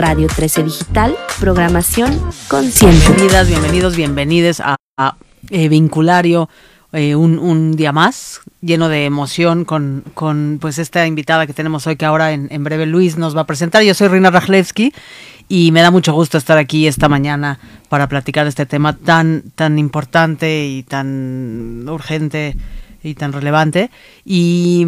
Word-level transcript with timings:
Radio 0.00 0.28
13 0.28 0.62
Digital, 0.62 1.14
programación 1.38 2.18
consciente. 2.48 3.04
Bienvenidas, 3.06 3.48
bienvenidos, 3.48 3.96
bienvenides 3.96 4.60
a, 4.60 4.76
eh, 5.50 5.68
Vinculario, 5.68 6.48
eh, 6.92 7.14
un, 7.14 7.76
día 7.76 7.92
más, 7.92 8.40
lleno 8.62 8.88
de 8.88 9.04
emoción 9.04 9.66
con, 9.66 10.58
pues 10.58 10.78
esta 10.78 11.06
invitada 11.06 11.46
que 11.46 11.52
tenemos 11.52 11.86
hoy 11.86 11.96
que 11.96 12.06
ahora 12.06 12.32
en, 12.32 12.48
en 12.50 12.64
breve 12.64 12.86
Luis 12.86 13.18
nos 13.18 13.36
va 13.36 13.42
a 13.42 13.46
presentar. 13.46 13.82
Yo 13.82 13.92
soy 13.92 14.08
Rina 14.08 14.30
Rajlewski 14.30 14.94
y 15.50 15.70
me 15.70 15.82
da 15.82 15.90
mucho 15.90 16.14
gusto 16.14 16.38
estar 16.38 16.56
aquí 16.56 16.86
esta 16.86 17.10
mañana 17.10 17.58
para 17.90 18.08
platicar 18.08 18.46
este 18.46 18.64
tema 18.64 18.96
tan, 18.96 19.52
tan 19.54 19.78
importante 19.78 20.66
y 20.66 20.82
tan 20.82 21.86
urgente 21.86 22.56
y 23.02 23.12
tan 23.12 23.34
relevante. 23.34 23.90
Y 24.24 24.86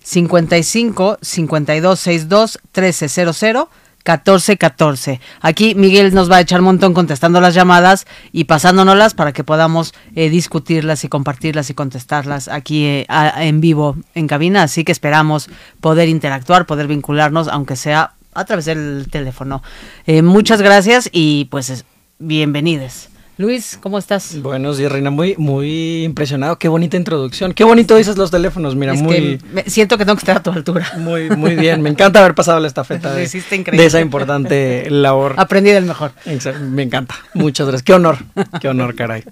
55 0.05 1.17
52 1.21 1.99
62 1.99 2.59
1300 2.73 3.67
14 4.03 4.57
14. 4.57 5.19
Aquí 5.41 5.73
Miguel 5.73 6.13
nos 6.13 6.29
va 6.29 6.35
a 6.37 6.41
echar 6.41 6.59
un 6.59 6.65
montón 6.65 6.93
contestando 6.93 7.41
las 7.41 7.55
llamadas 7.55 8.05
y 8.31 8.43
pasándonoslas 8.43 9.15
para 9.15 9.33
que 9.33 9.43
podamos 9.43 9.95
eh, 10.15 10.29
discutirlas 10.29 11.03
y 11.03 11.09
compartirlas 11.09 11.71
y 11.71 11.73
contestarlas 11.73 12.47
aquí 12.47 12.85
eh, 12.85 13.07
en 13.39 13.61
vivo 13.61 13.97
en 14.13 14.27
cabina. 14.27 14.61
Así 14.61 14.83
que 14.83 14.91
esperamos 14.91 15.49
poder 15.81 16.07
interactuar, 16.07 16.67
poder 16.67 16.87
vincularnos, 16.87 17.47
aunque 17.47 17.75
sea 17.75 18.13
a 18.35 18.45
través 18.45 18.65
del 18.65 19.07
teléfono. 19.09 19.63
Eh, 20.05 20.21
muchas 20.21 20.61
gracias 20.61 21.09
y 21.11 21.45
pues 21.45 21.83
bienvenidos. 22.19 23.09
Luis, 23.37 23.77
¿cómo 23.81 23.97
estás? 23.97 24.41
Buenos 24.41 24.77
días, 24.77 24.89
Reina. 24.89 25.09
Muy, 25.09 25.35
muy 25.37 26.03
impresionado. 26.05 26.57
Qué 26.57 26.69
bonita 26.69 26.95
introducción. 26.95 27.51
Qué 27.53 27.65
bonito 27.65 27.97
dices 27.97 28.15
los 28.15 28.31
teléfonos. 28.31 28.77
Mira, 28.77 28.93
Es 28.93 29.01
muy. 29.01 29.15
que 29.37 29.39
me- 29.51 29.63
siento 29.69 29.97
que 29.97 30.05
tengo 30.05 30.15
que 30.15 30.21
estar 30.21 30.37
a 30.37 30.43
tu 30.43 30.51
altura. 30.51 30.89
Muy, 30.99 31.29
muy 31.31 31.55
bien. 31.55 31.81
Me 31.81 31.89
encanta 31.89 32.19
haber 32.19 32.33
pasado 32.33 32.61
la 32.61 32.67
estafeta 32.67 33.13
de, 33.13 33.23
esa 33.25 33.99
importante 33.99 34.89
labor. 34.89 35.33
Aprendí 35.35 35.71
del 35.71 35.83
mejor. 35.85 36.13
Exacto, 36.25 36.61
Me 36.61 36.83
encanta. 36.83 37.15
Muchas 37.33 37.67
gracias. 37.67 37.83
Qué 37.83 37.91
honor. 37.93 38.19
Qué 38.61 38.69
honor, 38.69 38.95
caray. 38.95 39.23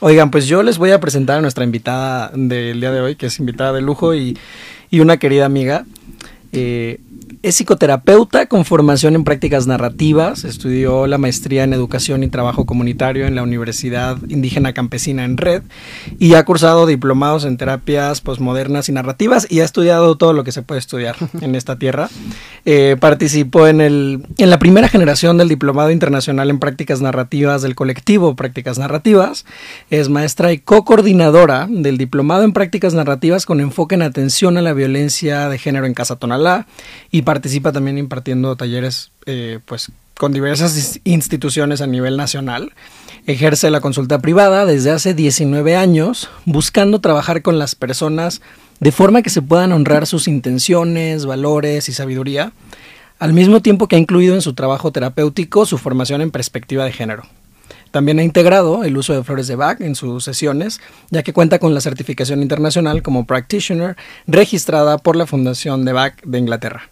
Oigan, 0.00 0.32
pues 0.32 0.48
yo 0.48 0.64
les 0.64 0.76
voy 0.76 0.90
a 0.90 0.98
presentar 0.98 1.38
a 1.38 1.40
nuestra 1.42 1.62
invitada 1.62 2.32
del 2.34 2.80
día 2.80 2.90
de 2.90 3.00
hoy, 3.00 3.14
que 3.14 3.26
es 3.26 3.38
invitada 3.38 3.72
de 3.72 3.82
lujo 3.82 4.16
y, 4.16 4.36
y 4.90 4.98
una 4.98 5.18
querida 5.18 5.46
amiga. 5.46 5.84
Eh, 6.54 7.00
es 7.42 7.56
psicoterapeuta 7.56 8.46
con 8.46 8.64
formación 8.64 9.14
en 9.14 9.24
prácticas 9.24 9.66
narrativas, 9.66 10.44
estudió 10.44 11.06
la 11.06 11.18
maestría 11.18 11.64
en 11.64 11.74
educación 11.74 12.22
y 12.22 12.28
trabajo 12.28 12.64
comunitario 12.64 13.26
en 13.26 13.34
la 13.34 13.42
Universidad 13.42 14.16
Indígena 14.28 14.72
Campesina 14.72 15.24
en 15.24 15.36
Red 15.36 15.62
y 16.18 16.34
ha 16.34 16.44
cursado 16.44 16.86
diplomados 16.86 17.44
en 17.44 17.58
terapias 17.58 18.22
posmodernas 18.22 18.88
y 18.88 18.92
narrativas 18.92 19.46
y 19.50 19.60
ha 19.60 19.64
estudiado 19.64 20.16
todo 20.16 20.32
lo 20.32 20.42
que 20.42 20.52
se 20.52 20.62
puede 20.62 20.78
estudiar 20.78 21.16
en 21.40 21.54
esta 21.54 21.78
tierra. 21.78 22.08
Eh, 22.64 22.96
participó 22.98 23.66
en, 23.66 23.82
el, 23.82 24.26
en 24.38 24.48
la 24.48 24.58
primera 24.58 24.88
generación 24.88 25.36
del 25.36 25.50
Diplomado 25.50 25.90
Internacional 25.90 26.48
en 26.48 26.58
Prácticas 26.60 27.02
Narrativas 27.02 27.60
del 27.60 27.74
colectivo 27.74 28.36
Prácticas 28.36 28.78
Narrativas. 28.78 29.44
Es 29.90 30.08
maestra 30.08 30.52
y 30.52 30.58
co-coordinadora 30.58 31.66
del 31.68 31.98
Diplomado 31.98 32.44
en 32.44 32.54
Prácticas 32.54 32.94
Narrativas 32.94 33.44
con 33.44 33.60
enfoque 33.60 33.96
en 33.96 34.02
atención 34.02 34.56
a 34.56 34.62
la 34.62 34.72
violencia 34.72 35.50
de 35.50 35.58
género 35.58 35.84
en 35.84 35.94
Casa 35.94 36.16
Tonalá 36.16 36.43
y 37.10 37.22
participa 37.22 37.72
también 37.72 37.98
impartiendo 37.98 38.56
talleres 38.56 39.10
eh, 39.26 39.60
pues, 39.64 39.90
con 40.16 40.32
diversas 40.32 41.00
instituciones 41.04 41.80
a 41.80 41.86
nivel 41.86 42.16
nacional. 42.16 42.72
Ejerce 43.26 43.70
la 43.70 43.80
consulta 43.80 44.18
privada 44.18 44.66
desde 44.66 44.90
hace 44.90 45.14
19 45.14 45.76
años, 45.76 46.28
buscando 46.44 47.00
trabajar 47.00 47.42
con 47.42 47.58
las 47.58 47.74
personas 47.74 48.42
de 48.80 48.92
forma 48.92 49.22
que 49.22 49.30
se 49.30 49.42
puedan 49.42 49.72
honrar 49.72 50.06
sus 50.06 50.28
intenciones, 50.28 51.26
valores 51.26 51.88
y 51.88 51.92
sabiduría, 51.92 52.52
al 53.18 53.32
mismo 53.32 53.60
tiempo 53.60 53.88
que 53.88 53.96
ha 53.96 53.98
incluido 53.98 54.34
en 54.34 54.42
su 54.42 54.54
trabajo 54.54 54.92
terapéutico 54.92 55.64
su 55.66 55.78
formación 55.78 56.20
en 56.20 56.30
perspectiva 56.30 56.84
de 56.84 56.92
género. 56.92 57.24
También 57.94 58.18
ha 58.18 58.24
integrado 58.24 58.82
el 58.82 58.96
uso 58.96 59.14
de 59.14 59.22
flores 59.22 59.46
de 59.46 59.54
Bach 59.54 59.80
en 59.80 59.94
sus 59.94 60.24
sesiones, 60.24 60.80
ya 61.10 61.22
que 61.22 61.32
cuenta 61.32 61.60
con 61.60 61.74
la 61.74 61.80
certificación 61.80 62.42
internacional 62.42 63.04
como 63.04 63.24
practitioner 63.24 63.94
registrada 64.26 64.98
por 64.98 65.14
la 65.14 65.28
Fundación 65.28 65.84
de 65.84 65.92
Bach 65.92 66.20
de 66.24 66.38
Inglaterra. 66.40 66.90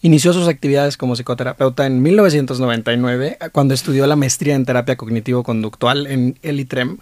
Inició 0.00 0.32
sus 0.32 0.48
actividades 0.48 0.96
como 0.96 1.16
psicoterapeuta 1.16 1.84
en 1.84 2.00
1999, 2.00 3.36
cuando 3.52 3.74
estudió 3.74 4.06
la 4.06 4.16
maestría 4.16 4.54
en 4.54 4.64
terapia 4.64 4.96
cognitivo-conductual 4.96 6.06
en 6.06 6.38
el 6.40 6.60
ITREM, 6.60 6.96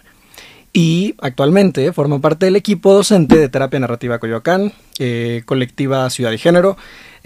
y 0.73 1.15
actualmente 1.21 1.93
forma 1.93 2.19
parte 2.19 2.47
del 2.47 2.57
equipo 2.57 2.93
docente 2.93 3.37
de 3.37 3.47
terapia 3.47 3.79
narrativa 3.79 4.19
Coyoacán, 4.19 4.73
eh, 4.99 5.43
colectiva 5.45 6.09
Ciudad 6.09 6.33
y 6.33 6.37
Género, 6.37 6.75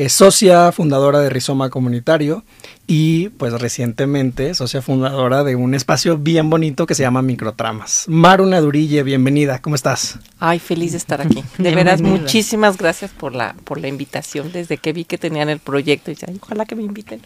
es 0.02 0.14
socia 0.14 0.72
fundadora 0.72 1.20
de 1.20 1.30
Rizoma 1.30 1.70
Comunitario 1.70 2.44
y 2.88 3.30
pues 3.30 3.54
recientemente 3.54 4.56
socia 4.56 4.82
fundadora 4.82 5.44
de 5.44 5.56
un 5.56 5.76
espacio 5.76 6.18
bien 6.18 6.50
bonito 6.50 6.88
que 6.88 6.96
se 6.96 7.04
llama 7.04 7.22
Microtramas. 7.22 8.06
Maruna 8.08 8.60
Durille, 8.62 9.04
bienvenida, 9.04 9.62
¿cómo 9.62 9.76
estás? 9.76 10.18
Ay, 10.40 10.58
feliz 10.58 10.94
de 10.94 10.98
estar 10.98 11.22
aquí. 11.22 11.44
De 11.60 11.76
veras, 11.76 12.02
muchísimas 12.02 12.78
gracias 12.78 13.12
por 13.12 13.36
la 13.36 13.56
por 13.64 13.80
la 13.80 13.90
invitación. 13.90 14.52
Desde 14.52 14.78
que 14.78 14.92
vi 14.92 15.06
que 15.06 15.20
tenían 15.20 15.50
el 15.50 15.60
proyecto, 15.60 16.10
y 16.10 16.16
dije, 16.16 16.26
"Ay, 16.30 16.40
ojalá 16.42 16.66
que 16.66 16.76
me 16.76 16.82
inviten. 16.82 17.22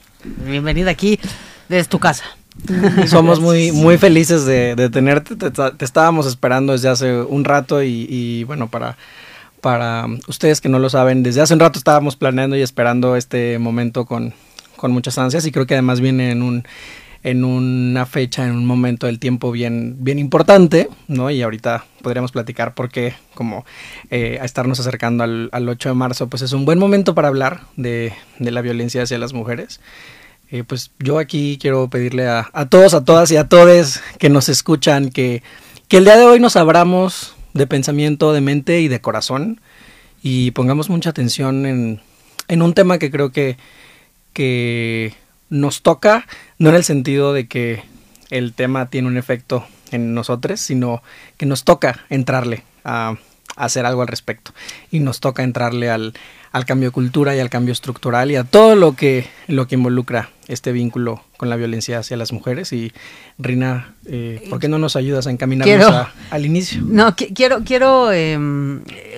Bienvenida 0.45 0.91
aquí 0.91 1.17
desde 1.69 1.87
tu 1.87 1.99
casa. 1.99 2.25
Somos 3.07 3.39
muy, 3.39 3.71
muy 3.71 3.97
felices 3.97 4.45
de, 4.45 4.75
de 4.75 4.89
tenerte, 4.89 5.35
te, 5.35 5.49
te 5.51 5.85
estábamos 5.85 6.25
esperando 6.25 6.73
desde 6.73 6.89
hace 6.89 7.21
un 7.21 7.45
rato 7.45 7.83
y, 7.83 8.05
y, 8.09 8.43
bueno, 8.43 8.69
para, 8.69 8.97
para 9.65 10.05
ustedes 10.27 10.61
que 10.61 10.69
no 10.69 10.77
lo 10.77 10.91
saben, 10.91 11.23
desde 11.23 11.41
hace 11.41 11.55
un 11.55 11.59
rato 11.59 11.79
estábamos 11.79 12.15
planeando 12.15 12.55
y 12.55 12.61
esperando 12.61 13.15
este 13.15 13.57
momento 13.57 14.05
con, 14.05 14.35
con 14.75 14.91
muchas 14.91 15.17
ansias 15.17 15.43
y 15.47 15.51
creo 15.51 15.65
que 15.65 15.73
además 15.73 16.01
viene 16.01 16.29
en 16.29 16.43
un 16.43 16.67
en 17.23 17.43
una 17.43 18.05
fecha, 18.05 18.45
en 18.45 18.51
un 18.51 18.67
momento 18.67 19.07
del 19.07 19.17
tiempo 19.17 19.51
bien, 19.51 19.95
bien 20.01 20.19
importante, 20.19 20.87
¿no? 21.07 21.31
Y 21.31 21.41
ahorita 21.41 21.83
podríamos 22.03 22.31
platicar 22.31 22.75
porque 22.75 23.15
como 23.33 23.65
eh, 24.11 24.37
a 24.39 24.45
estarnos 24.45 24.79
acercando 24.79 25.23
al, 25.23 25.49
al 25.51 25.67
8 25.67 25.89
de 25.89 25.95
marzo, 25.95 26.27
pues 26.27 26.43
es 26.43 26.53
un 26.53 26.65
buen 26.65 26.77
momento 26.77 27.15
para 27.15 27.29
hablar 27.29 27.61
de, 27.75 28.13
de 28.37 28.51
la 28.51 28.61
violencia 28.61 29.01
hacia 29.01 29.17
las 29.17 29.33
mujeres. 29.33 29.81
Eh, 30.51 30.63
pues 30.63 30.91
yo 30.99 31.17
aquí 31.17 31.57
quiero 31.59 31.89
pedirle 31.89 32.27
a, 32.27 32.51
a, 32.53 32.69
todos, 32.69 32.93
a 32.93 33.03
todas 33.03 33.31
y 33.31 33.37
a 33.37 33.49
todos 33.49 33.99
que 34.19 34.29
nos 34.29 34.47
escuchan 34.47 35.09
que, 35.09 35.41
que 35.87 35.97
el 35.97 36.03
día 36.03 36.17
de 36.17 36.25
hoy 36.25 36.39
nos 36.39 36.55
abramos 36.55 37.34
de 37.55 37.65
pensamiento, 37.65 38.33
de 38.33 38.41
mente 38.41 38.81
y 38.81 38.87
de 38.87 39.01
corazón. 39.01 39.61
Y 40.21 40.51
pongamos 40.51 40.89
mucha 40.89 41.09
atención 41.09 41.65
en, 41.65 42.01
en 42.47 42.61
un 42.61 42.73
tema 42.73 42.99
que 42.99 43.09
creo 43.09 43.31
que, 43.31 43.57
que 44.33 45.13
nos 45.49 45.81
toca, 45.81 46.27
no 46.59 46.69
en 46.69 46.75
el 46.75 46.83
sentido 46.83 47.33
de 47.33 47.47
que 47.47 47.83
el 48.29 48.53
tema 48.53 48.87
tiene 48.87 49.07
un 49.07 49.17
efecto 49.17 49.65
en 49.91 50.13
nosotros, 50.13 50.59
sino 50.59 51.01
que 51.37 51.45
nos 51.45 51.63
toca 51.63 52.05
entrarle 52.09 52.63
a, 52.83 53.15
a 53.55 53.65
hacer 53.65 53.85
algo 53.85 54.01
al 54.01 54.07
respecto. 54.07 54.51
Y 54.91 54.99
nos 54.99 55.19
toca 55.19 55.43
entrarle 55.43 55.89
al, 55.89 56.13
al 56.51 56.65
cambio 56.65 56.89
de 56.89 56.93
cultura 56.93 57.35
y 57.35 57.39
al 57.39 57.49
cambio 57.49 57.71
estructural 57.71 58.31
y 58.31 58.35
a 58.35 58.43
todo 58.43 58.75
lo 58.75 58.95
que, 58.95 59.27
lo 59.47 59.67
que 59.67 59.75
involucra 59.75 60.29
este 60.47 60.71
vínculo 60.71 61.23
con 61.37 61.49
la 61.49 61.55
violencia 61.55 61.99
hacia 61.99 62.17
las 62.17 62.31
mujeres. 62.31 62.71
Y 62.73 62.91
Rina, 63.37 63.93
eh, 64.05 64.45
¿por 64.49 64.59
qué 64.59 64.67
no 64.67 64.77
nos 64.79 64.95
ayudas 64.95 65.27
a 65.27 65.31
encaminarnos 65.31 65.75
Quiero- 65.75 65.95
a- 65.95 66.11
al 66.31 66.45
inicio? 66.45 66.81
No, 66.85 67.15
qui- 67.15 67.33
quiero, 67.35 67.63
quiero 67.63 68.11
eh, 68.11 68.37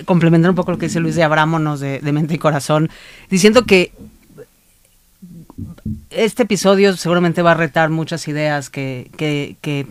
complementar 0.04 0.50
un 0.50 0.56
poco 0.56 0.72
lo 0.72 0.78
que 0.78 0.86
dice 0.86 1.00
Luis 1.00 1.14
de 1.14 1.22
Abrámonos 1.22 1.80
de, 1.80 2.00
de 2.00 2.12
mente 2.12 2.34
y 2.34 2.38
corazón, 2.38 2.90
diciendo 3.30 3.64
que 3.64 3.92
este 6.10 6.42
episodio 6.44 6.96
seguramente 6.96 7.42
va 7.42 7.52
a 7.52 7.54
retar 7.54 7.90
muchas 7.90 8.26
ideas 8.28 8.70
que, 8.70 9.10
que, 9.16 9.56
que, 9.60 9.86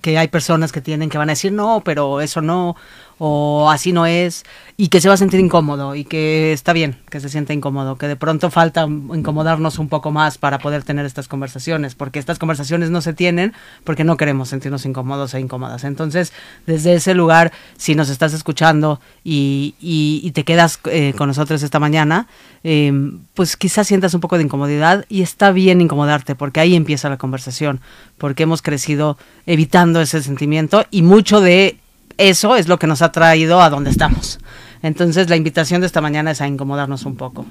que, 0.00 0.18
hay 0.18 0.28
personas 0.28 0.72
que 0.72 0.80
tienen 0.80 1.08
que 1.10 1.18
van 1.18 1.28
a 1.30 1.32
decir 1.32 1.52
no, 1.52 1.82
pero 1.84 2.20
eso 2.20 2.40
no, 2.40 2.76
o 3.22 3.68
así 3.70 3.92
no 3.92 4.06
es, 4.06 4.44
y 4.78 4.88
que 4.88 5.02
se 5.02 5.08
va 5.08 5.12
a 5.12 5.18
sentir 5.18 5.40
incómodo 5.40 5.94
y 5.94 6.04
que 6.04 6.54
está 6.54 6.72
bien 6.72 6.96
que 7.10 7.20
se 7.20 7.28
sienta 7.28 7.52
incómodo, 7.52 7.96
que 7.96 8.08
de 8.08 8.16
pronto 8.16 8.50
falta 8.50 8.86
incomodarnos 8.86 9.78
un 9.78 9.90
poco 9.90 10.10
más 10.10 10.38
para 10.38 10.58
poder 10.58 10.84
tener 10.84 11.04
estas 11.04 11.28
conversaciones, 11.28 11.94
porque 11.94 12.18
estas 12.18 12.38
conversaciones 12.38 12.88
no 12.88 13.02
se 13.02 13.12
tienen 13.12 13.52
porque 13.84 14.04
no 14.04 14.16
queremos 14.16 14.48
sentirnos 14.48 14.86
incómodos 14.86 15.34
e 15.34 15.40
incómodas. 15.40 15.84
Entonces, 15.84 16.32
desde 16.66 16.94
ese 16.94 17.12
lugar, 17.12 17.52
si 17.76 17.94
nos 17.94 18.08
estás 18.08 18.32
escuchando 18.32 19.02
y, 19.22 19.74
y, 19.82 20.30
te 20.30 20.44
quedas 20.44 20.80
eh, 20.86 21.12
con 21.14 21.28
nosotros 21.28 21.62
esta 21.62 21.78
mañana, 21.78 22.26
eh, 22.64 22.90
pues 23.34 23.58
quizás 23.58 23.86
sientas 23.86 24.14
un 24.14 24.22
poco 24.22 24.38
de 24.38 24.44
incomodidad 24.44 25.04
y 25.10 25.20
está 25.20 25.52
bien 25.52 25.82
incomodarte 25.82 26.34
porque 26.34 26.60
ahí 26.60 26.74
empieza 26.74 27.10
la 27.10 27.18
conversación, 27.18 27.82
porque 28.16 28.44
hemos 28.44 28.62
crecido 28.62 29.18
evitando 29.44 30.00
ese 30.00 30.22
sentimiento 30.22 30.86
y 30.90 31.02
mucho 31.02 31.42
de 31.42 31.79
eso 32.20 32.56
es 32.56 32.68
lo 32.68 32.78
que 32.78 32.86
nos 32.86 33.02
ha 33.02 33.12
traído 33.12 33.60
a 33.60 33.70
donde 33.70 33.90
estamos. 33.90 34.38
Entonces 34.82 35.28
la 35.30 35.36
invitación 35.36 35.80
de 35.80 35.86
esta 35.86 36.00
mañana 36.00 36.30
es 36.30 36.40
a 36.40 36.46
incomodarnos 36.46 37.04
un 37.06 37.16
poco. 37.16 37.46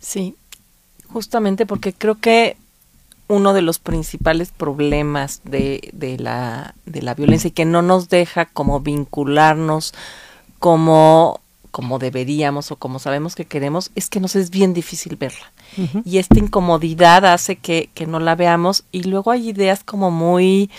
Sí, 0.00 0.36
justamente 1.08 1.66
porque 1.66 1.92
creo 1.92 2.14
que 2.16 2.56
uno 3.28 3.54
de 3.54 3.62
los 3.62 3.80
principales 3.80 4.50
problemas 4.50 5.40
de, 5.44 5.90
de, 5.92 6.16
la, 6.16 6.74
de 6.84 7.02
la 7.02 7.14
violencia 7.14 7.48
y 7.48 7.52
que 7.52 7.64
no 7.64 7.82
nos 7.82 8.08
deja 8.08 8.46
como 8.46 8.80
vincularnos 8.80 9.94
como, 10.60 11.40
como 11.72 11.98
deberíamos 11.98 12.70
o 12.70 12.76
como 12.76 13.00
sabemos 13.00 13.34
que 13.34 13.46
queremos 13.46 13.90
es 13.96 14.08
que 14.08 14.20
nos 14.20 14.36
es 14.36 14.50
bien 14.50 14.74
difícil 14.74 15.16
verla. 15.16 15.52
Y 16.04 16.18
esta 16.18 16.38
incomodidad 16.38 17.26
hace 17.26 17.56
que, 17.56 17.90
que 17.92 18.06
no 18.06 18.18
la 18.18 18.34
veamos. 18.34 18.84
Y 18.92 19.02
luego 19.02 19.30
hay 19.30 19.50
ideas 19.50 19.84
como 19.84 20.10
muy 20.10 20.70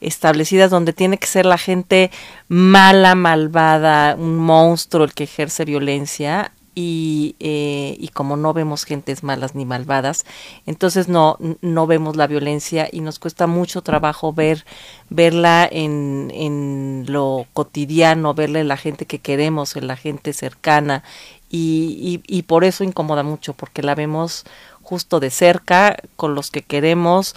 establecidas 0.00 0.70
donde 0.70 0.92
tiene 0.92 1.18
que 1.18 1.26
ser 1.26 1.46
la 1.46 1.58
gente 1.58 2.10
mala, 2.48 3.14
malvada, 3.14 4.16
un 4.16 4.36
monstruo 4.36 5.04
el 5.04 5.12
que 5.12 5.24
ejerce 5.24 5.64
violencia 5.64 6.52
y, 6.74 7.36
eh, 7.40 7.96
y 7.98 8.08
como 8.08 8.36
no 8.36 8.54
vemos 8.54 8.84
gentes 8.84 9.22
malas 9.22 9.54
ni 9.54 9.64
malvadas, 9.64 10.24
entonces 10.66 11.08
no, 11.08 11.36
no 11.60 11.86
vemos 11.86 12.16
la 12.16 12.26
violencia 12.26 12.88
y 12.90 13.00
nos 13.00 13.18
cuesta 13.18 13.46
mucho 13.46 13.82
trabajo 13.82 14.32
ver, 14.32 14.64
verla 15.10 15.68
en, 15.70 16.30
en 16.34 17.04
lo 17.08 17.46
cotidiano, 17.52 18.34
verla 18.34 18.60
en 18.60 18.68
la 18.68 18.76
gente 18.76 19.04
que 19.04 19.18
queremos, 19.18 19.76
en 19.76 19.88
la 19.88 19.96
gente 19.96 20.32
cercana 20.32 21.02
y, 21.50 22.22
y, 22.26 22.38
y 22.38 22.42
por 22.42 22.64
eso 22.64 22.84
incomoda 22.84 23.22
mucho, 23.22 23.52
porque 23.54 23.82
la 23.82 23.94
vemos 23.94 24.44
justo 24.82 25.20
de 25.20 25.30
cerca, 25.30 25.96
con 26.16 26.34
los 26.34 26.50
que 26.50 26.62
queremos, 26.62 27.34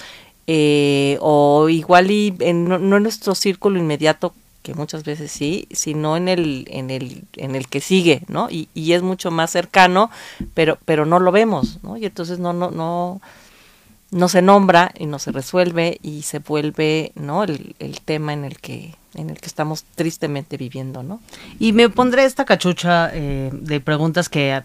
eh, 0.48 1.18
o 1.21 1.69
igual 1.69 2.12
y 2.12 2.36
en, 2.39 2.65
no, 2.65 2.75
en 2.75 3.04
nuestro 3.04 3.36
círculo 3.36 3.80
inmediato 3.80 4.33
que 4.62 4.74
muchas 4.74 5.04
veces 5.04 5.31
sí, 5.31 5.68
sino 5.71 6.15
en 6.15 6.30
el, 6.30 6.65
en 6.69 6.89
el, 6.89 7.24
en 7.36 7.56
el 7.56 7.68
que 7.68 7.81
sigue, 7.81 8.24
¿no? 8.27 8.50
Y, 8.50 8.69
y 8.74 8.94
es 8.94 9.04
mucho 9.04 9.30
más 9.30 9.51
cercano, 9.51 10.10
pero, 10.54 10.77
pero 10.86 11.06
no 11.06 11.19
lo 11.19 11.31
vemos, 11.33 11.80
¿no? 11.83 11.98
Y 11.98 12.06
entonces 12.06 12.39
no, 12.39 12.54
no, 12.54 12.71
no, 12.71 13.21
no 14.13 14.30
se 14.30 14.42
nombra 14.42 14.92
y 14.98 15.06
no 15.06 15.19
se 15.19 15.31
resuelve 15.31 16.00
y 16.01 16.21
se 16.21 16.39
vuelve, 16.39 17.12
¿no? 17.15 17.44
El, 17.44 17.75
el 17.80 18.01
tema 18.01 18.33
en 18.33 18.45
el 18.45 18.60
que, 18.60 18.95
en 19.15 19.30
el 19.30 19.39
que 19.39 19.48
estamos 19.48 19.83
tristemente 19.95 20.57
viviendo, 20.57 21.04
¿no? 21.04 21.19
Y 21.60 21.74
me 21.74 21.89
pondré 21.89 22.25
esta 22.25 22.45
cachucha 22.45 23.10
eh, 23.13 23.50
de 23.51 23.80
preguntas 23.80 24.30
que 24.30 24.62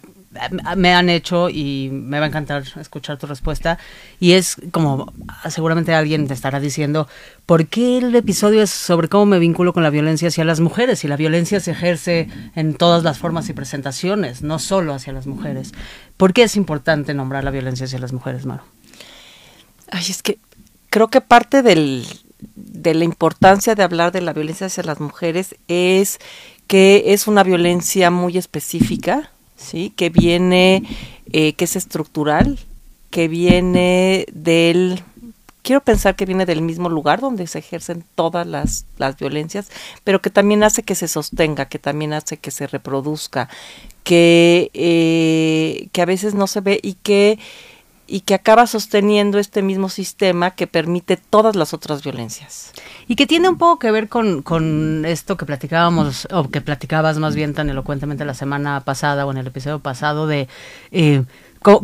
me 0.76 0.92
han 0.92 1.08
hecho 1.08 1.48
y 1.48 1.88
me 1.90 2.18
va 2.18 2.26
a 2.26 2.28
encantar 2.28 2.62
escuchar 2.78 3.18
tu 3.18 3.26
respuesta. 3.26 3.78
Y 4.20 4.32
es 4.32 4.56
como, 4.70 5.12
seguramente 5.48 5.94
alguien 5.94 6.28
te 6.28 6.34
estará 6.34 6.60
diciendo, 6.60 7.08
¿por 7.46 7.66
qué 7.66 7.98
el 7.98 8.14
episodio 8.14 8.62
es 8.62 8.70
sobre 8.70 9.08
cómo 9.08 9.26
me 9.26 9.38
vinculo 9.38 9.72
con 9.72 9.82
la 9.82 9.90
violencia 9.90 10.28
hacia 10.28 10.44
las 10.44 10.60
mujeres? 10.60 11.04
Y 11.04 11.08
la 11.08 11.16
violencia 11.16 11.60
se 11.60 11.70
ejerce 11.70 12.28
en 12.54 12.74
todas 12.74 13.04
las 13.04 13.18
formas 13.18 13.48
y 13.48 13.54
presentaciones, 13.54 14.42
no 14.42 14.58
solo 14.58 14.94
hacia 14.94 15.12
las 15.12 15.26
mujeres. 15.26 15.72
¿Por 16.16 16.32
qué 16.32 16.42
es 16.42 16.56
importante 16.56 17.14
nombrar 17.14 17.44
la 17.44 17.50
violencia 17.50 17.86
hacia 17.86 17.98
las 17.98 18.12
mujeres, 18.12 18.44
Maro? 18.44 18.64
Ay, 19.90 20.04
es 20.08 20.22
que 20.22 20.38
creo 20.90 21.08
que 21.08 21.20
parte 21.20 21.62
del, 21.62 22.06
de 22.54 22.94
la 22.94 23.04
importancia 23.04 23.74
de 23.74 23.82
hablar 23.82 24.12
de 24.12 24.20
la 24.20 24.32
violencia 24.32 24.66
hacia 24.66 24.82
las 24.82 25.00
mujeres 25.00 25.56
es 25.68 26.18
que 26.66 27.04
es 27.06 27.26
una 27.26 27.42
violencia 27.42 28.10
muy 28.10 28.36
específica, 28.36 29.30
¿sí? 29.56 29.92
que 29.96 30.10
viene, 30.10 30.82
eh, 31.32 31.54
que 31.54 31.64
es 31.64 31.76
estructural, 31.76 32.58
que 33.10 33.26
viene 33.26 34.26
del, 34.32 35.02
quiero 35.62 35.82
pensar 35.82 36.14
que 36.14 36.26
viene 36.26 36.46
del 36.46 36.62
mismo 36.62 36.88
lugar 36.88 37.20
donde 37.20 37.46
se 37.46 37.58
ejercen 37.58 38.04
todas 38.14 38.46
las, 38.46 38.84
las 38.98 39.16
violencias, 39.16 39.70
pero 40.04 40.20
que 40.20 40.30
también 40.30 40.62
hace 40.62 40.82
que 40.82 40.94
se 40.94 41.08
sostenga, 41.08 41.66
que 41.66 41.78
también 41.78 42.12
hace 42.12 42.36
que 42.36 42.50
se 42.50 42.66
reproduzca, 42.66 43.48
que, 44.04 44.70
eh, 44.74 45.88
que 45.92 46.02
a 46.02 46.06
veces 46.06 46.34
no 46.34 46.46
se 46.46 46.60
ve 46.60 46.80
y 46.82 46.94
que 46.94 47.38
y 48.08 48.20
que 48.20 48.34
acaba 48.34 48.66
sosteniendo 48.66 49.38
este 49.38 49.62
mismo 49.62 49.90
sistema 49.90 50.52
que 50.52 50.66
permite 50.66 51.18
todas 51.18 51.54
las 51.54 51.74
otras 51.74 52.02
violencias. 52.02 52.72
Y 53.06 53.16
que 53.16 53.26
tiene 53.26 53.50
un 53.50 53.58
poco 53.58 53.78
que 53.78 53.90
ver 53.90 54.08
con, 54.08 54.42
con 54.42 55.04
esto 55.04 55.36
que 55.36 55.44
platicábamos, 55.44 56.26
o 56.32 56.48
que 56.48 56.62
platicabas 56.62 57.18
más 57.18 57.36
bien 57.36 57.52
tan 57.52 57.68
elocuentemente 57.68 58.24
la 58.24 58.34
semana 58.34 58.80
pasada 58.80 59.26
o 59.26 59.30
en 59.30 59.36
el 59.36 59.46
episodio 59.46 59.78
pasado 59.80 60.26
de... 60.26 60.48
Eh, 60.90 61.22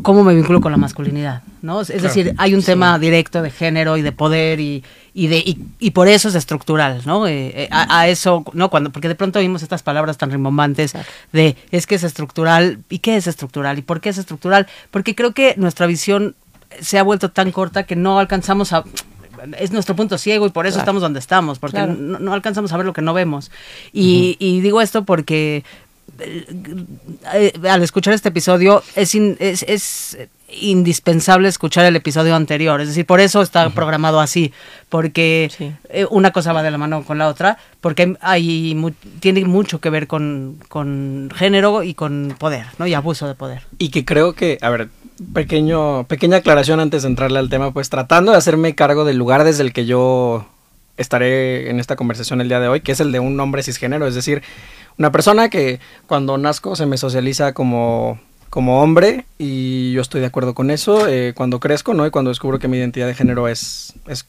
cómo, 0.02 0.24
me 0.24 0.34
vinculo 0.34 0.60
con 0.60 0.72
la 0.72 0.78
masculinidad, 0.78 1.42
¿no? 1.62 1.80
Es 1.80 2.02
decir, 2.02 2.34
hay 2.38 2.54
un 2.54 2.62
tema 2.62 2.98
directo 2.98 3.42
de 3.42 3.50
género 3.50 3.96
y 3.96 4.02
de 4.02 4.12
poder 4.12 4.60
y, 4.60 4.84
y 5.12 5.26
de 5.26 5.42
y, 5.78 5.90
por 5.90 6.08
eso 6.08 6.28
es 6.28 6.34
estructural, 6.34 7.02
¿no? 7.04 7.26
Eh, 7.26 7.64
eh, 7.64 7.68
a, 7.70 8.08
eso, 8.08 8.44
¿no? 8.52 8.70
Cuando 8.70 8.90
porque 8.90 9.08
de 9.08 9.14
pronto 9.14 9.38
oímos 9.38 9.62
estas 9.62 9.82
palabras 9.82 10.18
tan 10.18 10.30
rimbombantes 10.30 10.94
de 11.32 11.56
es 11.70 11.86
que 11.86 11.96
es 11.96 12.04
estructural 12.04 12.78
y 12.88 12.98
qué 13.00 13.16
es 13.16 13.26
estructural 13.26 13.78
y 13.78 13.82
por 13.82 14.00
qué 14.00 14.10
es 14.10 14.18
estructural, 14.18 14.66
porque 14.90 15.14
creo 15.14 15.32
que 15.32 15.54
nuestra 15.56 15.86
visión 15.86 16.34
se 16.80 16.98
ha 16.98 17.02
vuelto 17.02 17.30
tan 17.30 17.52
corta 17.52 17.84
que 17.84 17.96
no 17.96 18.18
alcanzamos 18.18 18.72
a 18.72 18.84
es 19.58 19.72
nuestro 19.72 19.94
punto 19.94 20.16
ciego 20.16 20.46
y 20.46 20.50
por 20.50 20.66
eso 20.66 20.78
estamos 20.78 21.02
donde 21.02 21.18
estamos, 21.18 21.58
porque 21.58 21.86
no, 21.86 22.32
alcanzamos 22.32 22.72
a 22.72 22.76
ver 22.76 22.86
lo 22.86 22.92
que 22.92 23.02
no 23.02 23.12
vemos. 23.12 23.50
Y, 23.92 24.36
y 24.38 24.60
digo 24.60 24.80
esto 24.80 25.04
porque 25.04 25.64
al 27.68 27.82
escuchar 27.82 28.14
este 28.14 28.28
episodio 28.28 28.82
es, 28.94 29.14
es, 29.14 30.18
indispensable 30.60 31.48
escuchar 31.48 31.84
el 31.84 31.96
episodio 31.96 32.36
anterior. 32.36 32.80
Es 32.80 32.88
decir, 32.88 33.06
por 33.06 33.20
eso 33.20 33.42
está 33.42 33.70
programado 33.70 34.20
así, 34.20 34.52
porque 34.88 35.50
eh, 35.88 36.06
una 36.10 36.30
cosa 36.30 36.52
va 36.52 36.62
de 36.62 36.70
la 36.70 36.78
mano 36.78 37.02
con 37.04 37.18
la 37.18 37.28
otra, 37.28 37.58
porque 37.80 38.16
hay 38.20 38.76
tiene 39.20 39.44
mucho 39.44 39.80
que 39.80 39.90
ver 39.90 40.06
con, 40.06 40.58
con, 40.68 41.30
género 41.34 41.82
y 41.82 41.94
con 41.94 42.36
poder, 42.38 42.66
¿no? 42.78 42.86
Y 42.86 42.94
abuso 42.94 43.26
de 43.26 43.34
poder. 43.34 43.62
Y 43.78 43.88
que 43.88 44.04
creo 44.04 44.34
que, 44.34 44.58
a 44.60 44.70
ver, 44.70 44.88
pequeño, 45.32 46.04
pequeña 46.04 46.38
aclaración 46.38 46.80
antes 46.80 47.02
de 47.02 47.08
entrarle 47.08 47.38
al 47.38 47.48
tema, 47.48 47.72
pues 47.72 47.90
tratando 47.90 48.32
de 48.32 48.38
hacerme 48.38 48.74
cargo 48.74 49.04
del 49.04 49.16
lugar 49.16 49.44
desde 49.44 49.62
el 49.62 49.72
que 49.72 49.86
yo 49.86 50.46
estaré 50.96 51.70
en 51.70 51.80
esta 51.80 51.96
conversación 51.96 52.40
el 52.40 52.48
día 52.48 52.60
de 52.60 52.68
hoy, 52.68 52.80
que 52.80 52.92
es 52.92 53.00
el 53.00 53.12
de 53.12 53.20
un 53.20 53.38
hombre 53.40 53.62
cisgénero, 53.62 54.06
es 54.06 54.14
decir, 54.14 54.42
una 54.98 55.10
persona 55.10 55.48
que 55.48 55.80
cuando 56.06 56.38
nazco 56.38 56.76
se 56.76 56.86
me 56.86 56.96
socializa 56.96 57.52
como, 57.52 58.20
como 58.50 58.82
hombre 58.82 59.24
y 59.38 59.92
yo 59.92 60.00
estoy 60.00 60.20
de 60.20 60.28
acuerdo 60.28 60.54
con 60.54 60.70
eso. 60.70 61.08
Eh, 61.08 61.32
cuando 61.34 61.58
crezco, 61.58 61.94
¿no? 61.94 62.06
Y 62.06 62.10
cuando 62.10 62.30
descubro 62.30 62.58
que 62.58 62.68
mi 62.68 62.78
identidad 62.78 63.06
de 63.08 63.14
género 63.14 63.48
es, 63.48 63.94
es, 64.06 64.26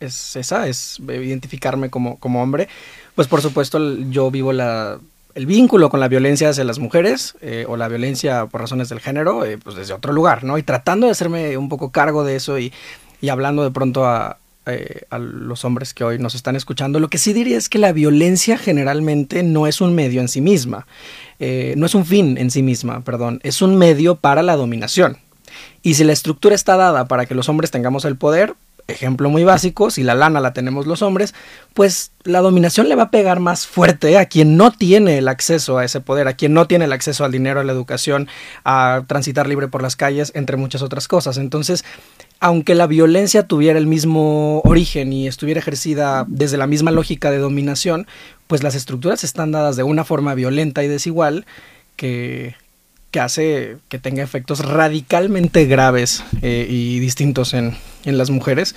es 0.00 0.36
esa, 0.36 0.68
es 0.68 0.98
identificarme 1.00 1.88
como, 1.88 2.18
como 2.18 2.42
hombre, 2.42 2.68
pues 3.14 3.28
por 3.28 3.40
supuesto 3.40 3.78
yo 4.10 4.30
vivo 4.30 4.52
la, 4.52 4.98
el 5.34 5.46
vínculo 5.46 5.88
con 5.88 6.00
la 6.00 6.08
violencia 6.08 6.50
hacia 6.50 6.64
las 6.64 6.78
mujeres 6.78 7.34
eh, 7.40 7.64
o 7.66 7.78
la 7.78 7.88
violencia 7.88 8.46
por 8.46 8.60
razones 8.60 8.90
del 8.90 9.00
género, 9.00 9.46
eh, 9.46 9.56
pues 9.56 9.76
desde 9.76 9.94
otro 9.94 10.12
lugar, 10.12 10.44
¿no? 10.44 10.58
Y 10.58 10.62
tratando 10.62 11.06
de 11.06 11.12
hacerme 11.12 11.56
un 11.56 11.70
poco 11.70 11.90
cargo 11.90 12.24
de 12.24 12.36
eso 12.36 12.58
y, 12.58 12.74
y 13.22 13.30
hablando 13.30 13.64
de 13.64 13.70
pronto 13.70 14.04
a, 14.04 14.36
eh, 14.66 15.02
a 15.10 15.18
los 15.18 15.64
hombres 15.64 15.94
que 15.94 16.04
hoy 16.04 16.18
nos 16.18 16.34
están 16.34 16.56
escuchando, 16.56 17.00
lo 17.00 17.08
que 17.08 17.18
sí 17.18 17.32
diría 17.32 17.56
es 17.56 17.68
que 17.68 17.78
la 17.78 17.92
violencia 17.92 18.58
generalmente 18.58 19.42
no 19.42 19.66
es 19.66 19.80
un 19.80 19.94
medio 19.94 20.20
en 20.20 20.28
sí 20.28 20.40
misma, 20.40 20.86
eh, 21.38 21.74
no 21.76 21.86
es 21.86 21.94
un 21.94 22.04
fin 22.04 22.36
en 22.36 22.50
sí 22.50 22.62
misma, 22.62 23.02
perdón, 23.02 23.40
es 23.42 23.62
un 23.62 23.76
medio 23.76 24.16
para 24.16 24.42
la 24.42 24.56
dominación. 24.56 25.18
Y 25.82 25.94
si 25.94 26.04
la 26.04 26.12
estructura 26.12 26.54
está 26.54 26.76
dada 26.76 27.06
para 27.06 27.26
que 27.26 27.34
los 27.34 27.48
hombres 27.48 27.70
tengamos 27.70 28.04
el 28.04 28.16
poder, 28.16 28.54
ejemplo 28.88 29.30
muy 29.30 29.44
básico, 29.44 29.90
si 29.90 30.02
la 30.02 30.14
lana 30.14 30.40
la 30.40 30.52
tenemos 30.52 30.86
los 30.86 31.02
hombres, 31.02 31.34
pues 31.74 32.12
la 32.24 32.40
dominación 32.40 32.88
le 32.88 32.94
va 32.94 33.04
a 33.04 33.10
pegar 33.10 33.40
más 33.40 33.66
fuerte 33.66 34.16
a 34.18 34.26
quien 34.26 34.56
no 34.56 34.72
tiene 34.72 35.18
el 35.18 35.28
acceso 35.28 35.78
a 35.78 35.84
ese 35.84 36.00
poder, 36.00 36.28
a 36.28 36.34
quien 36.34 36.54
no 36.54 36.66
tiene 36.66 36.84
el 36.84 36.92
acceso 36.92 37.24
al 37.24 37.32
dinero, 37.32 37.60
a 37.60 37.64
la 37.64 37.72
educación, 37.72 38.28
a 38.64 39.02
transitar 39.06 39.48
libre 39.48 39.68
por 39.68 39.82
las 39.82 39.96
calles, 39.96 40.32
entre 40.34 40.56
muchas 40.56 40.82
otras 40.82 41.08
cosas. 41.08 41.38
Entonces, 41.38 41.84
aunque 42.40 42.74
la 42.74 42.86
violencia 42.86 43.46
tuviera 43.46 43.78
el 43.78 43.86
mismo 43.86 44.60
origen 44.64 45.12
y 45.12 45.26
estuviera 45.26 45.60
ejercida 45.60 46.24
desde 46.28 46.58
la 46.58 46.66
misma 46.66 46.90
lógica 46.90 47.30
de 47.30 47.38
dominación, 47.38 48.06
pues 48.46 48.62
las 48.62 48.74
estructuras 48.74 49.24
están 49.24 49.52
dadas 49.52 49.76
de 49.76 49.82
una 49.82 50.04
forma 50.04 50.34
violenta 50.34 50.84
y 50.84 50.88
desigual 50.88 51.46
que, 51.96 52.54
que 53.10 53.20
hace 53.20 53.78
que 53.88 53.98
tenga 53.98 54.22
efectos 54.22 54.64
radicalmente 54.64 55.64
graves 55.64 56.22
eh, 56.42 56.66
y 56.68 56.98
distintos 56.98 57.54
en, 57.54 57.76
en 58.04 58.18
las 58.18 58.30
mujeres. 58.30 58.74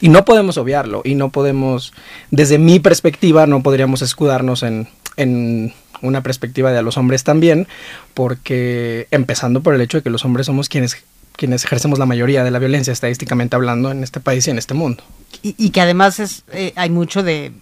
Y 0.00 0.10
no 0.10 0.26
podemos 0.26 0.58
obviarlo, 0.58 1.00
y 1.04 1.14
no 1.14 1.30
podemos, 1.30 1.94
desde 2.30 2.58
mi 2.58 2.80
perspectiva, 2.80 3.46
no 3.46 3.62
podríamos 3.62 4.02
escudarnos 4.02 4.62
en, 4.62 4.88
en 5.16 5.72
una 6.02 6.22
perspectiva 6.22 6.70
de 6.70 6.78
a 6.78 6.82
los 6.82 6.98
hombres 6.98 7.24
también, 7.24 7.66
porque 8.12 9.08
empezando 9.10 9.62
por 9.62 9.74
el 9.74 9.80
hecho 9.80 9.98
de 9.98 10.02
que 10.02 10.10
los 10.10 10.24
hombres 10.26 10.46
somos 10.46 10.68
quienes 10.68 10.98
quienes 11.36 11.64
ejercemos 11.64 11.98
la 11.98 12.06
mayoría 12.06 12.42
de 12.44 12.50
la 12.50 12.58
violencia 12.58 12.92
estadísticamente 12.92 13.56
hablando 13.56 13.90
en 13.90 14.02
este 14.02 14.20
país 14.20 14.46
y 14.46 14.50
en 14.50 14.58
este 14.58 14.74
mundo. 14.74 15.04
Y, 15.42 15.54
y 15.58 15.70
que 15.70 15.80
además 15.80 16.18
es 16.18 16.44
eh, 16.52 16.72
hay 16.76 16.90
mucho 16.90 17.22
de 17.22 17.52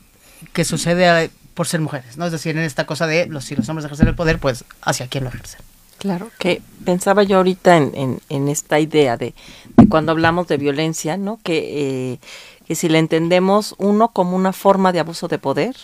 que 0.53 0.65
sucede 0.65 1.25
eh, 1.25 1.31
por 1.55 1.67
ser 1.67 1.81
mujeres, 1.81 2.17
¿no? 2.17 2.27
Es 2.27 2.33
decir, 2.33 2.57
en 2.57 2.65
esta 2.65 2.87
cosa 2.87 3.07
de 3.07 3.27
los, 3.27 3.45
si 3.45 3.57
los 3.57 3.69
hombres 3.69 3.85
ejercen 3.85 4.09
el 4.09 4.15
poder, 4.15 4.39
pues 4.39 4.65
hacia 4.83 5.07
quién 5.09 5.25
lo 5.25 5.31
ejercen. 5.31 5.61
Claro, 5.99 6.31
que 6.39 6.61
pensaba 6.85 7.23
yo 7.23 7.39
ahorita 7.39 7.77
en, 7.77 7.93
en, 7.95 8.21
en 8.29 8.49
esta 8.49 8.79
idea 8.79 9.17
de, 9.17 9.35
de, 9.77 9.89
cuando 9.89 10.13
hablamos 10.13 10.49
de 10.49 10.59
violencia, 10.59 11.17
¿no? 11.17 11.39
Que, 11.43 12.13
eh, 12.13 12.19
que 12.67 12.75
si 12.75 12.89
la 12.89 12.99
entendemos 12.99 13.75
uno 13.79 14.09
como 14.09 14.37
una 14.37 14.53
forma 14.53 14.93
de 14.93 15.01
abuso 15.01 15.29
de 15.29 15.39
poder, 15.39 15.77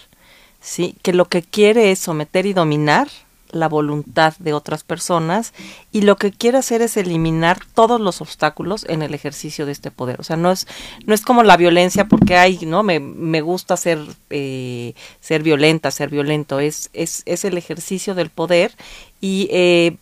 ¿sí? 0.60 0.96
Que 1.02 1.12
lo 1.12 1.26
que 1.26 1.42
quiere 1.42 1.90
es 1.90 2.00
someter 2.00 2.44
y 2.44 2.52
dominar 2.52 3.08
la 3.52 3.68
voluntad 3.68 4.34
de 4.38 4.52
otras 4.52 4.84
personas 4.84 5.52
y 5.92 6.02
lo 6.02 6.16
que 6.16 6.30
quiere 6.30 6.58
hacer 6.58 6.82
es 6.82 6.96
eliminar 6.96 7.58
todos 7.74 8.00
los 8.00 8.20
obstáculos 8.20 8.86
en 8.88 9.02
el 9.02 9.14
ejercicio 9.14 9.66
de 9.66 9.72
este 9.72 9.90
poder. 9.90 10.20
O 10.20 10.24
sea, 10.24 10.36
no 10.36 10.52
es, 10.52 10.66
no 11.06 11.14
es 11.14 11.22
como 11.22 11.42
la 11.42 11.56
violencia 11.56 12.06
porque 12.06 12.36
hay, 12.36 12.58
¿no? 12.66 12.82
Me, 12.82 13.00
me 13.00 13.40
gusta 13.40 13.76
ser, 13.76 13.98
eh, 14.30 14.94
ser 15.20 15.42
violenta, 15.42 15.90
ser 15.90 16.10
violento. 16.10 16.60
Es, 16.60 16.90
es, 16.92 17.22
es 17.26 17.44
el 17.44 17.58
ejercicio 17.58 18.14
del 18.14 18.30
poder 18.30 18.74
y, 19.20 19.48
eh, 19.50 19.96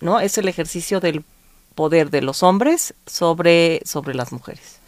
¿no? 0.00 0.20
Es 0.20 0.38
el 0.38 0.48
ejercicio 0.48 1.00
del 1.00 1.24
poder 1.74 2.10
de 2.10 2.22
los 2.22 2.42
hombres 2.42 2.94
sobre, 3.06 3.80
sobre 3.84 4.14
las 4.14 4.32
mujeres. 4.32 4.80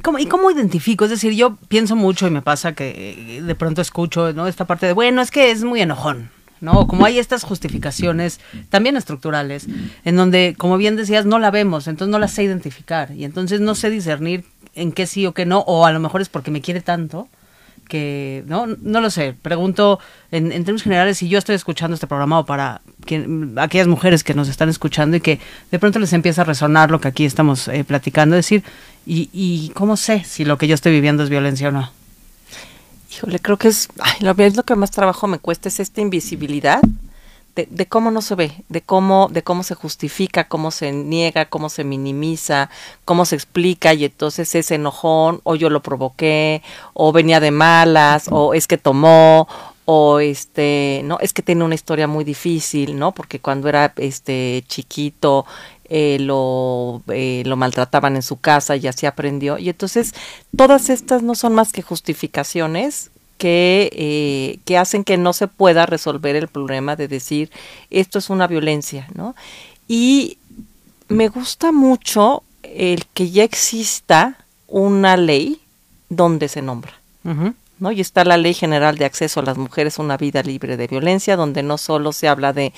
¿Cómo, 0.00 0.18
¿Y 0.18 0.26
cómo 0.26 0.50
identifico? 0.50 1.04
Es 1.04 1.10
decir, 1.10 1.34
yo 1.34 1.56
pienso 1.68 1.96
mucho 1.96 2.26
y 2.26 2.30
me 2.30 2.40
pasa 2.40 2.72
que 2.72 3.42
de 3.42 3.54
pronto 3.54 3.82
escucho 3.82 4.32
¿no? 4.32 4.46
esta 4.46 4.66
parte 4.66 4.86
de, 4.86 4.94
bueno, 4.94 5.20
es 5.20 5.30
que 5.30 5.50
es 5.50 5.64
muy 5.64 5.82
enojón. 5.82 6.30
¿No? 6.62 6.86
Como 6.86 7.04
hay 7.04 7.18
estas 7.18 7.42
justificaciones 7.42 8.40
también 8.70 8.96
estructurales, 8.96 9.66
en 10.04 10.16
donde, 10.16 10.54
como 10.56 10.78
bien 10.78 10.96
decías, 10.96 11.26
no 11.26 11.38
la 11.38 11.50
vemos, 11.50 11.88
entonces 11.88 12.10
no 12.10 12.18
la 12.18 12.28
sé 12.28 12.44
identificar 12.44 13.10
y 13.12 13.24
entonces 13.24 13.60
no 13.60 13.74
sé 13.74 13.90
discernir 13.90 14.44
en 14.74 14.92
qué 14.92 15.06
sí 15.06 15.26
o 15.26 15.34
qué 15.34 15.44
no, 15.44 15.58
o 15.60 15.84
a 15.84 15.92
lo 15.92 16.00
mejor 16.00 16.22
es 16.22 16.28
porque 16.28 16.50
me 16.50 16.62
quiere 16.62 16.80
tanto 16.80 17.28
que, 17.88 18.44
no, 18.46 18.66
no 18.80 19.00
lo 19.00 19.10
sé, 19.10 19.34
pregunto 19.42 19.98
en, 20.30 20.52
en 20.52 20.64
términos 20.64 20.84
generales 20.84 21.18
si 21.18 21.28
yo 21.28 21.36
estoy 21.36 21.56
escuchando 21.56 21.94
este 21.94 22.06
programa 22.06 22.38
o 22.38 22.46
para 22.46 22.80
que, 23.04 23.28
aquellas 23.56 23.88
mujeres 23.88 24.22
que 24.22 24.32
nos 24.32 24.48
están 24.48 24.68
escuchando 24.68 25.16
y 25.16 25.20
que 25.20 25.40
de 25.70 25.78
pronto 25.80 25.98
les 25.98 26.12
empieza 26.12 26.42
a 26.42 26.44
resonar 26.44 26.90
lo 26.92 27.00
que 27.00 27.08
aquí 27.08 27.24
estamos 27.24 27.66
eh, 27.68 27.82
platicando, 27.84 28.36
decir, 28.36 28.62
y, 29.04 29.28
y 29.32 29.70
cómo 29.74 29.96
sé 29.96 30.22
si 30.24 30.44
lo 30.44 30.58
que 30.58 30.68
yo 30.68 30.74
estoy 30.74 30.92
viviendo 30.92 31.24
es 31.24 31.28
violencia 31.28 31.68
o 31.68 31.72
no. 31.72 32.01
Híjole, 33.12 33.40
creo 33.40 33.58
que 33.58 33.68
es, 33.68 33.88
ay, 34.00 34.20
lo, 34.20 34.32
es 34.38 34.56
lo 34.56 34.62
que 34.62 34.74
más 34.74 34.90
trabajo 34.90 35.26
me 35.26 35.38
cuesta, 35.38 35.68
es 35.68 35.80
esta 35.80 36.00
invisibilidad 36.00 36.80
de, 37.54 37.68
de, 37.70 37.86
cómo 37.86 38.10
no 38.10 38.22
se 38.22 38.34
ve, 38.34 38.64
de 38.70 38.80
cómo, 38.80 39.28
de 39.30 39.42
cómo 39.42 39.62
se 39.62 39.74
justifica, 39.74 40.48
cómo 40.48 40.70
se 40.70 40.92
niega, 40.92 41.44
cómo 41.44 41.68
se 41.68 41.84
minimiza, 41.84 42.70
cómo 43.04 43.26
se 43.26 43.34
explica, 43.34 43.92
y 43.92 44.06
entonces 44.06 44.54
es 44.54 44.70
enojón, 44.70 45.40
o 45.44 45.56
yo 45.56 45.68
lo 45.68 45.82
provoqué, 45.82 46.62
o 46.94 47.12
venía 47.12 47.40
de 47.40 47.50
malas, 47.50 48.28
o 48.30 48.54
es 48.54 48.66
que 48.66 48.78
tomó, 48.78 49.46
o 49.84 50.20
este, 50.20 51.02
no, 51.04 51.18
es 51.20 51.34
que 51.34 51.42
tiene 51.42 51.64
una 51.64 51.74
historia 51.74 52.06
muy 52.06 52.24
difícil, 52.24 52.98
¿no? 52.98 53.12
Porque 53.12 53.40
cuando 53.40 53.68
era 53.68 53.92
este 53.96 54.64
chiquito, 54.68 55.44
eh, 55.94 56.16
lo, 56.18 57.02
eh, 57.08 57.42
lo 57.44 57.58
maltrataban 57.58 58.16
en 58.16 58.22
su 58.22 58.40
casa 58.40 58.76
y 58.76 58.86
así 58.86 59.04
aprendió. 59.04 59.58
Y 59.58 59.68
entonces 59.68 60.14
todas 60.56 60.88
estas 60.88 61.22
no 61.22 61.34
son 61.34 61.54
más 61.54 61.70
que 61.70 61.82
justificaciones 61.82 63.10
que, 63.36 63.90
eh, 63.92 64.58
que 64.64 64.78
hacen 64.78 65.04
que 65.04 65.18
no 65.18 65.34
se 65.34 65.48
pueda 65.48 65.84
resolver 65.84 66.34
el 66.34 66.48
problema 66.48 66.96
de 66.96 67.08
decir 67.08 67.50
esto 67.90 68.18
es 68.18 68.30
una 68.30 68.46
violencia, 68.46 69.06
¿no? 69.12 69.36
Y 69.86 70.38
me 71.08 71.28
gusta 71.28 71.72
mucho 71.72 72.42
el 72.62 73.04
que 73.12 73.30
ya 73.30 73.44
exista 73.44 74.38
una 74.68 75.18
ley 75.18 75.60
donde 76.08 76.48
se 76.48 76.62
nombra. 76.62 76.94
Y 77.90 78.00
está 78.00 78.24
la 78.24 78.36
Ley 78.36 78.54
General 78.54 78.96
de 78.96 79.04
Acceso 79.04 79.40
a 79.40 79.42
las 79.42 79.58
Mujeres 79.58 79.98
una 79.98 80.16
Vida 80.16 80.42
Libre 80.42 80.76
de 80.76 80.86
Violencia, 80.86 81.36
donde 81.36 81.62
no 81.62 81.78
solo 81.78 82.12
se 82.12 82.28
habla 82.28 82.52
de 82.52 82.72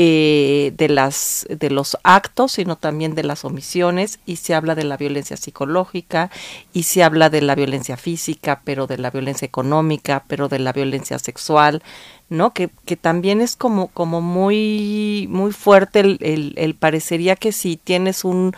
eh, 0.00 0.72
de 0.76 0.88
las 0.88 1.44
de 1.50 1.70
los 1.70 1.98
actos 2.04 2.52
sino 2.52 2.76
también 2.76 3.16
de 3.16 3.24
las 3.24 3.44
omisiones 3.44 4.20
y 4.26 4.36
se 4.36 4.54
habla 4.54 4.76
de 4.76 4.84
la 4.84 4.96
violencia 4.96 5.36
psicológica 5.36 6.30
y 6.72 6.84
se 6.84 7.02
habla 7.02 7.30
de 7.30 7.42
la 7.42 7.56
violencia 7.56 7.96
física 7.96 8.60
pero 8.62 8.86
de 8.86 8.96
la 8.96 9.10
violencia 9.10 9.44
económica 9.44 10.22
pero 10.28 10.48
de 10.48 10.60
la 10.60 10.72
violencia 10.72 11.18
sexual 11.18 11.82
no 12.28 12.52
que, 12.52 12.70
que 12.84 12.96
también 12.96 13.40
es 13.40 13.56
como 13.56 13.88
como 13.88 14.20
muy 14.20 15.26
muy 15.30 15.50
fuerte 15.50 15.98
el, 15.98 16.18
el, 16.20 16.54
el 16.58 16.76
parecería 16.76 17.34
que 17.34 17.50
si 17.50 17.76
tienes 17.76 18.24
un 18.24 18.54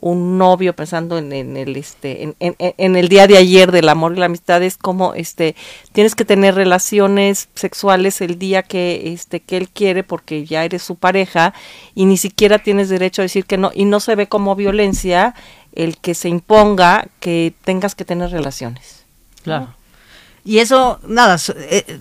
un 0.00 0.38
novio 0.38 0.74
pensando 0.74 1.18
en, 1.18 1.32
en 1.32 1.56
el 1.56 1.76
este 1.76 2.22
en, 2.22 2.36
en, 2.40 2.54
en, 2.58 2.96
el 2.96 3.08
día 3.08 3.26
de 3.26 3.36
ayer 3.36 3.72
del 3.72 3.88
amor 3.88 4.12
y 4.12 4.18
la 4.18 4.26
amistad 4.26 4.62
es 4.62 4.76
como 4.76 5.14
este 5.14 5.56
tienes 5.92 6.14
que 6.14 6.24
tener 6.24 6.54
relaciones 6.54 7.48
sexuales 7.54 8.20
el 8.20 8.38
día 8.38 8.62
que 8.62 9.12
este 9.12 9.40
que 9.40 9.56
él 9.56 9.68
quiere 9.68 10.04
porque 10.04 10.44
ya 10.44 10.64
eres 10.64 10.82
su 10.82 10.96
pareja 10.96 11.52
y 11.94 12.04
ni 12.04 12.16
siquiera 12.16 12.58
tienes 12.58 12.88
derecho 12.88 13.22
a 13.22 13.24
decir 13.24 13.44
que 13.44 13.58
no 13.58 13.70
y 13.74 13.84
no 13.84 14.00
se 14.00 14.14
ve 14.14 14.28
como 14.28 14.54
violencia 14.54 15.34
el 15.72 15.98
que 15.98 16.14
se 16.14 16.28
imponga 16.28 17.08
que 17.20 17.54
tengas 17.64 17.94
que 17.94 18.04
tener 18.04 18.30
relaciones 18.30 19.04
claro 19.42 19.66
¿no? 19.66 19.74
y 20.44 20.58
eso 20.58 21.00
nada 21.06 21.36
eh, 21.56 22.00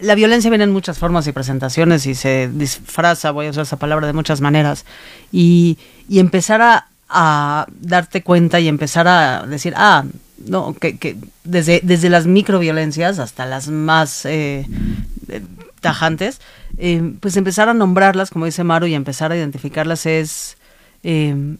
la 0.00 0.14
violencia 0.14 0.50
viene 0.50 0.64
en 0.64 0.72
muchas 0.72 0.98
formas 0.98 1.26
y 1.26 1.32
presentaciones 1.32 2.06
y 2.06 2.14
se 2.14 2.48
disfraza, 2.52 3.30
voy 3.30 3.46
a 3.46 3.50
usar 3.50 3.62
esa 3.62 3.78
palabra 3.78 4.06
de 4.06 4.12
muchas 4.12 4.40
maneras, 4.40 4.84
y, 5.32 5.78
y 6.08 6.18
empezar 6.18 6.60
a, 7.08 7.66
darte 7.80 8.22
cuenta 8.22 8.58
y 8.58 8.68
empezar 8.68 9.06
a 9.06 9.46
decir, 9.46 9.74
ah, 9.76 10.04
no, 10.44 10.74
que, 10.74 10.98
que 10.98 11.16
desde, 11.44 11.80
desde 11.82 12.10
las 12.10 12.26
microviolencias 12.26 13.18
hasta 13.20 13.46
las 13.46 13.68
más 13.68 14.26
eh, 14.26 14.66
tajantes, 15.80 16.40
eh, 16.78 17.14
pues 17.20 17.36
empezar 17.36 17.68
a 17.68 17.74
nombrarlas, 17.74 18.30
como 18.30 18.44
dice 18.44 18.64
Maru, 18.64 18.86
y 18.86 18.94
empezar 18.94 19.32
a 19.32 19.36
identificarlas 19.36 20.06
es... 20.06 20.56
Eh, 21.04 21.56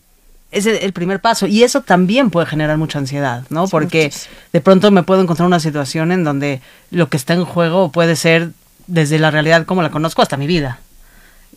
es 0.50 0.66
el, 0.66 0.92
primer 0.92 1.20
paso 1.20 1.46
y 1.46 1.64
eso 1.64 1.82
también 1.82 2.30
puede 2.30 2.46
generar 2.46 2.78
mucha 2.78 2.98
ansiedad, 2.98 3.44
¿no? 3.50 3.66
Porque 3.68 4.12
de 4.52 4.60
pronto 4.60 4.90
me 4.90 5.02
puedo 5.02 5.20
encontrar 5.20 5.46
una 5.46 5.60
situación 5.60 6.12
en 6.12 6.24
donde 6.24 6.60
lo 6.90 7.08
que 7.08 7.16
está 7.16 7.34
en 7.34 7.44
juego 7.44 7.90
puede 7.90 8.16
ser 8.16 8.52
desde 8.86 9.18
la 9.18 9.30
realidad 9.30 9.66
como 9.66 9.82
la 9.82 9.90
conozco 9.90 10.22
hasta 10.22 10.36
mi 10.36 10.46
vida. 10.46 10.80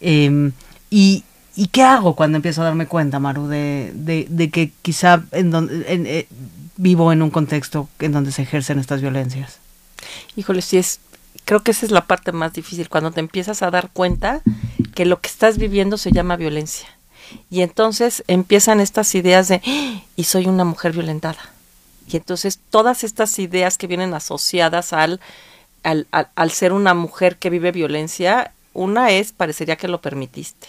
Eh, 0.02 0.52
y, 0.90 1.24
y, 1.56 1.68
qué 1.68 1.84
hago 1.84 2.16
cuando 2.16 2.38
empiezo 2.38 2.62
a 2.62 2.66
darme 2.66 2.88
cuenta, 2.88 3.20
Maru, 3.20 3.48
de, 3.48 3.92
de, 3.94 4.26
de 4.30 4.50
que 4.50 4.72
quizá 4.82 5.24
en 5.32 5.52
donde, 5.52 5.86
en, 5.88 6.08
eh, 6.08 6.28
vivo 6.78 7.12
en 7.12 7.22
un 7.22 7.30
contexto 7.30 7.90
en 8.00 8.12
donde 8.12 8.32
se 8.32 8.42
ejercen 8.42 8.80
estas 8.80 9.02
violencias? 9.02 9.60
Híjole, 10.36 10.62
sí 10.62 10.78
es, 10.78 11.00
creo 11.46 11.62
que 11.62 11.72
esa 11.72 11.86
es 11.86 11.92
la 11.92 12.08
parte 12.08 12.32
más 12.32 12.54
difícil, 12.54 12.90
cuando 12.90 13.12
te 13.12 13.20
empiezas 13.20 13.62
a 13.62 13.70
dar 13.70 13.90
cuenta 13.92 14.42
que 14.96 15.06
lo 15.06 15.22
que 15.22 15.28
estás 15.28 15.58
viviendo 15.58 15.98
se 15.98 16.12
llama 16.12 16.38
violencia 16.38 16.99
y 17.50 17.62
entonces 17.62 18.24
empiezan 18.28 18.80
estas 18.80 19.14
ideas 19.16 19.48
de, 19.48 19.62
y 20.16 20.24
soy 20.24 20.48
una 20.48 20.64
mujer 20.66 20.94
violentada. 20.94 21.40
Y 22.12 22.18
entonces 22.18 22.60
todas 22.70 23.04
estas 23.04 23.38
ideas 23.40 23.78
que 23.78 23.88
vienen 23.88 24.14
asociadas 24.14 24.94
al, 24.94 25.20
al, 25.84 26.08
al, 26.12 26.30
al, 26.36 26.52
ser 26.52 26.74
una 26.74 26.94
mujer 26.94 27.38
que 27.38 27.50
vive 27.50 27.72
violencia, 27.72 28.52
una 28.74 29.12
es, 29.12 29.32
parecería 29.32 29.76
que 29.76 29.88
lo 29.88 30.02
permitiste. 30.02 30.68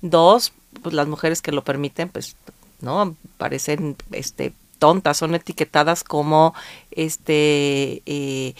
Dos, 0.00 0.52
pues 0.82 0.94
las 0.94 1.06
mujeres 1.06 1.42
que 1.42 1.52
lo 1.52 1.64
permiten, 1.64 2.08
pues, 2.08 2.36
¿no? 2.80 3.16
Parecen, 3.36 3.96
este, 4.12 4.52
tontas, 4.78 5.18
son 5.18 5.34
etiquetadas 5.34 6.02
como, 6.02 6.54
este, 6.90 8.02
eh, 8.06 8.54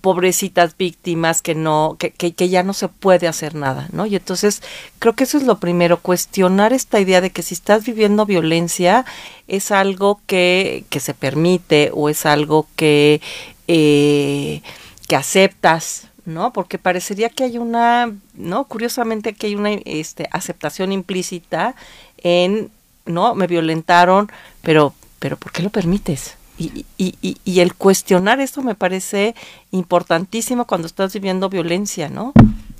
pobrecitas 0.00 0.76
víctimas 0.76 1.42
que 1.42 1.54
no 1.54 1.96
que, 1.98 2.10
que, 2.10 2.48
ya 2.48 2.62
no 2.62 2.72
se 2.72 2.88
puede 2.88 3.28
hacer 3.28 3.54
nada 3.54 3.88
no 3.92 4.06
y 4.06 4.16
entonces 4.16 4.62
creo 4.98 5.14
que 5.14 5.24
eso 5.24 5.38
es 5.38 5.44
lo 5.44 5.58
primero 5.58 6.00
cuestionar 6.00 6.72
esta 6.72 7.00
idea 7.00 7.20
de 7.20 7.30
que 7.30 7.42
si 7.42 7.54
estás 7.54 7.84
viviendo 7.84 8.26
violencia 8.26 9.04
es 9.48 9.70
algo 9.70 10.20
que, 10.26 10.84
que 10.90 11.00
se 11.00 11.14
permite 11.14 11.90
o 11.94 12.08
es 12.08 12.26
algo 12.26 12.66
que 12.76 13.20
eh, 13.68 14.62
que 15.08 15.16
aceptas 15.16 16.08
no 16.26 16.52
porque 16.52 16.78
parecería 16.78 17.30
que 17.30 17.44
hay 17.44 17.58
una 17.58 18.12
no 18.34 18.64
curiosamente 18.64 19.34
que 19.34 19.46
hay 19.46 19.54
una 19.54 19.72
este 19.72 20.28
aceptación 20.30 20.92
implícita 20.92 21.74
en 22.18 22.70
no 23.06 23.34
me 23.34 23.46
violentaron 23.46 24.30
pero 24.62 24.94
pero 25.18 25.36
por 25.36 25.52
qué 25.52 25.62
lo 25.62 25.70
permites 25.70 26.36
y, 26.60 26.84
y, 26.98 27.36
y, 27.44 27.60
el 27.60 27.74
cuestionar 27.74 28.40
esto 28.40 28.62
me 28.62 28.74
parece 28.74 29.34
importantísimo 29.70 30.66
cuando 30.66 30.86
estás 30.86 31.12
viviendo 31.14 31.48
violencia, 31.48 32.10
¿no? 32.10 32.34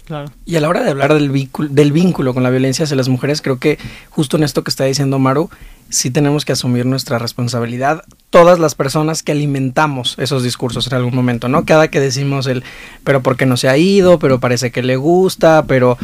Claro. 0.05 0.31
Y 0.45 0.57
a 0.57 0.61
la 0.61 0.69
hora 0.69 0.83
de 0.83 0.91
hablar 0.91 1.15
del 1.15 1.31
vínculo, 1.31 1.69
del 1.71 1.93
vínculo 1.93 2.35
con 2.35 2.43
la 2.43 2.51
violencia 2.51 2.85
hacia 2.85 2.97
las 2.97 3.09
mujeres, 3.09 3.41
creo 3.41 3.59
que 3.59 3.79
justo 4.11 4.37
en 4.37 4.43
esto 4.43 4.65
que 4.65 4.71
está 4.71 4.85
diciendo 4.85 5.19
Maru, 5.19 5.49
sí 5.89 6.11
tenemos 6.11 6.45
que 6.45 6.53
asumir 6.53 6.85
nuestra 6.85 7.19
responsabilidad. 7.19 8.05
Todas 8.31 8.59
las 8.59 8.75
personas 8.75 9.23
que 9.23 9.33
alimentamos 9.33 10.17
esos 10.19 10.43
discursos 10.43 10.87
en 10.89 10.95
algún 10.95 11.15
momento, 11.15 11.49
¿no? 11.49 11.65
Cada 11.65 11.89
que 11.89 12.01
decimos 12.01 12.47
el, 12.47 12.65
pero 13.05 13.23
porque 13.23 13.47
no 13.47 13.57
se 13.57 13.69
ha 13.69 13.77
ido, 13.79 14.19
pero 14.19 14.41
parece 14.41 14.71
que 14.71 14.83
le 14.83 14.97
gusta, 14.97 15.65
pero 15.67 15.97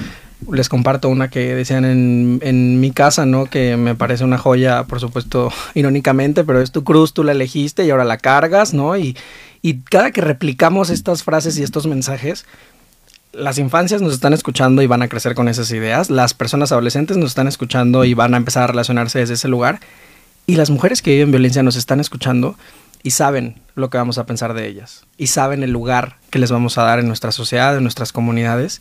les 0.52 0.68
comparto 0.68 1.08
una 1.08 1.28
que 1.28 1.54
decían 1.54 1.84
en, 1.84 2.40
en, 2.42 2.80
mi 2.80 2.90
casa, 2.90 3.26
¿no? 3.26 3.46
Que 3.46 3.76
me 3.76 3.94
parece 3.94 4.24
una 4.24 4.38
joya, 4.38 4.84
por 4.84 5.00
supuesto, 5.00 5.50
irónicamente, 5.74 6.44
pero 6.44 6.60
es 6.60 6.72
tu 6.72 6.84
cruz, 6.84 7.12
tú 7.12 7.24
la 7.24 7.32
elegiste 7.32 7.84
y 7.84 7.90
ahora 7.90 8.04
la 8.04 8.18
cargas, 8.18 8.74
¿no? 8.74 8.96
Y, 8.96 9.16
y 9.62 9.80
cada 9.80 10.10
que 10.10 10.20
replicamos 10.20 10.90
estas 10.90 11.22
frases 11.22 11.58
y 11.58 11.62
estos 11.62 11.86
mensajes, 11.86 12.46
las 13.32 13.58
infancias 13.58 14.00
nos 14.00 14.12
están 14.12 14.32
escuchando 14.32 14.82
y 14.82 14.86
van 14.86 15.02
a 15.02 15.08
crecer 15.08 15.34
con 15.34 15.48
esas 15.48 15.70
ideas, 15.70 16.10
las 16.10 16.34
personas 16.34 16.72
adolescentes 16.72 17.16
nos 17.16 17.30
están 17.30 17.48
escuchando 17.48 18.04
y 18.04 18.14
van 18.14 18.34
a 18.34 18.36
empezar 18.36 18.64
a 18.64 18.68
relacionarse 18.68 19.18
desde 19.18 19.34
ese 19.34 19.48
lugar, 19.48 19.80
y 20.46 20.56
las 20.56 20.70
mujeres 20.70 21.02
que 21.02 21.10
viven 21.10 21.32
violencia 21.32 21.62
nos 21.62 21.76
están 21.76 21.98
escuchando 21.98 22.56
y 23.02 23.10
saben 23.10 23.60
lo 23.74 23.90
que 23.90 23.98
vamos 23.98 24.18
a 24.18 24.26
pensar 24.26 24.54
de 24.54 24.68
ellas, 24.68 25.04
y 25.18 25.26
saben 25.28 25.62
el 25.62 25.70
lugar 25.70 26.16
que 26.30 26.38
les 26.38 26.50
vamos 26.50 26.78
a 26.78 26.82
dar 26.82 26.98
en 26.98 27.08
nuestra 27.08 27.32
sociedad, 27.32 27.76
en 27.76 27.82
nuestras 27.82 28.12
comunidades, 28.12 28.80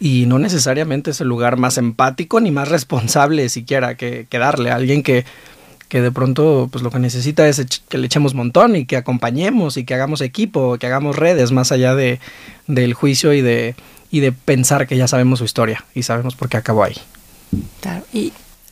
y 0.00 0.26
no 0.26 0.38
necesariamente 0.38 1.10
es 1.10 1.20
el 1.20 1.28
lugar 1.28 1.56
más 1.56 1.78
empático 1.78 2.40
ni 2.40 2.50
más 2.50 2.68
responsable 2.68 3.48
siquiera 3.48 3.96
que, 3.96 4.26
darle 4.30 4.70
a 4.70 4.76
alguien 4.76 5.02
que, 5.02 5.24
que 5.88 6.00
de 6.00 6.10
pronto 6.10 6.68
pues 6.70 6.82
lo 6.82 6.90
que 6.90 6.98
necesita 6.98 7.48
es 7.48 7.64
que 7.88 7.98
le 7.98 8.06
echemos 8.06 8.34
montón 8.34 8.76
y 8.76 8.86
que 8.86 8.96
acompañemos 8.96 9.76
y 9.76 9.84
que 9.84 9.94
hagamos 9.94 10.20
equipo, 10.20 10.78
que 10.78 10.86
hagamos 10.86 11.16
redes 11.16 11.52
más 11.52 11.72
allá 11.72 11.94
de, 11.94 12.20
del 12.66 12.94
juicio 12.94 13.32
y 13.32 13.40
de, 13.40 13.74
y 14.10 14.20
de 14.20 14.32
pensar 14.32 14.86
que 14.86 14.96
ya 14.96 15.08
sabemos 15.08 15.38
su 15.38 15.44
historia 15.44 15.84
y 15.94 16.02
sabemos 16.02 16.34
por 16.34 16.48
qué 16.48 16.56
acabó 16.56 16.84
ahí. 16.84 16.96
Claro, 17.80 18.04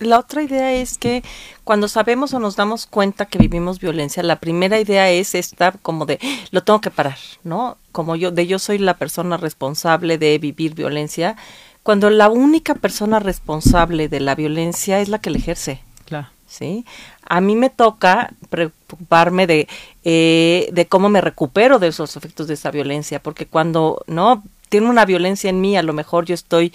la 0.03 0.19
otra 0.19 0.43
idea 0.43 0.73
es 0.73 0.99
que 0.99 1.23
cuando 1.65 1.89
sabemos 1.89 2.35
o 2.35 2.39
nos 2.39 2.57
damos 2.57 2.87
cuenta 2.87 3.27
que 3.27 3.39
vivimos 3.39 3.81
violencia, 3.81 4.23
la 4.23 4.41
primera 4.41 4.81
idea 4.81 5.11
es 5.11 5.35
esta 5.35 5.73
como 5.73 6.07
de 6.07 6.19
lo 6.51 6.63
tengo 6.63 6.81
que 6.81 6.91
parar, 6.91 7.19
¿no? 7.45 7.77
Como 7.93 8.17
yo 8.17 8.31
de 8.31 8.47
yo 8.47 8.59
soy 8.59 8.79
la 8.79 8.95
persona 8.95 9.37
responsable 9.37 10.19
de 10.19 10.39
vivir 10.39 10.75
violencia, 10.75 11.37
cuando 11.83 12.11
la 12.11 12.29
única 12.29 12.75
persona 12.75 13.19
responsable 13.19 14.09
de 14.09 14.21
la 14.21 14.35
violencia 14.35 15.01
es 15.01 15.09
la 15.09 15.21
que 15.21 15.31
la 15.31 15.39
ejerce. 15.39 15.81
Claro. 16.05 16.29
¿Sí? 16.47 16.85
A 17.27 17.41
mí 17.41 17.57
me 17.57 17.71
toca 17.71 18.35
preocuparme 18.51 19.47
de, 19.47 19.69
eh, 20.05 20.69
de 20.71 20.87
cómo 20.87 21.09
me 21.09 21.23
recupero 21.23 21.79
de 21.79 21.89
esos 21.89 22.15
efectos 22.17 22.47
de 22.47 22.55
esa 22.55 22.71
violencia, 22.71 23.23
porque 23.23 23.47
cuando 23.47 24.05
no 24.07 24.43
tiene 24.69 24.89
una 24.89 25.05
violencia 25.05 25.51
en 25.51 25.61
mí, 25.61 25.77
a 25.77 25.83
lo 25.83 25.93
mejor 25.93 26.25
yo 26.25 26.35
estoy 26.35 26.73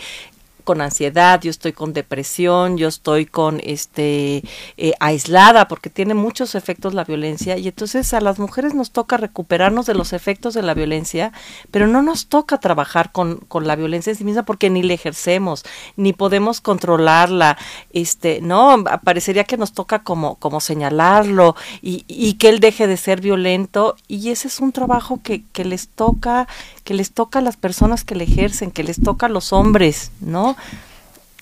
con 0.67 0.81
ansiedad, 0.81 1.39
yo 1.39 1.49
estoy 1.49 1.71
con 1.71 1.93
depresión, 1.93 2.77
yo 2.77 2.89
estoy 2.89 3.25
con 3.25 3.61
este 3.63 4.43
eh, 4.75 4.91
aislada, 4.99 5.69
porque 5.69 5.89
tiene 5.89 6.13
muchos 6.13 6.55
efectos 6.55 6.93
la 6.93 7.05
violencia, 7.05 7.57
y 7.57 7.69
entonces 7.69 8.13
a 8.13 8.19
las 8.19 8.37
mujeres 8.37 8.73
nos 8.73 8.91
toca 8.91 9.15
recuperarnos 9.15 9.85
de 9.85 9.93
los 9.93 10.11
efectos 10.11 10.53
de 10.53 10.63
la 10.63 10.73
violencia, 10.73 11.31
pero 11.71 11.87
no 11.87 12.01
nos 12.01 12.27
toca 12.27 12.59
trabajar 12.59 13.13
con, 13.13 13.37
con 13.47 13.65
la 13.65 13.77
violencia 13.77 14.11
en 14.11 14.17
sí 14.17 14.25
misma 14.25 14.43
porque 14.43 14.69
ni 14.69 14.83
la 14.83 14.93
ejercemos, 14.93 15.63
ni 15.95 16.11
podemos 16.11 16.59
controlarla, 16.59 17.57
este, 17.93 18.41
no, 18.41 18.83
parecería 19.05 19.45
que 19.45 19.55
nos 19.55 19.71
toca 19.71 20.03
como, 20.03 20.35
como 20.35 20.59
señalarlo 20.59 21.55
y, 21.81 22.03
y 22.09 22.33
que 22.33 22.49
él 22.49 22.59
deje 22.59 22.87
de 22.87 22.97
ser 22.97 23.21
violento, 23.21 23.95
y 24.09 24.31
ese 24.31 24.49
es 24.49 24.59
un 24.59 24.73
trabajo 24.73 25.21
que, 25.23 25.45
que 25.53 25.63
les 25.63 25.87
toca, 25.87 26.49
que 26.83 26.93
les 26.93 27.13
toca 27.13 27.39
a 27.39 27.41
las 27.41 27.55
personas 27.55 28.03
que 28.03 28.15
le 28.15 28.25
ejercen, 28.25 28.71
que 28.71 28.83
les 28.83 29.01
toca 29.01 29.27
a 29.27 29.29
los 29.29 29.53
hombres, 29.53 30.11
¿no? 30.19 30.56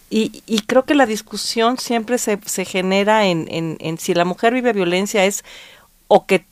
Y, 0.09 0.43
y 0.45 0.59
creo 0.61 0.85
que 0.85 0.95
la 0.95 1.05
discusión 1.05 1.77
siempre 1.77 2.17
se, 2.17 2.39
se 2.45 2.63
genera 2.63 3.25
en, 3.25 3.47
en, 3.49 3.77
en, 3.79 3.97
si 3.97 4.13
la 4.13 4.23
mujer 4.23 4.53
vive 4.53 4.71
violencia 4.71 5.25
es 5.25 5.43
o 6.07 6.25
que 6.25 6.45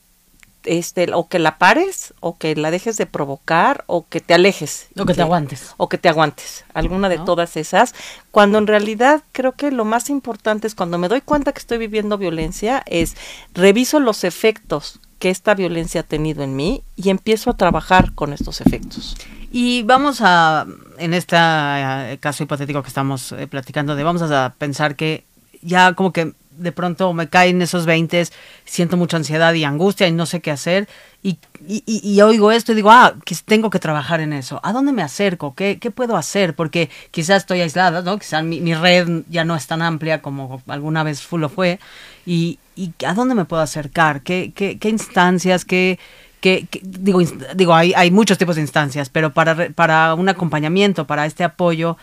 este 0.64 1.12
o 1.12 1.28
que 1.28 1.38
la 1.38 1.58
pares 1.58 2.14
o 2.20 2.36
que 2.38 2.56
la 2.56 2.70
dejes 2.70 2.96
de 2.96 3.06
provocar 3.06 3.84
o 3.86 4.06
que 4.08 4.20
te 4.20 4.34
alejes 4.34 4.88
o 4.98 5.04
que 5.04 5.14
te 5.14 5.22
aguantes 5.22 5.74
o 5.76 5.88
que 5.88 5.98
te 5.98 6.08
aguantes 6.08 6.64
alguna 6.72 7.08
de 7.10 7.18
¿No? 7.18 7.24
todas 7.24 7.56
esas 7.56 7.94
cuando 8.30 8.58
en 8.58 8.66
realidad 8.66 9.22
creo 9.32 9.52
que 9.52 9.70
lo 9.70 9.84
más 9.84 10.08
importante 10.08 10.66
es 10.66 10.74
cuando 10.74 10.96
me 10.98 11.08
doy 11.08 11.20
cuenta 11.20 11.52
que 11.52 11.58
estoy 11.58 11.78
viviendo 11.78 12.16
violencia 12.16 12.82
es 12.86 13.14
reviso 13.52 14.00
los 14.00 14.24
efectos 14.24 15.00
que 15.18 15.30
esta 15.30 15.54
violencia 15.54 16.02
ha 16.02 16.04
tenido 16.04 16.42
en 16.42 16.54
mí 16.54 16.82
y 16.96 17.10
empiezo 17.10 17.50
a 17.50 17.56
trabajar 17.56 18.14
con 18.14 18.32
estos 18.34 18.60
efectos. 18.60 19.16
Y 19.56 19.84
vamos 19.84 20.18
a, 20.20 20.66
en 20.98 21.14
este 21.14 21.36
uh, 21.36 22.18
caso 22.18 22.42
hipotético 22.42 22.82
que 22.82 22.88
estamos 22.88 23.30
eh, 23.30 23.46
platicando, 23.46 23.94
de 23.94 24.02
vamos 24.02 24.20
a 24.22 24.52
pensar 24.58 24.96
que 24.96 25.22
ya 25.62 25.92
como 25.92 26.12
que 26.12 26.32
de 26.50 26.72
pronto 26.72 27.12
me 27.12 27.28
caen 27.28 27.62
esos 27.62 27.86
20, 27.86 28.26
siento 28.64 28.96
mucha 28.96 29.16
ansiedad 29.16 29.54
y 29.54 29.62
angustia 29.62 30.08
y 30.08 30.12
no 30.12 30.26
sé 30.26 30.40
qué 30.40 30.50
hacer. 30.50 30.88
Y, 31.22 31.38
y, 31.68 31.84
y, 31.86 32.20
oigo 32.20 32.50
esto 32.50 32.72
y 32.72 32.74
digo, 32.74 32.90
ah, 32.90 33.14
que 33.24 33.36
tengo 33.44 33.70
que 33.70 33.78
trabajar 33.78 34.18
en 34.18 34.32
eso. 34.32 34.58
¿A 34.64 34.72
dónde 34.72 34.90
me 34.90 35.02
acerco? 35.02 35.54
¿Qué, 35.54 35.78
qué 35.78 35.92
puedo 35.92 36.16
hacer? 36.16 36.56
Porque 36.56 36.90
quizás 37.12 37.42
estoy 37.42 37.60
aislada, 37.60 38.02
¿no? 38.02 38.18
Quizás 38.18 38.42
mi, 38.42 38.60
mi, 38.60 38.74
red 38.74 39.22
ya 39.30 39.44
no 39.44 39.54
es 39.54 39.68
tan 39.68 39.82
amplia 39.82 40.20
como 40.20 40.64
alguna 40.66 41.04
vez 41.04 41.24
lo 41.30 41.48
fue. 41.48 41.78
Y, 42.26 42.58
y 42.74 42.90
¿a 43.06 43.14
dónde 43.14 43.36
me 43.36 43.44
puedo 43.44 43.62
acercar? 43.62 44.22
¿Qué, 44.22 44.50
qué, 44.52 44.78
qué 44.80 44.88
instancias? 44.88 45.64
¿Qué, 45.64 46.00
que, 46.44 46.66
que, 46.70 46.82
digo, 46.82 47.22
digo 47.54 47.74
hay, 47.74 47.94
hay 47.94 48.10
muchos 48.10 48.36
tipos 48.36 48.56
de 48.56 48.60
instancias, 48.60 49.08
pero 49.08 49.32
para, 49.32 49.70
para 49.70 50.12
un 50.12 50.28
acompañamiento, 50.28 51.06
para 51.06 51.24
este 51.24 51.42
apoyo, 51.42 51.96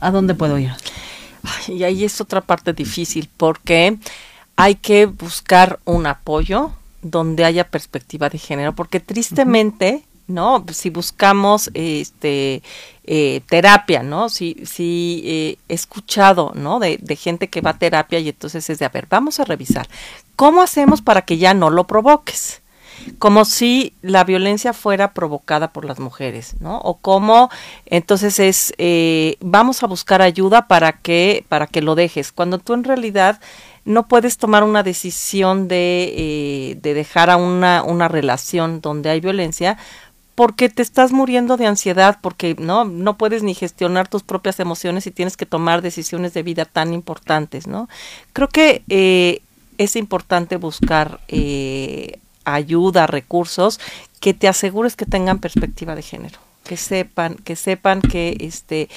¿a 0.00 0.10
dónde 0.10 0.34
puedo 0.34 0.58
ir? 0.58 0.72
Ay, 1.44 1.76
y 1.76 1.84
ahí 1.84 2.04
es 2.04 2.20
otra 2.20 2.40
parte 2.40 2.72
difícil, 2.72 3.28
porque 3.36 3.96
hay 4.56 4.74
que 4.74 5.06
buscar 5.06 5.78
un 5.84 6.08
apoyo 6.08 6.72
donde 7.00 7.44
haya 7.44 7.68
perspectiva 7.68 8.28
de 8.28 8.38
género, 8.38 8.74
porque 8.74 8.98
tristemente, 8.98 10.02
uh 10.02 10.32
-huh. 10.32 10.34
¿no? 10.34 10.64
Si 10.72 10.90
buscamos 10.90 11.70
este 11.72 12.64
eh, 13.04 13.40
terapia, 13.48 14.02
¿no? 14.02 14.30
Si, 14.30 14.56
si 14.66 15.22
eh, 15.24 15.58
he 15.68 15.74
escuchado, 15.74 16.50
¿no? 16.56 16.80
De, 16.80 16.98
de, 17.00 17.14
gente 17.14 17.46
que 17.46 17.60
va 17.60 17.70
a 17.70 17.78
terapia 17.78 18.18
y 18.18 18.30
entonces 18.30 18.68
es 18.68 18.80
de, 18.80 18.84
a 18.84 18.88
ver, 18.88 19.06
vamos 19.08 19.38
a 19.38 19.44
revisar, 19.44 19.88
¿cómo 20.34 20.60
hacemos 20.60 21.02
para 21.02 21.22
que 21.22 21.38
ya 21.38 21.54
no 21.54 21.70
lo 21.70 21.86
provoques? 21.86 22.59
Como 23.18 23.44
si 23.44 23.94
la 24.02 24.24
violencia 24.24 24.72
fuera 24.72 25.12
provocada 25.12 25.72
por 25.72 25.84
las 25.84 25.98
mujeres, 25.98 26.56
¿no? 26.60 26.78
O 26.78 26.98
como 26.98 27.50
entonces 27.86 28.38
es 28.38 28.74
eh, 28.78 29.36
vamos 29.40 29.82
a 29.82 29.86
buscar 29.86 30.22
ayuda 30.22 30.68
para 30.68 30.92
que 30.92 31.44
para 31.48 31.66
que 31.66 31.82
lo 31.82 31.94
dejes, 31.94 32.32
cuando 32.32 32.58
tú 32.58 32.74
en 32.74 32.84
realidad 32.84 33.40
no 33.84 34.06
puedes 34.06 34.36
tomar 34.36 34.62
una 34.62 34.82
decisión 34.82 35.66
de, 35.66 36.12
eh, 36.16 36.78
de 36.80 36.94
dejar 36.94 37.30
a 37.30 37.36
una, 37.36 37.82
una 37.82 38.08
relación 38.08 38.80
donde 38.80 39.10
hay 39.10 39.20
violencia 39.20 39.78
porque 40.34 40.70
te 40.70 40.80
estás 40.80 41.12
muriendo 41.12 41.58
de 41.58 41.66
ansiedad, 41.66 42.18
porque 42.22 42.56
no, 42.58 42.86
no 42.86 43.18
puedes 43.18 43.42
ni 43.42 43.52
gestionar 43.52 44.08
tus 44.08 44.22
propias 44.22 44.58
emociones 44.58 45.06
y 45.06 45.10
tienes 45.10 45.36
que 45.36 45.44
tomar 45.44 45.82
decisiones 45.82 46.32
de 46.32 46.42
vida 46.42 46.64
tan 46.64 46.94
importantes, 46.94 47.66
¿no? 47.66 47.90
Creo 48.32 48.48
que 48.48 48.82
eh, 48.88 49.42
es 49.76 49.96
importante 49.96 50.56
buscar 50.56 51.20
eh, 51.28 52.20
ayuda, 52.44 53.06
recursos, 53.06 53.80
que 54.20 54.34
te 54.34 54.48
asegures 54.48 54.96
que 54.96 55.06
tengan 55.06 55.38
perspectiva 55.38 55.94
de 55.94 56.02
género, 56.02 56.38
que 56.64 56.76
sepan, 56.76 57.36
que 57.36 57.56
sepan 57.56 58.00
que 58.02 58.36
este, 58.40 58.88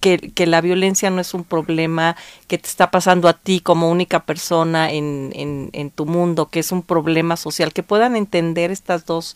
que, 0.00 0.18
que, 0.18 0.46
la 0.46 0.60
violencia 0.60 1.10
no 1.10 1.20
es 1.20 1.34
un 1.34 1.44
problema 1.44 2.16
que 2.48 2.58
te 2.58 2.68
está 2.68 2.90
pasando 2.90 3.28
a 3.28 3.34
ti 3.34 3.60
como 3.60 3.90
única 3.90 4.24
persona 4.24 4.90
en, 4.90 5.30
en, 5.34 5.70
en 5.72 5.90
tu 5.90 6.04
mundo, 6.06 6.46
que 6.46 6.60
es 6.60 6.72
un 6.72 6.82
problema 6.82 7.36
social, 7.36 7.72
que 7.72 7.84
puedan 7.84 8.16
entender 8.16 8.70
estas 8.70 9.06
dos, 9.06 9.34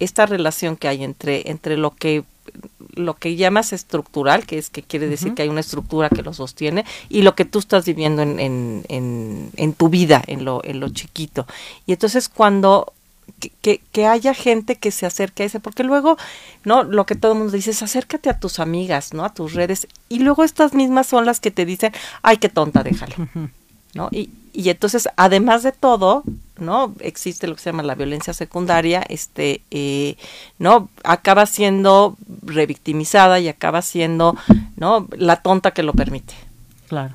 esta 0.00 0.26
relación 0.26 0.76
que 0.76 0.88
hay 0.88 1.04
entre, 1.04 1.50
entre 1.50 1.76
lo 1.76 1.92
que 1.92 2.24
lo 2.94 3.14
que 3.14 3.36
llamas 3.36 3.72
estructural, 3.72 4.44
que 4.44 4.58
es 4.58 4.70
que 4.70 4.82
quiere 4.82 5.06
decir 5.06 5.28
uh 5.28 5.30
-huh. 5.30 5.34
que 5.36 5.42
hay 5.42 5.48
una 5.48 5.60
estructura 5.60 6.08
que 6.08 6.22
lo 6.22 6.32
sostiene, 6.32 6.84
y 7.08 7.22
lo 7.22 7.36
que 7.36 7.44
tú 7.44 7.60
estás 7.60 7.84
viviendo 7.84 8.22
en, 8.22 8.40
en, 8.40 8.84
en, 8.88 9.50
en 9.56 9.72
tu 9.74 9.88
vida, 9.88 10.22
en 10.26 10.44
lo, 10.44 10.60
en 10.64 10.80
lo 10.80 10.88
chiquito. 10.88 11.46
Y 11.86 11.92
entonces 11.92 12.28
cuando 12.28 12.92
que, 13.38 13.50
que, 13.60 13.80
que, 13.92 14.06
haya 14.06 14.34
gente 14.34 14.76
que 14.76 14.90
se 14.90 15.06
acerque 15.06 15.42
a 15.42 15.46
ese, 15.46 15.60
porque 15.60 15.84
luego, 15.84 16.16
¿no? 16.64 16.82
Lo 16.82 17.06
que 17.06 17.14
todo 17.14 17.32
el 17.32 17.38
mundo 17.38 17.52
dice 17.52 17.70
es 17.70 17.82
acércate 17.82 18.28
a 18.28 18.38
tus 18.38 18.58
amigas, 18.58 19.14
¿no? 19.14 19.24
A 19.24 19.32
tus 19.32 19.54
redes, 19.54 19.86
y 20.08 20.18
luego 20.20 20.44
estas 20.44 20.74
mismas 20.74 21.06
son 21.06 21.26
las 21.26 21.40
que 21.40 21.50
te 21.50 21.64
dicen, 21.64 21.92
ay, 22.22 22.36
qué 22.38 22.48
tonta, 22.48 22.82
déjalo. 22.82 23.14
¿no? 23.94 24.08
Y, 24.10 24.30
y 24.52 24.68
entonces, 24.70 25.08
además 25.16 25.62
de 25.62 25.72
todo, 25.72 26.22
¿no? 26.58 26.94
Existe 27.00 27.46
lo 27.46 27.54
que 27.54 27.62
se 27.62 27.70
llama 27.70 27.82
la 27.82 27.94
violencia 27.94 28.34
secundaria, 28.34 29.02
este, 29.08 29.62
eh, 29.70 30.16
¿no? 30.58 30.88
Acaba 31.04 31.46
siendo 31.46 32.16
revictimizada 32.42 33.40
y 33.40 33.48
acaba 33.48 33.82
siendo, 33.82 34.36
¿no? 34.76 35.08
La 35.16 35.36
tonta 35.36 35.72
que 35.72 35.82
lo 35.82 35.92
permite. 35.92 36.34
Claro. 36.88 37.14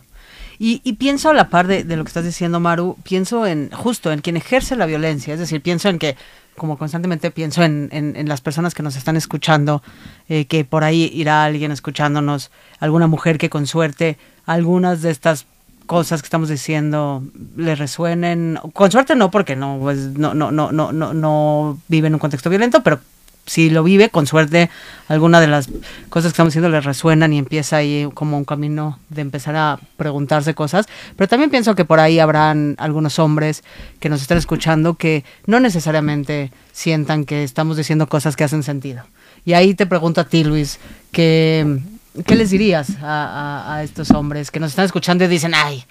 Y, 0.60 0.82
y 0.84 0.94
pienso 0.94 1.30
a 1.30 1.34
la 1.34 1.50
par 1.50 1.68
de, 1.68 1.84
lo 1.84 2.04
que 2.04 2.10
estás 2.10 2.26
diciendo, 2.26 2.60
Maru, 2.60 2.98
pienso 3.04 3.46
en 3.46 3.70
justo 3.72 4.12
en 4.12 4.22
quien 4.22 4.38
ejerce 4.38 4.76
la 4.76 4.86
violencia, 4.86 5.34
es 5.34 5.40
decir, 5.40 5.62
pienso 5.62 5.90
en 5.90 6.00
que 6.00 6.16
como 6.56 6.78
constantemente 6.78 7.32
pienso 7.32 7.64
en, 7.64 7.90
en, 7.92 8.16
en 8.16 8.30
las 8.30 8.40
personas 8.40 8.74
que 8.74 8.82
nos 8.82 8.96
están 8.96 9.18
escuchando, 9.18 9.84
eh, 10.30 10.46
que 10.46 10.64
por 10.64 10.86
ahí 10.86 11.12
irá 11.14 11.44
alguien 11.44 11.72
escuchándonos, 11.72 12.50
alguna 12.80 13.08
mujer 13.08 13.38
que 13.38 13.50
con 13.50 13.68
suerte 13.68 14.18
algunas 14.46 15.02
de 15.02 15.12
estas 15.12 15.46
cosas 15.86 16.22
que 16.22 16.28
estamos 16.28 16.50
diciendo 16.50 17.24
le 17.58 17.76
resuenen, 17.76 18.60
con 18.74 18.92
suerte 18.92 19.16
no 19.16 19.32
porque 19.32 19.56
no 19.56 19.78
pues 19.82 19.98
no 20.18 20.34
no 20.34 20.52
no 20.52 20.72
no 20.72 20.92
no 20.92 21.14
no 21.14 21.78
vive 21.88 22.08
en 22.08 22.14
un 22.14 22.20
contexto 22.20 22.50
violento, 22.50 22.82
pero 22.84 23.00
si 23.46 23.70
lo 23.70 23.84
vive, 23.84 24.10
con 24.10 24.28
suerte, 24.28 24.70
alguna 25.08 25.40
de 25.40 25.48
las 25.48 25.68
cosas 26.10 26.32
que 26.32 26.34
estamos 26.34 26.52
diciendo 26.52 26.70
le 26.70 26.82
resuenan 26.82 27.32
y 27.34 27.38
empieza 27.38 27.78
ahí 27.78 28.10
como 28.14 28.38
un 28.38 28.46
camino 28.46 29.00
de 29.10 29.22
empezar 29.22 29.56
a 29.56 29.80
preguntarse 29.98 30.54
cosas. 30.54 30.88
Pero 31.16 31.28
también 31.28 31.52
pienso 31.52 31.76
que 31.76 31.86
por 31.86 32.00
ahí 32.00 32.20
habrán 32.20 32.76
algunos 32.80 33.20
hombres 33.20 33.64
que 34.00 34.10
nos 34.10 34.22
están 34.22 34.38
escuchando 34.38 34.96
que 34.96 35.24
no 35.46 35.60
necesariamente 35.60 36.52
sientan 36.74 37.26
que 37.26 37.44
estamos 37.44 37.78
diciendo 37.78 38.08
cosas 38.08 38.36
que 38.36 38.44
hacen 38.44 38.64
sentido. 38.64 39.04
Y 39.46 39.54
ahí 39.54 39.76
te 39.76 39.86
pregunto 39.86 40.22
a 40.22 40.24
ti, 40.24 40.44
Luis, 40.44 40.80
que, 41.12 41.80
¿qué 42.26 42.36
les 42.36 42.50
dirías 42.50 42.90
a, 43.02 43.66
a, 43.68 43.76
a 43.76 43.84
estos 43.84 44.10
hombres 44.12 44.50
que 44.50 44.60
nos 44.60 44.72
están 44.72 44.86
escuchando 44.86 45.24
y 45.24 45.28
dicen, 45.28 45.54
ay, 45.54 45.86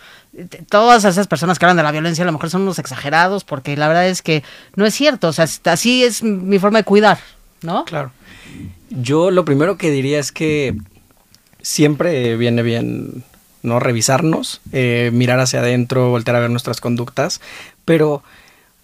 todas 0.68 1.04
esas 1.04 1.28
personas 1.28 1.58
que 1.58 1.64
hablan 1.64 1.76
de 1.76 1.82
la 1.82 1.92
violencia 1.92 2.22
a 2.22 2.26
lo 2.26 2.32
mejor 2.32 2.50
son 2.50 2.62
unos 2.62 2.78
exagerados 2.78 3.44
porque 3.44 3.76
la 3.76 3.88
verdad 3.88 4.08
es 4.08 4.22
que 4.22 4.42
no 4.74 4.84
es 4.84 4.94
cierto, 4.94 5.28
o 5.28 5.32
sea, 5.32 5.46
así 5.64 6.04
es 6.04 6.22
mi 6.22 6.58
forma 6.58 6.78
de 6.78 6.84
cuidar, 6.84 7.18
¿no? 7.64 7.84
Claro. 7.84 8.12
Yo 8.90 9.30
lo 9.30 9.44
primero 9.44 9.76
que 9.76 9.90
diría 9.90 10.18
es 10.20 10.30
que 10.30 10.76
siempre 11.62 12.36
viene 12.36 12.62
bien 12.62 13.24
no 13.62 13.80
revisarnos, 13.80 14.60
eh, 14.72 15.10
mirar 15.12 15.40
hacia 15.40 15.60
adentro, 15.60 16.10
voltear 16.10 16.36
a 16.36 16.40
ver 16.40 16.50
nuestras 16.50 16.80
conductas, 16.80 17.40
pero 17.84 18.22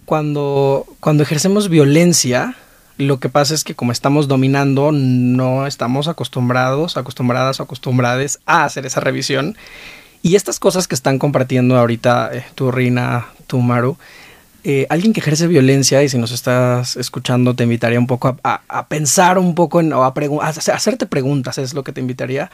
cuando, 0.07 0.87
cuando 1.01 1.23
ejercemos 1.23 1.69
violencia, 1.69 2.57
lo 2.97 3.21
que 3.21 3.29
pasa 3.29 3.55
es 3.55 3.63
que 3.63 3.75
como 3.75 3.93
estamos 3.93 4.27
dominando, 4.27 4.91
no 4.93 5.67
estamos 5.67 6.09
acostumbrados, 6.09 6.97
acostumbradas 6.97 7.61
o 7.61 7.63
acostumbrades 7.63 8.41
a 8.47 8.65
hacer 8.65 8.87
esa 8.87 9.01
revisión. 9.01 9.57
Y 10.23 10.37
estas 10.37 10.59
cosas 10.59 10.87
que 10.87 10.95
están 10.95 11.19
compartiendo 11.19 11.79
ahorita 11.79 12.31
eh, 12.33 12.45
tu 12.55 12.71
Rina, 12.71 13.29
tu 13.47 13.59
Maru, 13.61 13.97
eh, 14.65 14.87
alguien 14.91 15.13
que 15.13 15.21
ejerce 15.21 15.47
violencia, 15.47 16.03
y 16.03 16.09
si 16.09 16.19
nos 16.19 16.33
estás 16.33 16.97
escuchando, 16.97 17.55
te 17.55 17.65
invitaría 17.65 17.99
un 17.99 18.07
poco 18.07 18.37
a, 18.43 18.87
pensar 18.89 19.39
un 19.39 19.55
poco 19.55 19.81
en, 19.81 19.93
o 19.93 20.05
a, 20.05 20.13
a, 20.15 20.49
hacerte 20.49 21.07
preguntas, 21.07 21.59
es 21.59 21.75
lo 21.75 21.85
que 21.85 21.93
te 21.93 22.01
invitaría. 22.01 22.51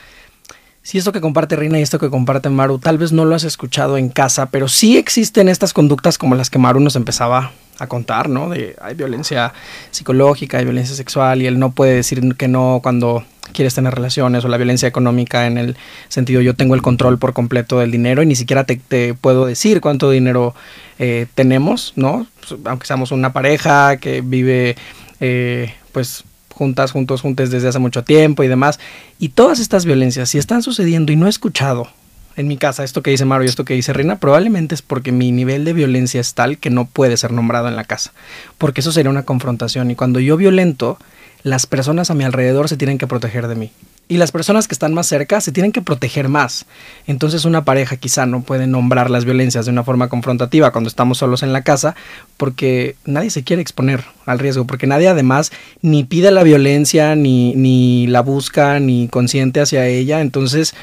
Si 0.83 0.99
esto 0.99 1.11
que 1.11 1.21
comparte 1.21 1.57
Rina 1.57 1.81
y 1.81 1.83
esto 1.83 1.99
que 1.99 2.11
comparte 2.11 2.49
Maru, 2.49 2.79
tal 2.79 2.97
vez 2.97 3.11
no 3.11 3.25
lo 3.25 3.35
has 3.35 3.43
escuchado 3.43 3.97
en 3.97 4.09
casa, 4.09 4.47
pero 4.47 4.69
sí 4.69 4.97
existen 4.97 5.49
estas 5.49 5.73
conductas 5.73 6.17
como 6.17 6.37
las 6.37 6.49
que 6.49 6.61
Maru 6.61 6.79
nos 6.79 6.95
empezaba 6.95 7.51
a 7.79 7.87
contar, 7.87 8.29
¿no? 8.29 8.49
De 8.49 8.77
hay 8.81 8.95
violencia 8.95 9.53
psicológica, 9.91 10.59
hay 10.59 10.65
violencia 10.65 10.95
sexual 10.95 11.43
y 11.43 11.47
él 11.47 11.59
no 11.59 11.73
puede 11.73 11.95
decir 11.95 12.37
que 12.37 12.49
no 12.49 12.81
cuando 12.83 13.25
quieres 13.53 13.75
tener 13.75 13.95
relaciones 13.95 14.45
o 14.45 14.49
la 14.49 14.57
violencia 14.57 14.89
económica 14.89 15.47
en 15.47 15.57
el 15.57 15.77
sentido 16.09 16.41
yo 16.41 16.55
tengo 16.55 16.75
el 16.75 16.83
control 16.83 17.19
por 17.19 17.33
completo 17.33 17.79
del 17.79 17.91
dinero 17.91 18.23
y 18.23 18.27
ni 18.27 18.37
siquiera 18.37 18.65
te, 18.65 19.15
puedo 19.15 19.47
decir 19.47 19.81
cuánto 19.81 20.11
dinero 20.11 20.55
eh, 20.99 21.27
tenemos, 21.35 21.93
¿no? 21.97 22.27
Pues, 22.41 22.61
aunque 22.65 22.87
seamos 22.87 23.13
una 23.13 23.33
pareja 23.33 23.97
que 23.99 24.21
vive 24.21 24.77
eh, 25.21 25.75
pues 25.93 26.25
juntas, 26.57 26.93
juntos, 26.93 27.21
juntes 27.21 27.51
desde 27.51 27.69
hace 27.69 27.79
mucho 27.79 28.03
tiempo 28.03 28.43
y 28.43 28.49
demás. 28.49 28.81
Y 29.19 29.31
todas 29.31 29.59
estas 29.59 29.85
violencias, 29.85 30.31
si 30.31 30.39
están 30.39 30.63
sucediendo 30.63 31.13
y 31.13 31.17
no 31.17 31.27
he 31.27 31.31
escuchado 31.31 31.89
en 32.37 32.49
mi 32.49 32.57
casa 32.57 32.85
esto 32.85 33.03
que 33.03 33.11
dice 33.11 33.25
Mario 33.25 33.47
y 33.47 33.49
esto 33.49 33.65
que 33.65 33.75
dice 33.75 33.93
Reina, 33.93 34.19
probablemente 34.19 34.75
es 34.75 34.83
porque 34.83 35.13
mi 35.13 35.33
nivel 35.33 35.65
de 35.65 35.73
violencia 35.73 36.21
es 36.21 36.35
tal 36.35 36.59
que 36.59 36.71
no 36.71 36.85
puede 36.85 37.17
ser 37.17 37.33
nombrado 37.33 37.69
en 37.69 37.77
la 37.77 37.85
casa. 37.85 38.13
Porque 38.59 38.81
eso 38.81 38.93
sería 38.93 39.11
una 39.11 39.25
confrontación. 39.25 39.91
Y 39.91 39.95
cuando 39.95 40.21
yo 40.21 40.37
violento, 40.37 40.99
las 41.43 41.67
personas 41.67 42.11
a 42.11 42.15
mi 42.15 42.25
alrededor 42.25 42.69
se 42.69 42.77
tienen 42.77 42.99
que 42.99 43.07
proteger 43.07 43.49
de 43.49 43.55
mí. 43.55 43.73
Y 44.09 44.19
las 44.19 44.31
personas 44.31 44.69
que 44.69 44.75
están 44.75 44.95
más 44.95 45.09
cerca 45.09 45.41
se 45.41 45.51
tienen 45.51 45.73
que 45.73 45.83
proteger 45.83 46.29
más. 46.29 46.67
Entonces 47.09 47.45
una 47.45 47.65
pareja 47.65 47.97
quizá 47.97 48.25
no 48.25 48.43
puede 48.43 48.69
nombrar 48.69 49.11
las 49.11 49.25
violencias 49.25 49.65
de 49.65 49.73
una 49.73 49.83
forma 49.83 50.09
confrontativa 50.09 50.71
cuando 50.71 50.89
estamos 50.89 51.19
solos 51.19 51.43
en 51.43 51.53
la 51.53 51.63
casa 51.63 51.97
porque 52.37 52.95
nadie 53.05 53.31
se 53.31 53.43
quiere 53.43 53.63
exponer 53.63 54.05
al 54.25 54.39
riesgo, 54.39 54.65
porque 54.65 54.87
nadie 54.87 55.09
además 55.09 55.51
ni 55.83 56.05
pide 56.05 56.31
la 56.31 56.45
violencia, 56.45 57.17
ni, 57.17 57.55
ni 57.55 58.07
la 58.07 58.21
busca, 58.21 58.79
ni 58.79 59.09
consiente 59.09 59.61
hacia 59.61 59.87
ella. 59.87 60.21
Entonces 60.21 60.75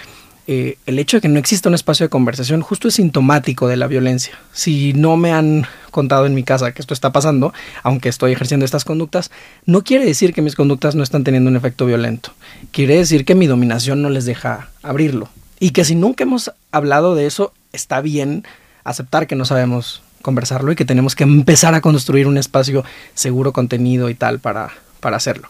eh, 0.46 0.78
el 0.86 1.00
hecho 1.00 1.18
de 1.18 1.22
que 1.22 1.30
no 1.30 1.40
exista 1.40 1.70
un 1.70 1.76
espacio 1.76 2.06
de 2.06 2.10
conversación 2.10 2.62
justo 2.62 2.88
es 2.88 2.96
sintomático 2.96 3.68
de 3.68 3.78
la 3.78 3.88
violencia. 3.88 4.38
Si 4.52 4.94
no 4.94 5.16
me 5.16 5.32
han 5.32 5.66
contado 5.92 6.26
en 6.26 6.36
mi 6.36 6.44
casa 6.44 6.74
que 6.74 6.82
esto 6.82 6.94
está 6.94 7.12
pasando, 7.12 7.54
aunque 7.84 8.10
estoy 8.10 8.34
ejerciendo 8.34 8.66
estas 8.66 8.84
conductas, 8.84 9.32
no 9.66 9.84
quiere 9.84 10.06
decir 10.06 10.34
que 10.34 10.42
mis 10.42 10.56
conductas 10.56 10.96
no 10.96 11.04
están 11.04 11.24
teniendo 11.24 11.50
un 11.50 11.56
efecto 11.56 11.86
violento. 11.86 12.34
Quiere 12.72 12.98
decir 12.98 13.24
que 13.24 13.36
mi 13.36 13.48
dominación 13.48 14.02
no 14.02 14.10
les 14.10 14.26
deja 14.26 14.70
abrirlo. 14.82 15.30
Y 15.60 15.72
que 15.72 15.86
si 15.86 15.96
nunca 15.96 16.24
hemos 16.24 16.52
hablado 16.72 17.16
de 17.16 17.26
eso, 17.26 17.54
está 17.72 18.02
bien 18.02 18.44
aceptar 18.84 19.28
que 19.28 19.36
no 19.36 19.46
sabemos 19.46 20.04
conversarlo 20.22 20.72
y 20.72 20.76
que 20.76 20.86
tenemos 20.86 21.16
que 21.16 21.24
empezar 21.24 21.74
a 21.74 21.82
construir 21.82 22.28
un 22.28 22.38
espacio 22.38 22.84
seguro, 23.14 23.54
contenido 23.54 24.10
y 24.10 24.16
tal 24.16 24.40
para, 24.40 24.72
para 25.00 25.18
hacerlo. 25.18 25.48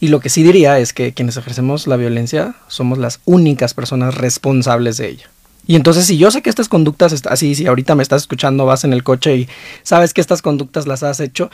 Y 0.00 0.08
lo 0.08 0.20
que 0.20 0.30
sí 0.30 0.42
diría 0.42 0.78
es 0.78 0.92
que 0.94 1.12
quienes 1.12 1.36
ejercemos 1.36 1.86
la 1.86 1.96
violencia 1.96 2.54
somos 2.68 2.98
las 2.98 3.20
únicas 3.26 3.74
personas 3.74 4.14
responsables 4.14 4.96
de 4.96 5.08
ella. 5.08 5.30
Y 5.66 5.76
entonces 5.76 6.06
si 6.06 6.16
yo 6.16 6.30
sé 6.30 6.42
que 6.42 6.50
estas 6.50 6.68
conductas, 6.68 7.14
así, 7.26 7.54
si 7.54 7.66
ahorita 7.66 7.94
me 7.94 8.02
estás 8.02 8.22
escuchando, 8.22 8.64
vas 8.64 8.84
en 8.84 8.92
el 8.92 9.04
coche 9.04 9.36
y 9.36 9.48
sabes 9.82 10.14
que 10.14 10.20
estas 10.20 10.42
conductas 10.42 10.86
las 10.86 11.02
has 11.02 11.20
hecho, 11.20 11.50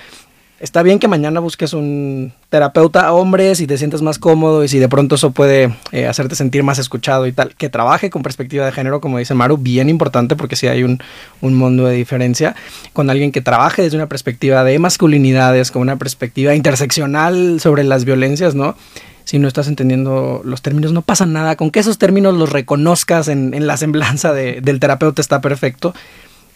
está 0.61 0.83
bien 0.83 0.99
que 0.99 1.09
mañana 1.09 1.40
busques 1.40 1.73
un 1.73 2.33
terapeuta 2.49 3.12
hombre 3.12 3.55
si 3.55 3.66
te 3.66 3.77
sientes 3.77 4.03
más 4.03 4.19
cómodo 4.19 4.64
y 4.64 4.69
si 4.69 4.79
de 4.79 4.88
pronto 4.88 5.16
eso 5.16 5.33
puede 5.33 5.75
eh, 5.92 6.07
hacerte 6.07 6.35
sentir 6.35 6.62
más 6.62 6.79
escuchado 6.79 7.27
y 7.27 7.33
tal. 7.33 7.55
Que 7.55 7.69
trabaje 7.69 8.11
con 8.11 8.23
perspectiva 8.23 8.64
de 8.64 8.73
género, 8.73 9.01
como 9.01 9.19
dice 9.19 9.35
Maru, 9.35 9.57
bien 9.59 9.88
importante 9.88 10.37
porque 10.37 10.57
sí 10.57 10.66
hay 10.66 10.83
un, 10.83 11.01
un 11.40 11.55
mundo 11.55 11.85
de 11.85 11.95
diferencia. 11.95 12.55
Con 12.92 13.11
alguien 13.11 13.33
que 13.33 13.42
trabaje 13.42 13.83
desde 13.83 13.97
una 13.97 14.09
perspectiva 14.09 14.64
de 14.64 14.79
masculinidades, 14.79 15.71
con 15.71 15.83
una 15.83 15.97
perspectiva 15.97 16.55
interseccional 16.55 17.61
sobre 17.61 17.85
las 17.85 18.05
violencias, 18.05 18.55
¿no? 18.55 18.77
si 19.25 19.40
no 19.40 19.49
estás 19.49 19.66
entendiendo 19.66 20.40
los 20.45 20.62
términos, 20.62 20.92
no 20.92 21.03
pasa 21.03 21.27
nada. 21.27 21.57
Con 21.57 21.73
que 21.73 21.81
esos 21.81 21.99
términos 21.99 22.35
los 22.35 22.51
reconozcas 22.51 23.27
en, 23.27 23.55
en 23.55 23.66
la 23.66 23.77
semblanza 23.77 24.33
de, 24.33 24.61
del 24.61 24.79
terapeuta 24.79 25.21
está 25.21 25.40
perfecto 25.40 25.95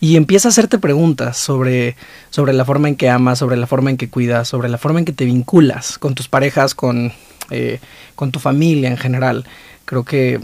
y 0.00 0.16
empieza 0.16 0.48
a 0.48 0.50
hacerte 0.50 0.78
preguntas 0.78 1.36
sobre, 1.36 1.94
sobre 2.30 2.54
la 2.54 2.64
forma 2.64 2.88
en 2.88 2.96
que 2.96 3.10
amas, 3.10 3.38
sobre 3.38 3.56
la 3.56 3.66
forma 3.66 3.90
en 3.90 3.98
que 3.98 4.08
cuidas, 4.08 4.48
sobre 4.48 4.70
la 4.70 4.78
forma 4.78 4.98
en 4.98 5.04
que 5.04 5.12
te 5.12 5.26
vinculas 5.26 5.98
con 5.98 6.14
tus 6.14 6.26
parejas, 6.26 6.74
con, 6.74 7.12
eh, 7.50 7.80
con 8.14 8.32
tu 8.32 8.38
familia 8.38 8.88
en 8.88 8.96
general. 8.96 9.44
Creo 9.84 10.04
que, 10.04 10.40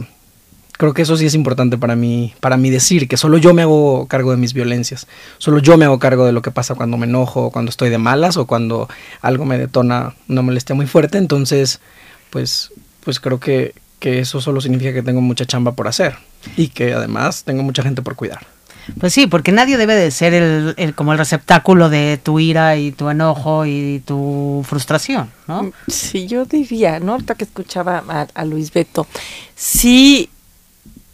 creo 0.73 0.93
que 0.93 1.03
eso 1.03 1.17
sí 1.17 1.25
es 1.25 1.35
importante 1.35 1.79
para 1.79 1.97
mí, 1.97 2.35
para 2.41 2.59
mí 2.59 2.69
decir 2.69 3.09
que 3.09 3.17
solo 3.17 3.39
yo 3.39 3.55
me 3.55 3.63
hago 3.63 4.07
cargo 4.09 4.31
de 4.31 4.37
mis 4.37 4.53
violencias, 4.53 5.07
solo 5.39 5.59
yo 5.59 5.79
me 5.79 5.87
hago 5.87 5.99
cargo 5.99 6.27
de 6.27 6.33
lo 6.33 6.43
que 6.43 6.51
pasa 6.51 6.75
cuando 6.75 6.99
me 6.99 7.07
enojo, 7.07 7.51
cuando 7.51 7.71
estoy 7.71 7.89
de 7.89 7.99
malas 7.99 8.37
o 8.37 8.47
cuando 8.47 8.91
algo 9.23 9.47
me 9.47 9.57
detona 9.57 10.15
una 10.29 10.43
molestia 10.43 10.75
muy 10.75 10.87
fuerte. 10.87 11.17
Entonces, 11.17 11.81
pues, 12.29 12.73
pues 13.03 13.21
creo 13.21 13.41
que, 13.41 13.75
que 14.01 14.19
eso 14.19 14.43
solo 14.43 14.61
significa 14.61 14.93
que 14.93 15.03
tengo 15.03 15.23
mucha 15.23 15.47
chamba 15.47 15.73
por 15.73 15.89
hacer 15.89 16.17
y 16.59 16.69
que 16.69 16.93
además 16.93 17.45
tengo 17.45 17.63
mucha 17.63 17.83
gente 17.83 18.03
por 18.03 18.17
cuidar. 18.17 18.56
Pues 19.01 19.13
sí, 19.13 19.27
porque 19.27 19.53
nadie 19.53 19.77
debe 19.77 19.95
de 19.95 20.11
ser 20.11 20.35
el, 20.35 20.75
el, 20.77 20.95
como 20.95 21.13
el 21.13 21.19
receptáculo 21.19 21.89
de 21.89 22.19
tu 22.23 22.39
ira 22.39 22.77
y 22.77 22.93
tu 22.93 23.09
enojo 23.11 23.67
y 23.67 24.03
tu 24.07 24.65
frustración, 24.67 25.31
¿no? 25.47 25.73
Sí, 25.89 26.27
yo 26.27 26.45
diría, 26.45 27.01
¿no? 27.01 27.13
Ahorita 27.13 27.35
que 27.35 27.45
escuchaba 27.45 28.03
a, 28.09 28.27
a 28.33 28.45
Luis 28.45 28.73
Beto, 28.73 29.07
si 29.55 30.31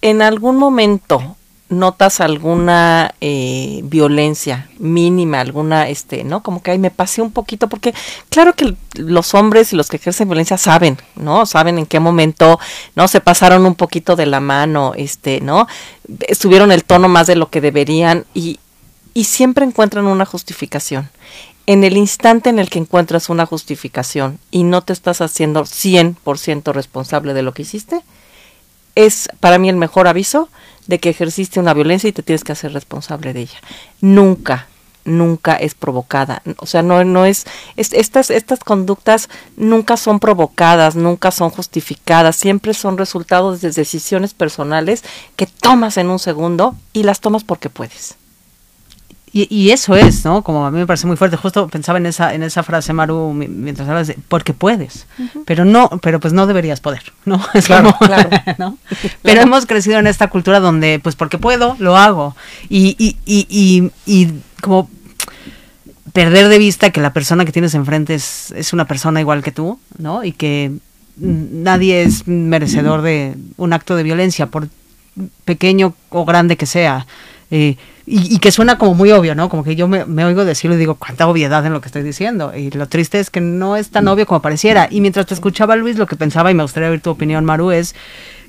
en 0.00 0.22
algún 0.22 0.56
momento 0.56 1.36
notas 1.72 2.20
alguna 2.20 3.14
eh, 3.20 3.80
violencia 3.84 4.68
mínima, 4.78 5.40
alguna, 5.40 5.88
este, 5.88 6.24
¿no? 6.24 6.42
Como 6.42 6.62
que 6.62 6.70
ahí 6.70 6.78
me 6.78 6.90
pasé 6.90 7.22
un 7.22 7.32
poquito, 7.32 7.68
porque 7.68 7.94
claro 8.28 8.54
que 8.54 8.76
los 8.94 9.34
hombres 9.34 9.72
y 9.72 9.76
los 9.76 9.88
que 9.88 9.96
ejercen 9.96 10.28
violencia 10.28 10.58
saben, 10.58 10.98
¿no? 11.16 11.46
Saben 11.46 11.78
en 11.78 11.86
qué 11.86 12.00
momento, 12.00 12.60
¿no? 12.94 13.08
Se 13.08 13.20
pasaron 13.20 13.66
un 13.66 13.74
poquito 13.74 14.16
de 14.16 14.26
la 14.26 14.40
mano, 14.40 14.92
este, 14.96 15.40
¿no? 15.40 15.66
Estuvieron 16.28 16.70
el 16.70 16.84
tono 16.84 17.08
más 17.08 17.26
de 17.26 17.36
lo 17.36 17.50
que 17.50 17.60
deberían 17.60 18.24
y, 18.34 18.60
y 19.14 19.24
siempre 19.24 19.64
encuentran 19.64 20.06
una 20.06 20.26
justificación. 20.26 21.10
En 21.66 21.84
el 21.84 21.96
instante 21.96 22.50
en 22.50 22.58
el 22.58 22.68
que 22.68 22.80
encuentras 22.80 23.28
una 23.28 23.46
justificación 23.46 24.38
y 24.50 24.64
no 24.64 24.82
te 24.82 24.92
estás 24.92 25.20
haciendo 25.20 25.62
100% 25.62 26.72
responsable 26.72 27.34
de 27.34 27.42
lo 27.42 27.54
que 27.54 27.62
hiciste, 27.62 28.02
es 28.94 29.28
para 29.40 29.58
mí 29.58 29.68
el 29.68 29.76
mejor 29.76 30.08
aviso 30.08 30.48
de 30.86 30.98
que 30.98 31.10
ejerciste 31.10 31.60
una 31.60 31.74
violencia 31.74 32.08
y 32.08 32.12
te 32.12 32.22
tienes 32.22 32.44
que 32.44 32.52
hacer 32.52 32.72
responsable 32.72 33.32
de 33.32 33.42
ella. 33.42 33.58
Nunca, 34.00 34.66
nunca 35.04 35.54
es 35.54 35.74
provocada. 35.74 36.42
O 36.58 36.66
sea, 36.66 36.82
no, 36.82 37.04
no 37.04 37.24
es, 37.24 37.46
estas, 37.76 38.30
estas 38.30 38.60
conductas 38.60 39.28
nunca 39.56 39.96
son 39.96 40.20
provocadas, 40.20 40.96
nunca 40.96 41.30
son 41.30 41.50
justificadas, 41.50 42.36
siempre 42.36 42.74
son 42.74 42.98
resultados 42.98 43.60
de 43.60 43.70
decisiones 43.70 44.34
personales 44.34 45.04
que 45.36 45.46
tomas 45.46 45.96
en 45.96 46.10
un 46.10 46.18
segundo 46.18 46.74
y 46.92 47.04
las 47.04 47.20
tomas 47.20 47.44
porque 47.44 47.70
puedes. 47.70 48.16
Y, 49.34 49.70
eso 49.70 49.96
es, 49.96 50.26
¿no? 50.26 50.42
Como 50.42 50.66
a 50.66 50.70
mí 50.70 50.78
me 50.78 50.86
parece 50.86 51.06
muy 51.06 51.16
fuerte. 51.16 51.38
Justo 51.38 51.66
pensaba 51.68 51.96
en 51.96 52.04
esa, 52.04 52.34
en 52.34 52.42
esa 52.42 52.62
frase, 52.62 52.92
Maru, 52.92 53.32
mientras 53.32 53.88
hablas 53.88 54.08
de 54.08 54.18
porque 54.28 54.52
puedes. 54.52 55.06
Pero 55.46 55.64
no, 55.64 55.88
pero 56.02 56.20
pues 56.20 56.34
no 56.34 56.46
deberías 56.46 56.80
poder, 56.80 57.02
¿no? 57.24 57.42
Es 57.54 57.64
claro, 57.64 57.96
claro. 57.98 58.28
¿no? 58.58 58.76
Pero 59.22 59.40
hemos 59.40 59.64
crecido 59.64 59.98
en 59.98 60.06
esta 60.06 60.28
cultura 60.28 60.60
donde, 60.60 61.00
pues 61.02 61.16
porque 61.16 61.38
puedo, 61.38 61.76
lo 61.78 61.96
hago. 61.96 62.36
Y, 62.68 62.94
y, 62.98 63.16
y, 63.24 63.90
y, 64.04 64.32
como 64.60 64.90
perder 66.12 66.48
de 66.48 66.58
vista 66.58 66.90
que 66.90 67.00
la 67.00 67.14
persona 67.14 67.46
que 67.46 67.52
tienes 67.52 67.74
enfrente 67.74 68.14
es, 68.14 68.50
es 68.54 68.74
una 68.74 68.84
persona 68.84 69.20
igual 69.20 69.42
que 69.42 69.50
tú, 69.50 69.80
¿no? 69.96 70.24
Y 70.24 70.32
que 70.32 70.72
nadie 71.16 72.02
es 72.02 72.28
merecedor 72.28 73.00
de 73.00 73.34
un 73.56 73.72
acto 73.72 73.96
de 73.96 74.02
violencia, 74.02 74.46
por 74.46 74.68
pequeño 75.46 75.94
o 76.10 76.24
grande 76.26 76.56
que 76.56 76.66
sea. 76.66 77.06
Eh, 77.50 77.76
y, 78.04 78.38
que 78.38 78.50
suena 78.50 78.78
como 78.78 78.94
muy 78.94 79.12
obvio, 79.12 79.34
¿no? 79.34 79.48
Como 79.48 79.62
que 79.62 79.76
yo 79.76 79.86
me, 79.86 80.24
oigo 80.24 80.44
decirlo 80.44 80.76
y 80.76 80.78
digo, 80.78 80.96
cuánta 80.96 81.28
obviedad 81.28 81.64
en 81.64 81.72
lo 81.72 81.80
que 81.80 81.86
estoy 81.86 82.02
diciendo. 82.02 82.52
Y 82.56 82.70
lo 82.70 82.88
triste 82.88 83.20
es 83.20 83.30
que 83.30 83.40
no 83.40 83.76
es 83.76 83.90
tan 83.90 84.08
obvio 84.08 84.26
como 84.26 84.42
pareciera. 84.42 84.88
Y 84.90 85.00
mientras 85.00 85.26
te 85.26 85.34
escuchaba, 85.34 85.76
Luis, 85.76 85.96
lo 85.96 86.06
que 86.06 86.16
pensaba, 86.16 86.50
y 86.50 86.54
me 86.54 86.64
gustaría 86.64 86.90
oír 86.90 87.00
tu 87.00 87.10
opinión, 87.10 87.44
Maru, 87.44 87.70
es 87.70 87.94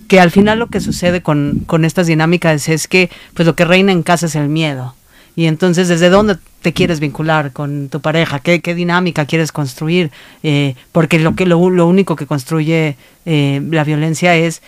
que 0.08 0.20
al 0.20 0.32
final 0.32 0.60
lo 0.60 0.68
que 0.68 0.80
sucede 0.80 1.22
con, 1.22 1.64
con 1.68 1.86
estas 1.86 2.08
dinámicas 2.08 2.68
es 2.68 2.88
que 2.88 3.10
pues 3.34 3.46
lo 3.46 3.56
que 3.56 3.66
reina 3.66 3.92
en 3.92 4.04
casa 4.04 4.26
es 4.26 4.36
el 4.36 4.50
miedo. 4.50 4.96
Y 5.36 5.46
entonces, 5.46 5.88
¿desde 5.88 6.10
dónde 6.10 6.38
te 6.62 6.74
quieres 6.74 7.00
vincular 7.00 7.54
con 7.54 7.90
tu 7.90 8.02
pareja? 8.02 8.40
¿Qué, 8.40 8.62
qué 8.62 8.76
dinámica 8.76 9.26
quieres 9.26 9.52
construir? 9.52 10.12
Eh, 10.44 10.76
porque 10.92 11.20
lo, 11.20 11.36
que, 11.36 11.46
lo, 11.46 11.70
lo 11.70 11.88
único 11.88 12.16
que 12.16 12.28
construye 12.28 12.98
eh, 13.26 13.62
la 13.72 13.84
violencia 13.84 14.36
es 14.36 14.62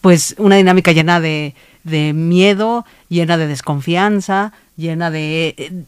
pues 0.00 0.34
una 0.38 0.56
dinámica 0.56 0.92
llena 0.92 1.20
de, 1.20 1.54
de 1.84 2.12
miedo, 2.12 2.84
llena 3.08 3.36
de 3.36 3.46
desconfianza, 3.46 4.52
llena 4.76 5.10
de, 5.10 5.84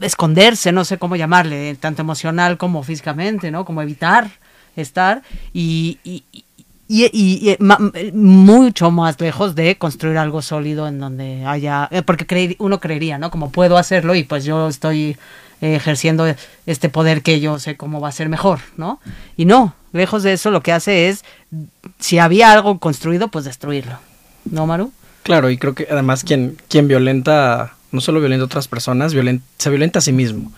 esconderse, 0.00 0.72
no 0.72 0.84
sé 0.84 0.98
cómo 0.98 1.16
llamarle, 1.16 1.74
tanto 1.76 2.02
emocional 2.02 2.58
como 2.58 2.82
físicamente, 2.82 3.50
¿no? 3.50 3.64
Como 3.64 3.82
evitar 3.82 4.30
estar 4.76 5.22
y, 5.52 5.98
y, 6.04 6.24
y, 6.88 7.56
mucho 8.12 8.90
más 8.90 9.20
lejos 9.20 9.54
de 9.54 9.76
construir 9.76 10.18
algo 10.18 10.42
sólido 10.42 10.86
en 10.86 11.00
donde 11.00 11.44
haya, 11.44 11.88
eh, 11.90 12.02
porque 12.02 12.56
uno 12.58 12.80
creería, 12.80 13.18
¿no? 13.18 13.30
Como 13.30 13.50
puedo 13.50 13.76
hacerlo 13.76 14.14
y 14.14 14.24
pues 14.24 14.44
yo 14.44 14.68
estoy 14.68 15.16
ejerciendo 15.60 16.26
este 16.66 16.88
poder 16.88 17.22
que 17.22 17.40
yo 17.40 17.58
sé 17.58 17.76
cómo 17.76 18.00
va 18.00 18.08
a 18.08 18.12
ser 18.12 18.28
mejor, 18.28 18.60
¿no? 18.76 19.00
Y 19.36 19.46
no, 19.46 19.74
lejos 19.92 20.22
de 20.22 20.34
eso 20.34 20.50
lo 20.50 20.62
que 20.62 20.72
hace 20.72 21.08
es, 21.08 21.24
si 21.98 22.18
había 22.18 22.52
algo 22.52 22.78
construido, 22.78 23.28
pues 23.28 23.44
destruirlo, 23.44 23.98
¿no, 24.44 24.66
Maru? 24.66 24.92
Claro, 25.26 25.50
y 25.50 25.58
creo 25.58 25.74
que 25.74 25.88
además 25.90 26.22
quien, 26.22 26.56
quien 26.68 26.86
violenta, 26.86 27.74
no 27.90 28.00
solo 28.00 28.20
violenta 28.20 28.44
a 28.44 28.46
otras 28.46 28.68
personas, 28.68 29.10
se 29.10 29.70
violenta 29.70 29.98
a 29.98 30.02
sí 30.02 30.12
mismo. 30.12 30.52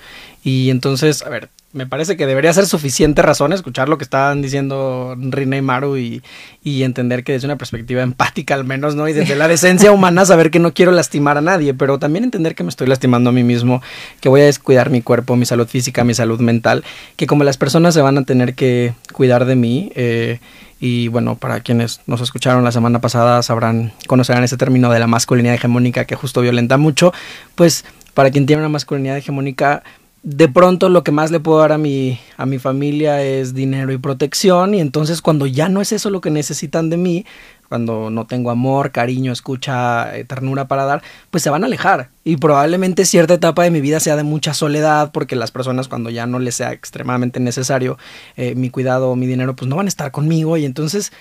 Y 0.45 0.69
entonces, 0.69 1.23
a 1.23 1.31
ver, 1.31 1.49
me 1.73 1.87
parece 1.87 2.19
que 2.19 2.27
debería 2.27 2.53
ser 2.53 2.67
suficiente 2.67 3.23
razón 3.23 3.55
escuchar 3.55 3.89
lo 3.89 3.97
que 3.97 4.05
estaban 4.05 4.43
diciendo 4.43 5.17
Rina 5.19 5.57
y 5.57 5.63
Maru 5.63 5.97
y, 5.97 6.23
y, 6.63 6.83
entender 6.83 7.25
que 7.25 7.33
desde 7.33 7.47
una 7.47 7.57
perspectiva 7.57 8.03
empática 8.03 8.55
al 8.55 8.65
menos, 8.65 8.95
¿no? 8.95 9.09
Y 9.09 9.15
desde 9.15 9.37
la 9.37 9.49
decencia 9.49 9.91
humana 9.91 10.27
saber 10.27 10.51
que 10.51 10.59
no 10.59 10.75
quiero 10.75 10.93
lastimar 10.93 11.39
a 11.39 11.41
nadie, 11.41 11.73
pero 11.73 11.99
también 11.99 12.25
entender 12.25 12.55
que 12.55 12.63
me 12.63 12.69
estoy 12.69 12.89
lastimando 12.89 13.31
a 13.31 13.33
mí 13.33 13.45
mismo, 13.45 13.81
que 14.21 14.29
voy 14.29 14.43
a 14.43 14.45
descuidar 14.45 14.91
mi 14.91 15.01
cuerpo, 15.01 15.35
mi 15.35 15.47
salud 15.47 15.67
física, 15.67 16.05
mi 16.05 16.13
salud 16.13 16.41
mental, 16.41 16.85
que 17.17 17.27
como 17.27 17.43
las 17.43 17.57
personas 17.57 17.95
se 17.95 18.03
van 18.03 18.19
a 18.19 18.25
tener 18.25 18.55
que 18.55 18.93
cuidar 19.15 19.47
de 19.47 19.57
mí, 19.57 19.93
eh, 19.95 20.41
y 20.81 21.09
bueno, 21.09 21.37
para 21.37 21.61
quienes 21.61 22.01
nos 22.07 22.21
escucharon 22.21 22.63
la 22.65 22.73
semana 22.73 23.01
pasada 23.01 23.43
sabrán, 23.43 23.93
conocerán 24.07 24.45
ese 24.45 24.57
término 24.57 24.91
de 24.91 25.01
la 25.01 25.07
masculinidad 25.07 25.55
hegemónica 25.55 26.05
que 26.05 26.15
justo 26.15 26.41
violenta 26.41 26.77
mucho. 26.77 27.13
Pues 27.55 27.85
para 28.15 28.31
quien 28.31 28.47
tiene 28.47 28.63
una 28.63 28.69
masculinidad 28.69 29.17
hegemónica, 29.17 29.83
de 30.23 30.49
pronto 30.49 30.89
lo 30.89 31.03
que 31.03 31.11
más 31.11 31.31
le 31.31 31.41
puedo 31.41 31.59
dar 31.59 31.73
a 31.73 31.79
mi, 31.79 32.21
a 32.37 32.47
mi 32.47 32.59
familia 32.59 33.23
es 33.23 33.55
dinero 33.55 33.93
y 33.93 33.99
protección. 33.99 34.75
Y 34.75 34.81
entonces 34.81 35.21
cuando 35.21 35.47
ya 35.47 35.69
no 35.69 35.81
es 35.81 35.93
eso 35.93 36.11
lo 36.11 36.21
que 36.21 36.31
necesitan 36.31 36.91
de 36.91 36.97
mí, 36.97 37.27
cuando 37.69 38.11
no 38.11 38.27
tengo 38.27 38.51
amor, 38.51 38.93
cariño, 38.93 39.33
escucha, 39.33 40.17
eh, 40.17 40.25
ternura 40.25 40.69
para 40.69 40.85
dar, 40.85 41.03
pues 41.31 41.43
se 41.43 41.51
van 41.51 41.63
a 41.63 41.67
alejar. 41.67 42.11
Y 42.25 42.37
probablemente 42.37 43.05
cierta 43.05 43.35
etapa 43.35 43.63
de 43.65 43.71
mi 43.71 43.81
vida 43.81 44.01
sea 44.01 44.17
de 44.17 44.23
mucha 44.23 44.55
soledad, 44.55 45.13
porque 45.13 45.37
las 45.37 45.51
personas 45.51 45.89
cuando 45.89 46.11
ya 46.11 46.27
no 46.27 46.39
les 46.39 46.57
sea 46.57 46.73
extremadamente 46.73 47.41
necesario 47.41 47.99
eh, 48.37 48.55
mi 48.55 48.71
cuidado 48.71 49.11
o 49.11 49.17
mi 49.17 49.27
dinero, 49.27 49.55
pues 49.55 49.69
no 49.69 49.77
van 49.77 49.87
a 49.87 49.89
estar 49.89 50.11
conmigo. 50.11 50.57
Y 50.57 50.65
entonces, 50.65 51.13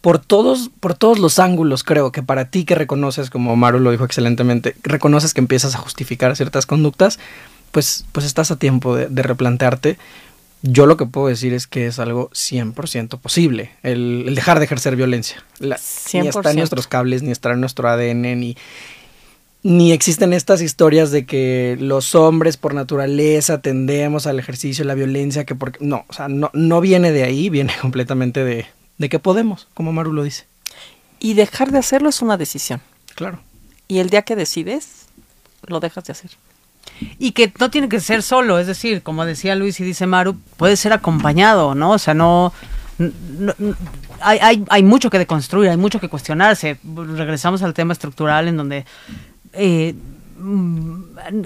por 0.00 0.18
todos, 0.18 0.70
por 0.80 0.94
todos 0.94 1.18
los 1.18 1.38
ángulos, 1.38 1.84
creo 1.84 2.12
que 2.12 2.22
para 2.22 2.46
ti 2.46 2.64
que 2.64 2.74
reconoces, 2.74 3.30
como 3.30 3.56
Maru 3.56 3.80
lo 3.80 3.90
dijo 3.90 4.04
excelentemente, 4.04 4.76
reconoces 4.82 5.32
que 5.32 5.40
empiezas 5.40 5.74
a 5.74 5.78
justificar 5.78 6.36
ciertas 6.36 6.66
conductas, 6.66 7.18
pues, 7.72 8.04
pues 8.12 8.26
estás 8.26 8.50
a 8.50 8.56
tiempo 8.56 8.94
de, 8.94 9.08
de 9.08 9.22
replantearte 9.22 9.98
yo 10.66 10.86
lo 10.86 10.96
que 10.96 11.04
puedo 11.04 11.28
decir 11.28 11.52
es 11.52 11.66
que 11.66 11.86
es 11.86 11.98
algo 11.98 12.30
100% 12.30 13.18
posible, 13.18 13.70
el, 13.82 14.34
dejar 14.34 14.58
de 14.58 14.64
ejercer 14.64 14.96
violencia. 14.96 15.44
La, 15.58 15.78
ni 16.14 16.28
está 16.28 16.50
en 16.50 16.56
nuestros 16.56 16.86
cables, 16.86 17.22
ni 17.22 17.30
está 17.30 17.52
en 17.52 17.60
nuestro 17.60 17.86
ADN, 17.86 18.22
ni, 18.40 18.56
ni 19.62 19.92
existen 19.92 20.32
estas 20.32 20.62
historias 20.62 21.10
de 21.10 21.26
que 21.26 21.76
los 21.78 22.14
hombres 22.14 22.56
por 22.56 22.72
naturaleza 22.72 23.60
tendemos 23.60 24.26
al 24.26 24.38
ejercicio, 24.38 24.86
la 24.86 24.94
violencia, 24.94 25.44
que 25.44 25.54
porque... 25.54 25.84
No, 25.84 26.06
o 26.08 26.12
sea, 26.14 26.28
no, 26.28 26.50
no 26.54 26.80
viene 26.80 27.12
de 27.12 27.24
ahí, 27.24 27.50
viene 27.50 27.74
completamente 27.82 28.42
de, 28.42 28.64
de 28.96 29.08
que 29.10 29.18
podemos, 29.18 29.68
como 29.74 29.92
Maru 29.92 30.14
lo 30.14 30.22
dice. 30.22 30.46
Y 31.20 31.34
dejar 31.34 31.72
de 31.72 31.78
hacerlo 31.78 32.08
es 32.08 32.22
una 32.22 32.38
decisión. 32.38 32.80
Claro. 33.14 33.40
Y 33.86 33.98
el 33.98 34.08
día 34.08 34.22
que 34.22 34.34
decides, 34.34 35.08
lo 35.66 35.80
dejas 35.80 36.04
de 36.04 36.12
hacer 36.12 36.30
y 37.18 37.32
que 37.32 37.52
no 37.58 37.70
tiene 37.70 37.88
que 37.88 38.00
ser 38.00 38.22
solo, 38.22 38.58
es 38.58 38.66
decir, 38.66 39.02
como 39.02 39.24
decía 39.24 39.54
Luis 39.54 39.80
y 39.80 39.84
dice 39.84 40.06
Maru, 40.06 40.36
puede 40.56 40.76
ser 40.76 40.92
acompañado, 40.92 41.74
¿no? 41.74 41.92
O 41.92 41.98
sea, 41.98 42.14
no... 42.14 42.52
hay, 44.20 44.38
hay, 44.40 44.64
hay, 44.68 44.82
mucho 44.82 45.10
que 45.10 45.18
deconstruir, 45.18 45.70
hay 45.70 45.76
mucho 45.76 46.00
que 46.00 46.08
cuestionarse. 46.08 46.78
Regresamos 46.84 47.62
al 47.62 47.74
tema 47.74 47.92
estructural 47.92 48.48
en 48.48 48.56
donde 48.56 48.84
eh, 49.52 49.94
mm, 50.38 51.02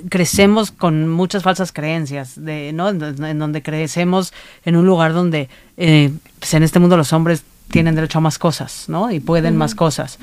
crecemos 0.09 0.71
con 0.71 1.09
muchas 1.09 1.43
falsas 1.43 1.73
creencias, 1.73 2.43
de, 2.43 2.73
¿no? 2.73 2.89
En, 2.89 3.39
donde 3.39 3.63
crecemos 3.63 4.33
en 4.65 4.77
un 4.77 4.87
lugar 4.87 5.13
donde 5.13 5.49
eh, 5.77 6.13
pues 6.39 6.55
en 6.55 6.63
este 6.63 6.79
mundo 6.79 6.97
los 6.97 7.13
hombres 7.13 7.45
tienen 7.71 7.95
derecho 7.95 8.19
a 8.19 8.21
más 8.23 8.39
cosas, 8.39 8.85
¿no? 8.89 9.11
Y 9.11 9.21
pueden 9.21 9.57
más 9.57 9.75
cosas 9.75 10.19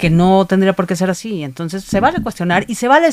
que 0.00 0.10
no 0.10 0.46
tendría 0.46 0.72
por 0.72 0.86
qué 0.86 0.96
ser 0.96 1.10
así. 1.10 1.44
Entonces 1.44 1.84
se 1.84 2.00
vale 2.00 2.22
cuestionar 2.22 2.64
y 2.66 2.74
se 2.74 2.88
vale, 2.88 3.10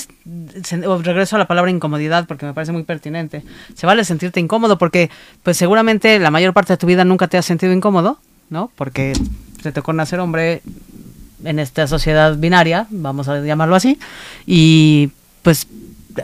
regreso 1.03 1.35
a 1.35 1.39
la 1.39 1.47
palabra 1.47 1.69
incomodidad 1.69 2.25
porque 2.25 2.45
me 2.45 2.53
parece 2.53 2.71
muy 2.71 2.83
pertinente, 2.83 3.43
se 3.75 3.85
vale 3.85 4.05
sentirte 4.05 4.39
incómodo 4.39 4.77
porque 4.77 5.11
pues 5.43 5.57
seguramente 5.57 6.17
la 6.17 6.31
mayor 6.31 6.53
parte 6.53 6.73
de 6.73 6.77
tu 6.77 6.87
vida 6.87 7.03
nunca 7.03 7.27
te 7.27 7.37
has 7.37 7.45
sentido 7.45 7.73
incómodo, 7.73 8.19
¿no? 8.49 8.71
Porque 8.75 9.13
te 9.61 9.71
tocó 9.71 9.91
nacer 9.91 10.19
hombre 10.19 10.61
en 11.43 11.59
esta 11.59 11.85
sociedad 11.87 12.35
binaria, 12.37 12.87
vamos 12.89 13.27
a 13.27 13.41
llamarlo 13.41 13.75
así, 13.75 13.99
y 14.45 15.11
pues 15.43 15.67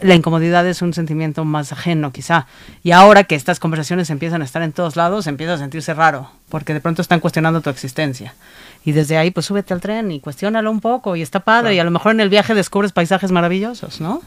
la 0.02 0.16
incomodidad 0.16 0.66
es 0.66 0.82
un 0.82 0.94
sentimiento 0.94 1.46
más 1.46 1.72
ajeno 1.72 2.12
quizá. 2.12 2.48
Y 2.84 2.92
ahora 2.92 3.26
que 3.26 3.36
estas 3.36 3.60
conversaciones 3.60 4.10
empiezan 4.10 4.42
a 4.42 4.46
estar 4.46 4.62
en 4.64 4.72
todos 4.72 4.96
lados, 4.96 5.28
empieza 5.28 5.54
a 5.54 5.58
sentirse 5.58 5.94
raro, 5.94 6.32
porque 6.50 6.74
de 6.74 6.80
pronto 6.80 7.02
están 7.02 7.20
cuestionando 7.20 7.62
tu 7.62 7.70
existencia. 7.70 8.34
Y 8.86 8.92
desde 8.92 9.18
ahí, 9.18 9.32
pues 9.32 9.46
súbete 9.46 9.74
al 9.74 9.82
tren 9.82 10.12
y 10.12 10.20
cuestiónalo 10.20 10.70
un 10.70 10.82
poco, 10.82 11.16
y 11.16 11.22
está 11.22 11.40
padre, 11.40 11.76
y 11.76 11.80
a 11.80 11.84
lo 11.84 11.92
mejor 11.92 12.12
en 12.12 12.20
el 12.20 12.30
viaje 12.30 12.54
descubres 12.54 12.92
paisajes 12.92 13.32
maravillosos, 13.32 14.02
¿no? 14.02 14.22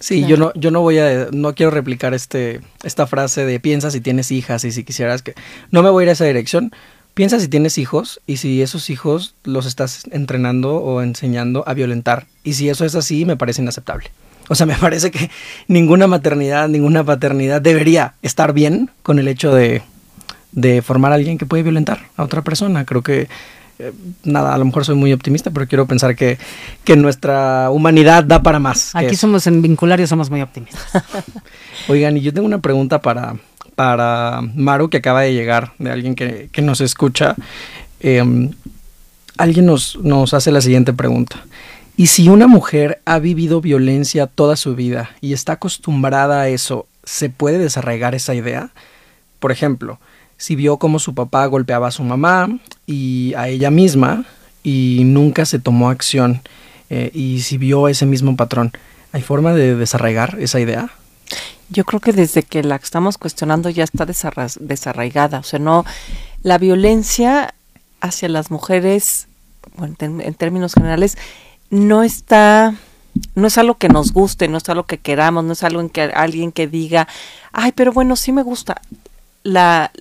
Sí, 0.00 0.24
yo 0.26 0.38
no, 0.38 0.52
yo 0.54 0.70
no 0.70 0.80
voy 0.80 0.98
a, 0.98 1.28
no 1.30 1.54
quiero 1.54 1.70
replicar 1.70 2.14
este, 2.14 2.62
esta 2.82 3.06
frase 3.06 3.44
de 3.44 3.60
piensa 3.60 3.90
si 3.90 4.00
tienes 4.00 4.32
hijas 4.32 4.64
y 4.64 4.72
si 4.72 4.82
quisieras 4.82 5.20
que, 5.20 5.34
no 5.70 5.82
me 5.82 5.90
voy 5.90 6.02
a 6.02 6.04
ir 6.04 6.08
a 6.08 6.12
esa 6.12 6.24
dirección. 6.24 6.72
Piensa 7.12 7.38
si 7.38 7.48
tienes 7.48 7.76
hijos 7.76 8.20
y 8.26 8.38
si 8.38 8.62
esos 8.62 8.88
hijos 8.88 9.34
los 9.44 9.66
estás 9.66 10.04
entrenando 10.10 10.76
o 10.76 11.02
enseñando 11.02 11.64
a 11.66 11.74
violentar. 11.74 12.26
Y 12.44 12.54
si 12.54 12.70
eso 12.70 12.86
es 12.86 12.94
así, 12.94 13.26
me 13.26 13.36
parece 13.36 13.60
inaceptable. 13.60 14.10
O 14.48 14.54
sea, 14.54 14.64
me 14.64 14.74
parece 14.74 15.10
que 15.10 15.30
ninguna 15.68 16.06
maternidad, 16.06 16.68
ninguna 16.68 17.04
paternidad 17.04 17.60
debería 17.60 18.14
estar 18.22 18.54
bien 18.54 18.90
con 19.02 19.18
el 19.18 19.28
hecho 19.28 19.52
de, 19.54 19.82
de 20.52 20.82
formar 20.82 21.12
a 21.12 21.16
alguien 21.16 21.36
que 21.36 21.46
puede 21.46 21.62
violentar 21.62 22.06
a 22.16 22.22
otra 22.22 22.42
persona. 22.42 22.86
Creo 22.86 23.02
que 23.02 23.28
nada, 24.24 24.54
a 24.54 24.58
lo 24.58 24.64
mejor 24.64 24.84
soy 24.84 24.94
muy 24.94 25.12
optimista, 25.12 25.50
pero 25.50 25.66
quiero 25.66 25.86
pensar 25.86 26.16
que, 26.16 26.38
que 26.84 26.96
nuestra 26.96 27.70
humanidad 27.70 28.24
da 28.24 28.42
para 28.42 28.58
más. 28.58 28.94
Aquí 28.94 29.16
somos 29.16 29.46
en 29.46 29.62
Vinculario, 29.62 30.06
somos 30.06 30.30
muy 30.30 30.42
optimistas. 30.42 31.04
Oigan, 31.88 32.16
y 32.16 32.20
yo 32.20 32.32
tengo 32.32 32.46
una 32.46 32.60
pregunta 32.60 33.00
para, 33.00 33.36
para 33.74 34.40
Maru, 34.54 34.90
que 34.90 34.98
acaba 34.98 35.22
de 35.22 35.34
llegar, 35.34 35.72
de 35.78 35.90
alguien 35.90 36.14
que, 36.14 36.48
que 36.52 36.62
nos 36.62 36.80
escucha. 36.80 37.36
Em, 38.00 38.50
alguien 39.36 39.66
nos, 39.66 39.96
nos 39.96 40.34
hace 40.34 40.52
la 40.52 40.60
siguiente 40.60 40.92
pregunta. 40.92 41.44
Y 41.96 42.06
si 42.06 42.28
una 42.28 42.46
mujer 42.46 43.00
ha 43.04 43.18
vivido 43.18 43.60
violencia 43.60 44.26
toda 44.26 44.56
su 44.56 44.74
vida 44.74 45.10
y 45.20 45.32
está 45.32 45.54
acostumbrada 45.54 46.40
a 46.40 46.48
eso, 46.48 46.86
¿se 47.04 47.28
puede 47.28 47.58
desarraigar 47.58 48.14
esa 48.14 48.34
idea? 48.34 48.70
Por 49.38 49.52
ejemplo, 49.52 49.98
si 50.40 50.56
vio 50.56 50.78
cómo 50.78 50.98
su 50.98 51.14
papá 51.14 51.44
golpeaba 51.44 51.88
a 51.88 51.90
su 51.90 52.02
mamá 52.02 52.48
y 52.86 53.34
a 53.36 53.48
ella 53.48 53.70
misma 53.70 54.24
y 54.62 55.02
nunca 55.04 55.44
se 55.44 55.58
tomó 55.58 55.90
acción, 55.90 56.40
eh, 56.88 57.10
y 57.12 57.42
si 57.42 57.58
vio 57.58 57.88
ese 57.88 58.06
mismo 58.06 58.34
patrón, 58.36 58.72
¿hay 59.12 59.20
forma 59.20 59.52
de 59.52 59.76
desarraigar 59.76 60.38
esa 60.40 60.58
idea? 60.58 60.90
Yo 61.68 61.84
creo 61.84 62.00
que 62.00 62.14
desde 62.14 62.42
que 62.42 62.62
la 62.62 62.76
estamos 62.76 63.18
cuestionando 63.18 63.68
ya 63.68 63.84
está 63.84 64.06
desarraigada. 64.06 65.40
O 65.40 65.42
sea, 65.42 65.58
no, 65.58 65.84
la 66.42 66.56
violencia 66.56 67.54
hacia 68.00 68.30
las 68.30 68.50
mujeres, 68.50 69.28
bueno, 69.76 69.94
en 70.00 70.34
términos 70.34 70.72
generales, 70.72 71.18
no 71.68 72.02
está, 72.02 72.74
no 73.34 73.46
es 73.46 73.58
algo 73.58 73.76
que 73.76 73.90
nos 73.90 74.14
guste, 74.14 74.48
no 74.48 74.56
es 74.56 74.66
algo 74.70 74.84
que 74.84 74.98
queramos, 74.98 75.44
no 75.44 75.52
es 75.52 75.62
algo 75.64 75.82
en 75.82 75.90
que 75.90 76.00
alguien 76.00 76.50
que 76.50 76.66
diga, 76.66 77.08
ay, 77.52 77.72
pero 77.72 77.92
bueno, 77.92 78.16
sí 78.16 78.32
me 78.32 78.42
gusta. 78.42 78.80
La, 79.42 79.92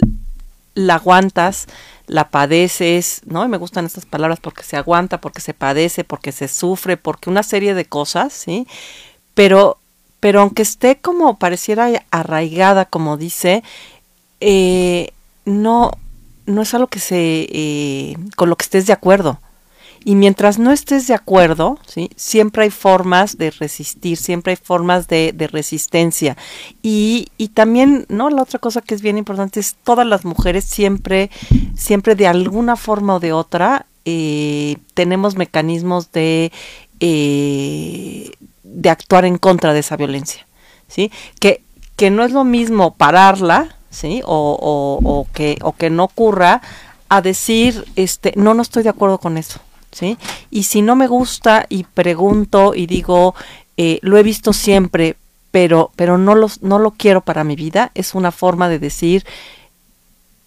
la 0.79 0.95
aguantas, 0.95 1.67
la 2.07 2.29
padeces, 2.29 3.21
¿no? 3.25 3.43
Y 3.43 3.49
me 3.49 3.57
gustan 3.57 3.85
estas 3.85 4.05
palabras 4.05 4.39
porque 4.39 4.63
se 4.63 4.77
aguanta, 4.77 5.19
porque 5.19 5.41
se 5.41 5.53
padece, 5.53 6.05
porque 6.05 6.31
se 6.31 6.47
sufre, 6.47 6.95
porque 6.95 7.29
una 7.29 7.43
serie 7.43 7.73
de 7.73 7.85
cosas, 7.85 8.31
¿sí? 8.31 8.65
Pero, 9.33 9.77
pero 10.21 10.39
aunque 10.41 10.61
esté 10.61 10.97
como 10.97 11.37
pareciera 11.37 12.05
arraigada, 12.11 12.85
como 12.85 13.17
dice, 13.17 13.61
eh, 14.39 15.11
no, 15.43 15.91
no 16.45 16.61
es 16.61 16.73
algo 16.73 16.87
que 16.87 16.99
se, 16.99 17.47
eh, 17.51 18.15
con 18.37 18.49
lo 18.49 18.55
que 18.55 18.63
estés 18.63 18.87
de 18.87 18.93
acuerdo. 18.93 19.39
Y 20.05 20.15
mientras 20.15 20.59
no 20.59 20.71
estés 20.71 21.07
de 21.07 21.13
acuerdo, 21.13 21.77
¿sí? 21.85 22.09
siempre 22.15 22.63
hay 22.63 22.69
formas 22.69 23.37
de 23.37 23.51
resistir, 23.51 24.17
siempre 24.17 24.51
hay 24.51 24.57
formas 24.57 25.07
de, 25.07 25.33
resistencia. 25.51 26.37
Y, 26.81 27.27
y, 27.37 27.49
también, 27.49 28.05
¿no? 28.09 28.29
La 28.29 28.43
otra 28.43 28.59
cosa 28.59 28.81
que 28.81 28.95
es 28.95 29.01
bien 29.01 29.17
importante 29.17 29.59
es 29.59 29.75
todas 29.83 30.07
las 30.07 30.25
mujeres 30.25 30.63
siempre, 30.63 31.29
siempre 31.75 32.15
de 32.15 32.27
alguna 32.27 32.75
forma 32.75 33.15
o 33.15 33.19
de 33.19 33.33
otra, 33.33 33.85
eh, 34.05 34.77
tenemos 34.93 35.35
mecanismos 35.35 36.11
de, 36.11 36.51
eh, 36.99 38.31
de 38.63 38.89
actuar 38.89 39.25
en 39.25 39.37
contra 39.37 39.73
de 39.73 39.79
esa 39.79 39.97
violencia. 39.97 40.47
¿sí? 40.87 41.11
Que, 41.39 41.61
que 41.95 42.09
no 42.09 42.23
es 42.23 42.31
lo 42.31 42.43
mismo 42.43 42.95
pararla, 42.95 43.75
¿sí? 43.89 44.21
O, 44.25 44.57
o, 44.59 45.09
o, 45.09 45.27
que, 45.33 45.57
o 45.61 45.73
que 45.73 45.89
no 45.89 46.05
ocurra, 46.05 46.61
a 47.09 47.21
decir, 47.21 47.85
este, 47.95 48.33
no, 48.35 48.53
no 48.53 48.61
estoy 48.61 48.83
de 48.83 48.89
acuerdo 48.89 49.17
con 49.17 49.37
eso. 49.37 49.59
¿Sí? 49.91 50.17
Y 50.51 50.63
si 50.63 50.81
no 50.81 50.95
me 50.95 51.07
gusta 51.07 51.65
y 51.69 51.83
pregunto 51.83 52.73
y 52.75 52.87
digo, 52.87 53.35
eh, 53.77 53.99
lo 54.01 54.17
he 54.17 54.23
visto 54.23 54.53
siempre, 54.53 55.15
pero, 55.51 55.91
pero 55.95 56.17
no, 56.17 56.35
lo, 56.35 56.47
no 56.61 56.79
lo 56.79 56.91
quiero 56.91 57.21
para 57.21 57.43
mi 57.43 57.55
vida, 57.55 57.91
es 57.95 58.13
una 58.13 58.31
forma 58.31 58.69
de 58.69 58.79
decir, 58.79 59.25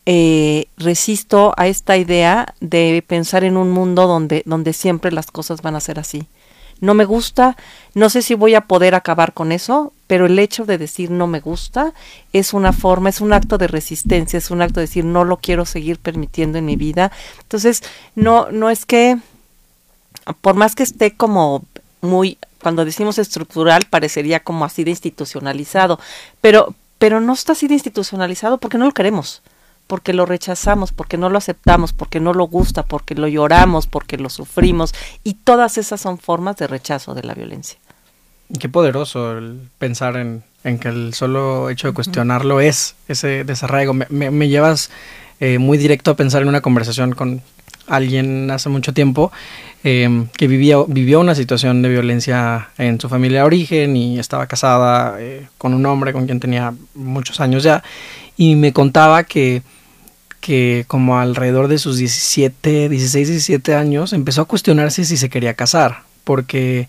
eh, 0.05 0.67
resisto 0.77 1.55
a 1.57 1.69
esta 1.69 1.97
idea 1.97 2.55
de 2.61 3.05
pensar 3.07 3.45
en 3.45 3.57
un 3.57 3.71
mundo 3.71 4.07
donde, 4.07 4.43
donde 4.47 4.73
siempre 4.73 5.13
las 5.13 5.31
cosas 5.31 5.63
van 5.63 5.77
a 5.77 5.81
ser 5.81 5.99
así. 6.01 6.27
No 6.81 6.95
me 6.95 7.05
gusta, 7.05 7.57
no 7.95 8.11
sé 8.11 8.23
si 8.23 8.35
voy 8.35 8.57
a 8.57 8.63
poder 8.63 8.97
acabar 8.97 9.33
con 9.33 9.53
eso, 9.53 9.93
pero 10.09 10.27
el 10.27 10.37
hecho 10.41 10.65
de 10.65 10.79
decir 10.79 11.13
no 11.13 11.29
me 11.29 11.39
gusta 11.39 11.95
es 12.33 12.53
una 12.53 12.73
forma, 12.73 13.09
es 13.09 13.21
un 13.21 13.33
acto 13.33 13.57
de 13.57 13.69
resistencia, 13.69 14.37
es 14.37 14.51
un 14.51 14.61
acto 14.61 14.81
de 14.81 14.87
decir 14.87 15.05
no 15.05 15.23
lo 15.25 15.37
quiero 15.37 15.65
seguir 15.65 16.01
permitiendo 16.01 16.59
en 16.59 16.65
mi 16.65 16.75
vida. 16.75 17.13
Entonces, 17.43 17.85
no, 18.17 18.51
no 18.51 18.69
es 18.69 18.85
que 18.85 19.19
por 20.41 20.55
más 20.55 20.75
que 20.75 20.83
esté 20.83 21.17
como 21.17 21.65
muy, 22.01 22.39
cuando 22.61 22.85
decimos 22.85 23.19
estructural, 23.19 23.83
parecería 23.89 24.41
como 24.41 24.65
así 24.65 24.85
de 24.85 24.91
institucionalizado, 24.91 25.99
pero, 26.41 26.75
pero 26.99 27.21
no 27.21 27.33
está 27.33 27.53
así 27.53 27.69
de 27.69 27.75
institucionalizado 27.75 28.59
porque 28.59 28.79
no 28.79 28.85
lo 28.85 28.93
queremos, 28.93 29.43
porque 29.87 30.13
lo 30.13 30.27
rechazamos, 30.27 30.93
porque 30.93 31.17
no 31.17 31.29
lo 31.29 31.39
aceptamos, 31.39 31.93
porque 31.93 32.21
no 32.21 32.35
lo 32.35 32.45
gusta, 32.45 32.85
porque 32.85 33.15
lo 33.15 33.29
lloramos, 33.29 33.87
porque 33.87 34.19
lo 34.19 34.31
sufrimos, 34.31 34.95
y 35.25 35.35
todas 35.35 35.79
esas 35.79 36.01
son 36.01 36.19
formas 36.19 36.57
de 36.57 36.67
rechazo 36.67 37.15
de 37.15 37.23
la 37.23 37.35
violencia. 37.35 37.79
Qué 38.59 38.69
poderoso 38.69 39.39
el 39.39 39.61
pensar 39.79 40.17
en, 40.17 40.43
en 40.65 40.79
que 40.79 40.89
el 40.89 41.15
solo 41.15 41.71
hecho 41.71 41.89
de 41.89 41.95
cuestionarlo 41.95 42.61
es 42.61 42.97
ese 43.09 43.45
desarraigo. 43.45 43.95
Me, 43.95 44.07
me, 44.11 44.31
me 44.31 44.49
llevas 44.49 44.91
eh, 45.41 45.59
muy 45.59 45.79
directo 45.79 46.11
a 46.11 46.17
pensar 46.17 46.43
en 46.43 46.49
una 46.49 46.61
conversación 46.61 47.13
con 47.13 47.43
alguien 47.87 48.51
hace 48.51 48.69
mucho 48.69 48.93
tiempo 48.93 49.33
eh, 49.85 50.27
que 50.37 50.47
vivía, 50.47 50.77
vivió 50.87 51.21
una 51.21 51.35
situación 51.35 51.83
de 51.83 51.89
violencia 51.89 52.69
en 52.79 53.01
su 53.01 53.09
familia 53.09 53.41
de 53.41 53.45
origen 53.47 53.97
y 53.97 54.19
estaba 54.19 54.47
casada 54.47 55.17
eh, 55.19 55.49
con 55.59 55.75
un 55.75 55.85
hombre 55.87 56.13
con 56.13 56.27
quien 56.27 56.41
tenía 56.41 56.75
muchos 56.95 57.41
años 57.41 57.63
ya 57.63 57.83
y 58.37 58.55
me 58.55 58.73
contaba 58.73 59.25
que, 59.25 59.63
que 60.41 60.85
como 60.87 61.19
alrededor 61.19 61.69
de 61.69 61.79
sus 61.79 61.97
17, 61.97 62.89
16, 62.89 63.29
17 63.29 63.75
años 63.75 64.13
empezó 64.13 64.43
a 64.43 64.47
cuestionarse 64.47 65.05
si 65.05 65.17
se 65.17 65.29
quería 65.29 65.55
casar 65.55 66.03
porque 66.25 66.89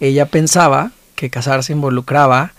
ella 0.00 0.26
pensaba 0.26 0.90
que 1.14 1.30
casarse 1.30 1.72
involucraba 1.72 2.52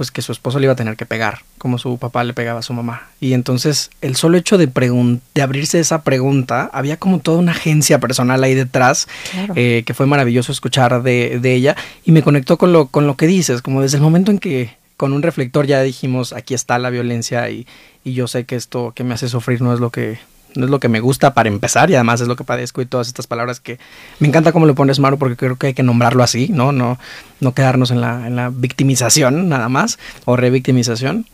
pues 0.00 0.10
que 0.10 0.22
su 0.22 0.32
esposo 0.32 0.58
le 0.58 0.64
iba 0.64 0.72
a 0.72 0.76
tener 0.76 0.96
que 0.96 1.04
pegar, 1.04 1.40
como 1.58 1.76
su 1.76 1.98
papá 1.98 2.24
le 2.24 2.32
pegaba 2.32 2.60
a 2.60 2.62
su 2.62 2.72
mamá. 2.72 3.08
Y 3.20 3.34
entonces 3.34 3.90
el 4.00 4.16
solo 4.16 4.38
hecho 4.38 4.56
de, 4.56 4.66
de 4.66 5.42
abrirse 5.42 5.78
esa 5.78 6.04
pregunta, 6.04 6.70
había 6.72 6.96
como 6.96 7.18
toda 7.18 7.36
una 7.36 7.52
agencia 7.52 7.98
personal 7.98 8.42
ahí 8.42 8.54
detrás, 8.54 9.08
eh, 9.56 9.82
que 9.84 9.92
fue 9.92 10.06
maravilloso 10.06 10.52
escuchar 10.52 11.02
de, 11.02 11.38
de, 11.38 11.54
ella, 11.54 11.76
y 12.02 12.12
me 12.12 12.22
conectó 12.22 12.56
con 12.56 12.72
lo, 12.72 12.86
con 12.86 13.06
lo 13.06 13.18
que 13.18 13.26
dices, 13.26 13.60
como 13.60 13.82
desde 13.82 13.98
el 13.98 14.02
momento 14.02 14.30
en 14.30 14.38
que 14.38 14.74
con 14.96 15.12
un 15.12 15.20
reflector 15.20 15.66
ya 15.66 15.82
dijimos, 15.82 16.32
aquí 16.32 16.54
está 16.54 16.78
la 16.78 16.88
violencia 16.88 17.50
y, 17.50 17.66
y 18.02 18.14
yo 18.14 18.26
sé 18.26 18.46
que 18.46 18.56
esto 18.56 18.94
que 18.96 19.04
me 19.04 19.12
hace 19.12 19.28
sufrir 19.28 19.60
no 19.60 19.74
es 19.74 19.80
lo 19.80 19.90
que 19.90 20.18
no 20.54 20.64
es 20.64 20.70
lo 20.70 20.80
que 20.80 20.88
me 20.88 21.00
gusta 21.00 21.34
para 21.34 21.48
empezar 21.48 21.90
y 21.90 21.94
además 21.94 22.20
es 22.20 22.28
lo 22.28 22.36
que 22.36 22.44
padezco 22.44 22.82
y 22.82 22.86
todas 22.86 23.08
estas 23.08 23.26
palabras 23.26 23.60
que 23.60 23.78
me 24.18 24.28
encanta 24.28 24.52
cómo 24.52 24.66
lo 24.66 24.74
pones 24.74 24.98
Maru 24.98 25.18
porque 25.18 25.36
creo 25.36 25.56
que 25.56 25.68
hay 25.68 25.74
que 25.74 25.82
nombrarlo 25.82 26.22
así, 26.22 26.48
¿no? 26.48 26.72
No, 26.72 26.98
no 27.40 27.54
quedarnos 27.54 27.90
en 27.90 28.00
la, 28.00 28.26
en 28.26 28.36
la 28.36 28.50
victimización 28.50 29.48
nada 29.48 29.68
más 29.68 29.98
o 30.24 30.36
revictimización. 30.36 31.26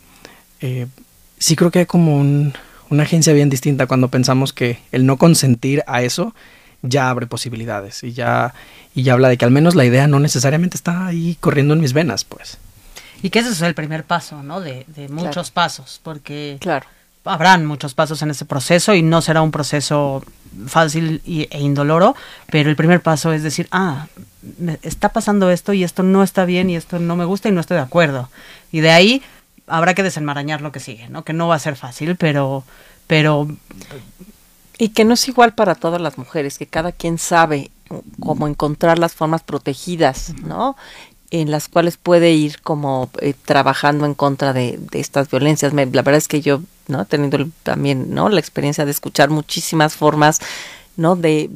Eh, 0.61 0.87
sí 1.37 1.55
creo 1.55 1.71
que 1.71 1.79
hay 1.79 1.85
como 1.85 2.17
un, 2.17 2.53
una 2.89 3.03
agencia 3.03 3.33
bien 3.33 3.49
distinta 3.49 3.87
cuando 3.87 4.09
pensamos 4.09 4.53
que 4.53 4.79
el 4.91 5.05
no 5.05 5.17
consentir 5.17 5.83
a 5.87 6.01
eso 6.01 6.33
ya 6.81 7.09
abre 7.09 7.27
posibilidades 7.27 8.03
y 8.03 8.13
ya, 8.13 8.53
y 8.93 9.03
ya 9.03 9.13
habla 9.13 9.29
de 9.29 9.37
que 9.37 9.45
al 9.45 9.51
menos 9.51 9.75
la 9.75 9.85
idea 9.85 10.07
no 10.07 10.19
necesariamente 10.19 10.77
está 10.77 11.07
ahí 11.07 11.37
corriendo 11.39 11.73
en 11.73 11.81
mis 11.81 11.93
venas, 11.93 12.23
pues. 12.23 12.57
Y 13.23 13.31
que 13.31 13.39
ese 13.39 13.49
es 13.49 13.61
el 13.61 13.73
primer 13.73 14.03
paso, 14.03 14.43
¿no? 14.43 14.61
De, 14.61 14.85
de 14.87 15.09
muchos 15.09 15.33
claro. 15.33 15.53
pasos, 15.53 15.99
porque... 16.03 16.57
Claro 16.59 16.85
habrán 17.29 17.65
muchos 17.65 17.93
pasos 17.93 18.21
en 18.21 18.31
ese 18.31 18.45
proceso 18.45 18.93
y 18.93 19.01
no 19.01 19.21
será 19.21 19.41
un 19.41 19.51
proceso 19.51 20.23
fácil 20.67 21.21
y, 21.25 21.47
e 21.51 21.59
indoloro, 21.59 22.15
pero 22.51 22.69
el 22.69 22.75
primer 22.75 23.01
paso 23.01 23.31
es 23.31 23.43
decir, 23.43 23.67
ah, 23.71 24.07
me 24.57 24.79
está 24.81 25.09
pasando 25.09 25.51
esto 25.51 25.73
y 25.73 25.83
esto 25.83 26.03
no 26.03 26.23
está 26.23 26.45
bien 26.45 26.69
y 26.69 26.75
esto 26.75 26.99
no 26.99 27.15
me 27.15 27.25
gusta 27.25 27.49
y 27.49 27.51
no 27.51 27.61
estoy 27.61 27.77
de 27.77 27.83
acuerdo. 27.83 28.29
Y 28.71 28.79
de 28.79 28.91
ahí 28.91 29.21
habrá 29.67 29.93
que 29.93 30.03
desenmarañar 30.03 30.61
lo 30.61 30.71
que 30.71 30.79
sigue, 30.79 31.09
¿no? 31.09 31.23
Que 31.23 31.33
no 31.33 31.47
va 31.47 31.55
a 31.55 31.59
ser 31.59 31.75
fácil, 31.75 32.15
pero 32.15 32.63
pero 33.07 33.47
y 34.77 34.89
que 34.89 35.05
no 35.05 35.15
es 35.15 35.27
igual 35.27 35.53
para 35.53 35.75
todas 35.75 36.01
las 36.01 36.17
mujeres, 36.17 36.57
que 36.57 36.67
cada 36.67 36.91
quien 36.91 37.17
sabe 37.17 37.71
cómo 38.19 38.47
encontrar 38.47 38.99
las 38.99 39.13
formas 39.13 39.41
protegidas, 39.43 40.33
¿no? 40.43 40.75
En 41.31 41.51
las 41.51 41.67
cuales 41.67 41.97
puede 41.97 42.31
ir 42.31 42.61
como 42.61 43.09
eh, 43.19 43.33
trabajando 43.45 44.05
en 44.05 44.13
contra 44.13 44.53
de, 44.53 44.79
de 44.79 44.99
estas 44.99 45.29
violencias. 45.29 45.73
Me, 45.73 45.85
la 45.85 46.01
verdad 46.01 46.17
es 46.17 46.27
que 46.27 46.41
yo, 46.41 46.61
¿no? 46.87 47.05
Teniendo 47.05 47.49
también, 47.63 48.13
¿no? 48.13 48.29
La 48.29 48.39
experiencia 48.39 48.85
de 48.85 48.91
escuchar 48.91 49.29
muchísimas 49.29 49.95
formas, 49.95 50.39
¿no? 50.95 51.15
De, 51.15 51.49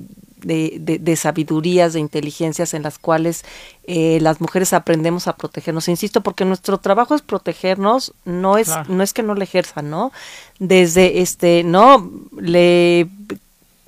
de, 0.44 0.78
de, 0.80 1.00
de, 1.00 1.16
sabidurías, 1.16 1.94
de 1.94 2.00
inteligencias 2.00 2.74
en 2.74 2.84
las 2.84 2.98
cuales 2.98 3.44
eh, 3.84 4.20
las 4.22 4.42
mujeres 4.42 4.74
aprendemos 4.74 5.28
a 5.28 5.38
protegernos. 5.38 5.88
Insisto, 5.88 6.22
porque 6.22 6.46
nuestro 6.46 6.78
trabajo 6.78 7.16
es 7.16 7.22
protegernos, 7.22 8.14
no 8.26 8.58
es, 8.58 8.68
claro. 8.68 8.94
no 8.94 9.04
es 9.04 9.14
que 9.14 9.24
no 9.24 9.36
le 9.36 9.44
ejerzan, 9.44 9.90
¿no? 9.90 10.12
Desde 10.60 11.22
este, 11.22 11.64
no, 11.64 12.10
le, 12.38 13.08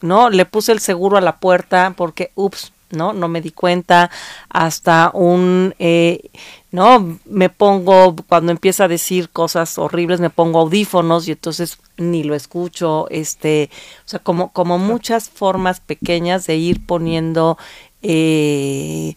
no, 0.01 0.29
le 0.29 0.45
puse 0.45 0.71
el 0.71 0.79
seguro 0.79 1.17
a 1.17 1.21
la 1.21 1.37
puerta 1.37 1.93
porque, 1.95 2.31
ups, 2.35 2.72
¿no? 2.93 3.13
No 3.13 3.27
me 3.27 3.41
di 3.41 3.51
cuenta 3.51 4.09
hasta 4.49 5.11
un, 5.13 5.75
eh, 5.79 6.29
¿no? 6.71 7.19
Me 7.25 7.49
pongo, 7.49 8.15
cuando 8.27 8.51
empieza 8.51 8.85
a 8.85 8.87
decir 8.87 9.29
cosas 9.29 9.77
horribles, 9.77 10.19
me 10.19 10.29
pongo 10.29 10.59
audífonos 10.59 11.27
y 11.27 11.31
entonces 11.31 11.77
ni 11.97 12.23
lo 12.23 12.35
escucho, 12.35 13.07
este, 13.09 13.69
o 14.05 14.07
sea, 14.07 14.19
como, 14.19 14.51
como 14.51 14.77
muchas 14.77 15.29
formas 15.29 15.79
pequeñas 15.79 16.47
de 16.47 16.55
ir 16.55 16.85
poniendo 16.85 17.57
eh, 18.01 19.15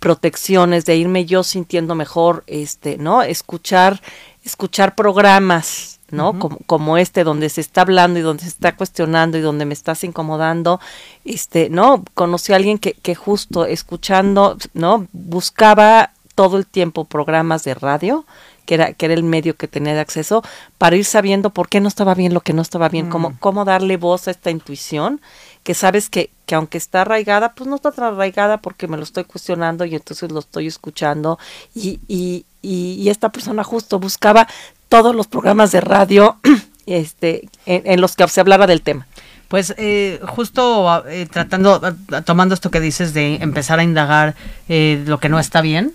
protecciones, 0.00 0.84
de 0.84 0.96
irme 0.96 1.26
yo 1.26 1.44
sintiendo 1.44 1.94
mejor, 1.94 2.42
este, 2.46 2.96
¿no? 2.96 3.22
Escuchar, 3.22 4.00
escuchar 4.44 4.94
programas 4.94 5.99
¿no? 6.10 6.38
como, 6.38 6.58
como 6.66 6.96
este, 6.98 7.24
donde 7.24 7.48
se 7.48 7.60
está 7.60 7.82
hablando 7.82 8.18
y 8.18 8.22
donde 8.22 8.42
se 8.42 8.48
está 8.48 8.76
cuestionando 8.76 9.38
y 9.38 9.40
donde 9.40 9.64
me 9.64 9.74
estás 9.74 10.04
incomodando, 10.04 10.80
este, 11.24 11.68
¿no? 11.70 12.04
Conocí 12.14 12.52
a 12.52 12.56
alguien 12.56 12.78
que, 12.78 12.92
que 12.94 13.14
justo 13.14 13.66
escuchando, 13.66 14.56
¿no? 14.74 15.06
Buscaba 15.12 16.12
todo 16.34 16.56
el 16.56 16.66
tiempo 16.66 17.04
programas 17.04 17.64
de 17.64 17.74
radio, 17.74 18.24
que 18.64 18.74
era, 18.74 18.92
que 18.92 19.06
era 19.06 19.14
el 19.14 19.24
medio 19.24 19.56
que 19.56 19.68
tenía 19.68 19.94
de 19.94 20.00
acceso, 20.00 20.42
para 20.78 20.96
ir 20.96 21.04
sabiendo 21.04 21.50
por 21.50 21.68
qué 21.68 21.80
no 21.80 21.88
estaba 21.88 22.14
bien 22.14 22.32
lo 22.32 22.40
que 22.40 22.52
no 22.52 22.62
estaba 22.62 22.88
bien, 22.88 23.10
cómo, 23.10 23.36
cómo 23.40 23.64
darle 23.64 23.96
voz 23.96 24.28
a 24.28 24.30
esta 24.30 24.50
intuición, 24.50 25.20
que 25.64 25.74
sabes 25.74 26.08
que, 26.08 26.30
que 26.46 26.54
aunque 26.54 26.78
está 26.78 27.02
arraigada, 27.02 27.52
pues 27.54 27.68
no 27.68 27.76
está 27.76 27.90
tan 27.92 28.14
arraigada 28.14 28.58
porque 28.58 28.88
me 28.88 28.96
lo 28.96 29.02
estoy 29.02 29.24
cuestionando 29.24 29.84
y 29.84 29.94
entonces 29.94 30.30
lo 30.30 30.38
estoy 30.38 30.66
escuchando. 30.66 31.38
Y, 31.74 32.00
y, 32.08 32.46
y, 32.62 33.08
esta 33.08 33.30
persona 33.30 33.64
justo 33.64 33.98
buscaba 33.98 34.46
todos 34.90 35.14
los 35.14 35.28
programas 35.28 35.72
de 35.72 35.80
radio 35.80 36.36
este, 36.86 37.48
en, 37.64 38.00
los 38.02 38.16
que 38.16 38.28
se 38.28 38.40
hablara 38.42 38.66
del 38.66 38.82
tema. 38.82 39.06
Pues 39.48 39.74
eh, 39.78 40.20
justo 40.28 41.04
eh, 41.08 41.26
tratando, 41.30 41.80
tomando 42.26 42.54
esto 42.54 42.70
que 42.70 42.80
dices 42.80 43.14
de 43.14 43.36
empezar 43.36 43.78
a 43.78 43.82
indagar 43.82 44.34
eh, 44.68 45.02
lo 45.06 45.18
que 45.18 45.30
no 45.30 45.40
está 45.40 45.62
bien 45.62 45.92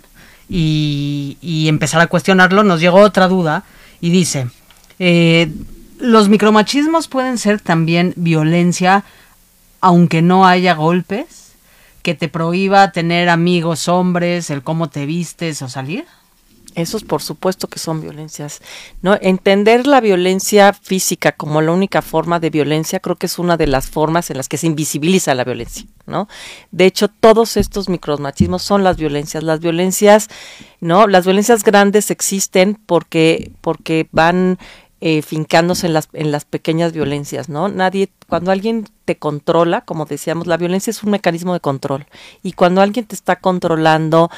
y, 0.49 1.37
y, 1.41 1.67
empezar 1.67 2.01
a 2.01 2.07
cuestionarlo, 2.07 2.63
nos 2.63 2.79
llegó 2.81 2.99
otra 2.99 3.27
duda 3.27 3.63
y 4.01 4.09
dice, 4.09 4.47
los 5.99 6.29
micromachismos 6.29 7.07
pueden 7.07 7.37
ser 7.37 7.61
también 7.61 8.13
violencia 8.15 9.03
aunque 9.81 10.21
no 10.23 10.47
haya 10.47 10.73
golpes, 10.73 11.53
que 12.01 12.15
te 12.15 12.27
prohíba 12.27 12.91
tener 12.91 13.29
amigos 13.29 13.87
hombres, 13.87 14.49
el 14.49 14.63
cómo 14.63 14.89
te 14.89 15.05
vistes 15.05 15.61
o 15.61 15.69
salir? 15.69 16.05
Esos 16.75 17.03
por 17.03 17.21
supuesto 17.21 17.67
que 17.67 17.79
son 17.79 18.01
violencias. 18.01 18.61
¿no? 19.01 19.17
Entender 19.21 19.87
la 19.87 20.01
violencia 20.01 20.73
física 20.73 21.31
como 21.31 21.61
la 21.61 21.71
única 21.71 22.01
forma 22.01 22.39
de 22.39 22.49
violencia 22.49 22.99
creo 22.99 23.15
que 23.15 23.25
es 23.25 23.39
una 23.39 23.57
de 23.57 23.67
las 23.67 23.87
formas 23.87 24.29
en 24.29 24.37
las 24.37 24.49
que 24.49 24.57
se 24.57 24.67
invisibiliza 24.67 25.33
la 25.35 25.43
violencia. 25.45 25.85
¿no? 26.05 26.27
De 26.71 26.85
hecho, 26.85 27.07
todos 27.07 27.57
estos 27.57 27.89
micromachismos 27.89 28.61
son 28.61 28.83
las 28.83 28.97
violencias. 28.97 29.43
Las 29.43 29.59
violencias, 29.59 30.27
¿no? 30.81 31.07
Las 31.07 31.25
violencias 31.25 31.63
grandes 31.63 32.11
existen 32.11 32.77
porque, 32.85 33.51
porque 33.61 34.07
van 34.11 34.59
eh, 35.01 35.21
fincándose 35.21 35.87
en 35.87 35.93
las, 35.93 36.09
en 36.13 36.31
las 36.31 36.45
pequeñas 36.45 36.93
violencias, 36.93 37.49
¿no? 37.49 37.67
Nadie, 37.67 38.09
cuando 38.27 38.51
alguien 38.51 38.87
te 39.03 39.17
controla, 39.17 39.81
como 39.81 40.05
decíamos, 40.05 40.47
la 40.47 40.57
violencia 40.57 40.91
es 40.91 41.03
un 41.03 41.11
mecanismo 41.11 41.53
de 41.53 41.59
control. 41.59 42.05
Y 42.43 42.53
cuando 42.53 42.81
alguien 42.81 43.05
te 43.05 43.13
está 43.13 43.35
controlando, 43.35 44.29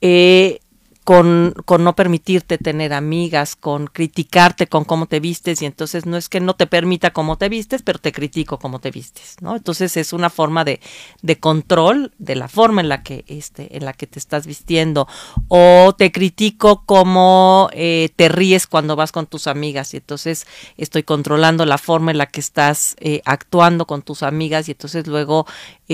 eh, 0.00 0.58
con, 1.04 1.54
con, 1.64 1.82
no 1.82 1.96
permitirte 1.96 2.58
tener 2.58 2.92
amigas, 2.92 3.56
con 3.56 3.86
criticarte 3.86 4.66
con 4.66 4.84
cómo 4.84 5.06
te 5.06 5.20
vistes 5.20 5.60
y 5.62 5.66
entonces 5.66 6.06
no 6.06 6.16
es 6.16 6.28
que 6.28 6.40
no 6.40 6.54
te 6.54 6.66
permita 6.66 7.12
cómo 7.12 7.36
te 7.38 7.48
vistes, 7.48 7.82
pero 7.82 7.98
te 7.98 8.12
critico 8.12 8.58
cómo 8.58 8.78
te 8.78 8.90
vistes, 8.90 9.36
¿no? 9.40 9.56
Entonces 9.56 9.96
es 9.96 10.12
una 10.12 10.30
forma 10.30 10.64
de, 10.64 10.80
de 11.22 11.38
control 11.38 12.12
de 12.18 12.36
la 12.36 12.48
forma 12.48 12.80
en 12.80 12.88
la 12.88 13.02
que 13.02 13.24
este, 13.26 13.76
en 13.76 13.84
la 13.84 13.92
que 13.92 14.06
te 14.06 14.18
estás 14.18 14.46
vistiendo 14.46 15.08
o 15.48 15.94
te 15.96 16.12
critico 16.12 16.84
cómo 16.86 17.68
eh, 17.72 18.10
te 18.14 18.28
ríes 18.28 18.66
cuando 18.66 18.94
vas 18.94 19.12
con 19.12 19.26
tus 19.26 19.46
amigas 19.46 19.94
y 19.94 19.96
entonces 19.96 20.46
estoy 20.76 21.02
controlando 21.02 21.66
la 21.66 21.78
forma 21.78 22.12
en 22.12 22.18
la 22.18 22.26
que 22.26 22.40
estás 22.40 22.96
eh, 23.00 23.22
actuando 23.24 23.86
con 23.86 24.02
tus 24.02 24.22
amigas 24.22 24.68
y 24.68 24.72
entonces 24.72 25.06
luego 25.06 25.46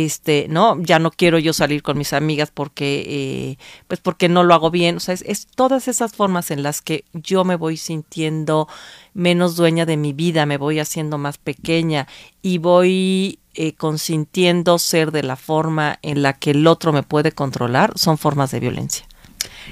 este, 0.05 0.47
¿no? 0.49 0.81
Ya 0.81 0.99
no 0.99 1.11
quiero 1.11 1.39
yo 1.39 1.53
salir 1.53 1.83
con 1.83 1.99
mis 1.99 2.13
amigas 2.13 2.51
porque, 2.53 3.05
eh, 3.07 3.59
pues 3.89 4.01
porque 4.01 4.29
no 4.29 4.45
lo 4.45 4.55
hago 4.55 4.71
bien. 4.71 4.98
O 4.99 5.01
sea, 5.01 5.15
es, 5.15 5.47
todas 5.47 5.89
esas 5.89 6.13
formas 6.13 6.51
en 6.51 6.63
las 6.63 6.83
que 6.83 7.05
yo 7.15 7.45
me 7.45 7.57
voy 7.57 7.77
sintiendo 7.77 8.69
menos 9.15 9.57
dueña 9.57 9.87
de 9.87 9.97
mi 9.97 10.13
vida, 10.13 10.45
me 10.45 10.59
voy 10.59 10.79
haciendo 10.79 11.17
más 11.19 11.39
pequeña 11.39 12.07
y 12.43 12.59
voy 12.59 13.39
eh, 13.55 13.73
consintiendo 13.75 14.79
ser 14.79 15.13
de 15.13 15.23
la 15.23 15.37
forma 15.37 15.99
en 16.03 16.23
la 16.23 16.33
que 16.35 16.51
el 16.51 16.67
otro 16.67 16.93
me 16.93 17.03
puede 17.03 17.33
controlar, 17.33 17.93
son 17.97 18.19
formas 18.19 18.51
de 18.51 18.61
violencia. 18.61 19.07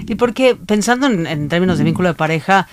Y 0.07 0.15
porque 0.15 0.55
pensando 0.55 1.07
en 1.07 1.49
términos 1.49 1.77
de 1.77 1.83
vínculo 1.83 2.07
de 2.07 2.13
pareja, 2.15 2.67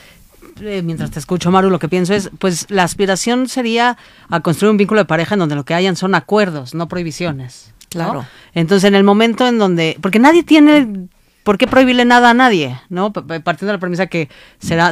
eh, 0.61 0.83
mientras 0.83 1.11
te 1.11 1.19
escucho, 1.19 1.51
Maru, 1.51 1.71
lo 1.71 1.79
que 1.79 1.89
pienso 1.89 2.15
es, 2.15 2.31
pues 2.39 2.71
la 2.71 2.85
aspiración 2.85 3.49
sería 3.49 3.97
a 4.29 4.41
construir 4.41 4.71
un 4.71 4.77
vínculo 4.77 5.01
de 5.01 5.07
pareja 5.07 5.35
en 5.35 5.41
donde 5.41 5.57
lo 5.57 5.65
que 5.65 5.75
hayan 5.75 5.97
son 5.97 6.15
acuerdos, 6.15 6.75
no 6.75 6.89
prohibiciones. 6.89 7.73
Claro. 7.89 8.27
Entonces, 8.55 8.89
en 8.89 8.95
el 8.95 9.05
momento 9.05 9.47
en 9.47 9.59
donde, 9.59 9.97
porque 10.01 10.19
nadie 10.19 10.43
tiene 10.43 11.09
¿por 11.45 11.59
qué 11.59 11.69
prohibirle 11.69 12.05
nada 12.05 12.31
a 12.31 12.35
nadie? 12.35 12.81
¿No? 12.89 13.13
Partiendo 13.13 13.67
de 13.67 13.73
la 13.75 13.79
premisa 13.79 14.09
que 14.09 14.29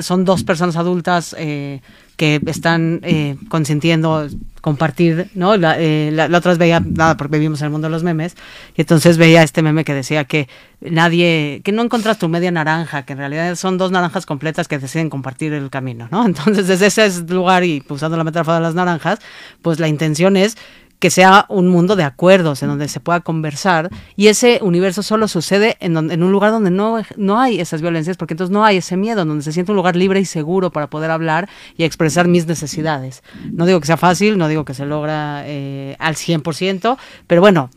son 0.03 0.25
dos 0.25 0.45
personas 0.45 0.77
adultas 0.77 1.35
eh, 1.39 1.81
que 2.17 2.41
están 2.47 3.01
eh, 3.03 3.37
consintiendo 3.49 4.29
compartir, 4.61 5.29
¿no? 5.35 5.57
La, 5.57 5.75
eh, 5.81 6.11
la, 6.13 6.27
otra 6.27 6.53
vez 6.53 6.59
veía, 6.59 6.79
nada, 6.79 7.17
porque 7.17 7.37
vivimos 7.37 7.61
en 7.61 7.67
el 7.67 7.73
mundo 7.73 7.89
de 7.89 7.91
los 7.91 8.05
memes, 8.05 8.37
y 8.77 8.83
entonces 8.83 9.19
veía 9.19 9.43
este 9.43 9.61
meme 9.61 9.83
que 9.85 9.93
decía 9.93 10.25
que 10.25 10.49
nadie, 10.81 11.63
que 11.65 11.73
no 11.73 11.83
encontras 11.83 12.19
tu 12.19 12.29
media 12.29 12.53
naranja, 12.53 13.05
que 13.05 13.15
en 13.15 13.19
realidad 13.19 13.57
son 13.57 13.77
dos 13.77 13.91
naranjas 13.91 14.25
completas 14.25 14.69
que 14.69 14.79
deciden 14.79 15.11
compartir 15.11 15.53
el 15.53 15.69
camino, 15.69 16.07
¿no? 16.13 16.25
Entonces, 16.25 16.69
desde 16.69 16.87
ese 16.87 17.11
lugar 17.25 17.65
y 17.65 17.83
usando 17.89 18.17
la 18.17 18.23
metáfora 18.23 18.59
de 18.59 18.63
las 18.63 18.77
naranjas, 18.77 19.19
pues 19.63 19.81
la 19.81 19.89
intención 19.89 20.37
es 20.37 20.57
que 21.03 21.11
sea 21.11 21.47
un 21.49 21.67
mundo 21.67 21.97
de 21.97 22.05
acuerdos 22.05 22.63
en 22.63 22.69
donde 22.69 22.87
se 22.87 23.01
pueda 23.01 23.19
conversar 23.19 23.91
y 24.15 24.29
ese 24.29 24.61
universo 24.63 25.03
solo 25.03 25.27
sucede 25.27 25.77
en, 25.81 25.97
en 25.97 26.23
un 26.23 26.31
lugar 26.31 26.53
donde 26.53 26.71
no, 26.71 27.03
no 27.17 27.41
hay 27.41 27.59
esas 27.59 27.83
violencias 27.83 28.17
porque 28.17 28.35
entonces 28.35 28.53
no 28.53 28.65
hay 28.65 28.77
ese 28.77 28.97
miedo, 28.97 29.25
donde 29.25 29.43
se 29.43 29.51
siente 29.51 29.73
un 29.73 29.77
lugar 29.77 29.97
libre 29.97 30.21
y 30.21 30.25
seguro 30.25 30.71
para 30.71 30.89
poder 30.89 31.11
hablar 31.11 31.49
y 31.77 31.83
expresar 31.83 32.29
mis 32.29 32.47
necesidades. 32.47 33.25
No 33.51 33.67
digo 33.67 33.81
que 33.81 33.89
sea 33.89 33.97
fácil, 33.97 34.39
no 34.39 34.47
digo 34.47 34.65
que 34.65 34.75
se 34.75 34.87
logra 34.87 35.43
eh, 35.45 35.97
al 35.99 36.15
100%, 36.15 36.97
pero 37.27 37.41
bueno, 37.41 37.69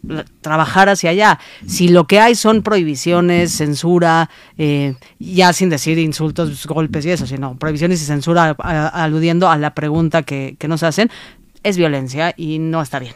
trabajar 0.42 0.90
hacia 0.90 1.10
allá. 1.10 1.40
Si 1.66 1.88
lo 1.88 2.06
que 2.06 2.20
hay 2.20 2.36
son 2.36 2.62
prohibiciones, 2.62 3.52
censura, 3.54 4.30
eh, 4.60 4.94
ya 5.18 5.52
sin 5.52 5.72
decir 5.72 5.98
insultos, 5.98 6.68
golpes 6.68 7.04
y 7.08 7.10
eso, 7.10 7.26
sino 7.26 7.58
prohibiciones 7.58 8.04
y 8.04 8.06
censura 8.06 8.56
aludiendo 8.60 9.50
a 9.50 9.58
la 9.58 9.74
pregunta 9.74 10.22
que, 10.22 10.58
que 10.60 10.68
nos 10.68 10.84
hacen, 10.84 11.10
es 11.66 11.78
violencia 11.78 12.34
y 12.38 12.60
no 12.60 12.82
está 12.82 13.00
bien. 13.00 13.16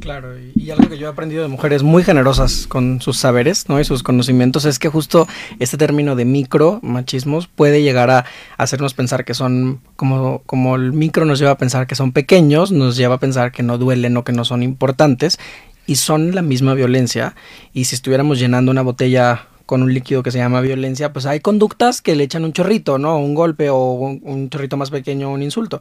Claro, 0.00 0.34
y, 0.36 0.70
algo 0.70 0.88
que 0.88 0.98
yo 0.98 1.06
he 1.06 1.10
aprendido 1.10 1.42
de 1.42 1.48
mujeres 1.48 1.84
muy 1.84 2.02
generosas 2.02 2.66
con 2.66 3.00
sus 3.00 3.16
saberes 3.16 3.68
¿no? 3.68 3.78
y 3.78 3.84
sus 3.84 4.02
conocimientos 4.02 4.64
es 4.64 4.80
que 4.80 4.88
justo 4.88 5.28
este 5.60 5.76
término 5.76 6.16
de 6.16 6.24
micro 6.24 6.80
machismos 6.82 7.46
puede 7.46 7.80
llegar 7.80 8.10
a 8.10 8.24
hacernos 8.58 8.92
pensar 8.92 9.24
que 9.24 9.34
son, 9.34 9.80
como, 9.94 10.42
como 10.46 10.74
el 10.74 10.92
micro 10.92 11.24
nos 11.24 11.38
lleva 11.38 11.52
a 11.52 11.58
pensar 11.58 11.86
que 11.86 11.94
son 11.94 12.10
pequeños, 12.10 12.72
nos 12.72 12.96
lleva 12.96 13.14
a 13.14 13.20
pensar 13.20 13.52
que 13.52 13.62
no 13.62 13.78
duelen 13.78 14.16
o 14.16 14.24
que 14.24 14.32
no 14.32 14.44
son 14.44 14.64
importantes 14.64 15.38
y 15.86 15.94
son 15.94 16.34
la 16.34 16.42
misma 16.42 16.74
violencia. 16.74 17.36
Y 17.72 17.84
si 17.84 17.94
estuviéramos 17.94 18.40
llenando 18.40 18.72
una 18.72 18.82
botella 18.82 19.46
con 19.64 19.82
un 19.82 19.94
líquido 19.94 20.24
que 20.24 20.32
se 20.32 20.38
llama 20.38 20.60
violencia, 20.60 21.12
pues 21.12 21.24
hay 21.24 21.38
conductas 21.38 22.02
que 22.02 22.16
le 22.16 22.24
echan 22.24 22.44
un 22.44 22.52
chorrito, 22.52 22.98
¿no? 22.98 23.16
Un 23.16 23.34
golpe 23.34 23.70
o 23.70 23.92
un, 23.92 24.20
un 24.24 24.50
chorrito 24.50 24.76
más 24.76 24.90
pequeño, 24.90 25.30
un 25.30 25.42
insulto 25.42 25.80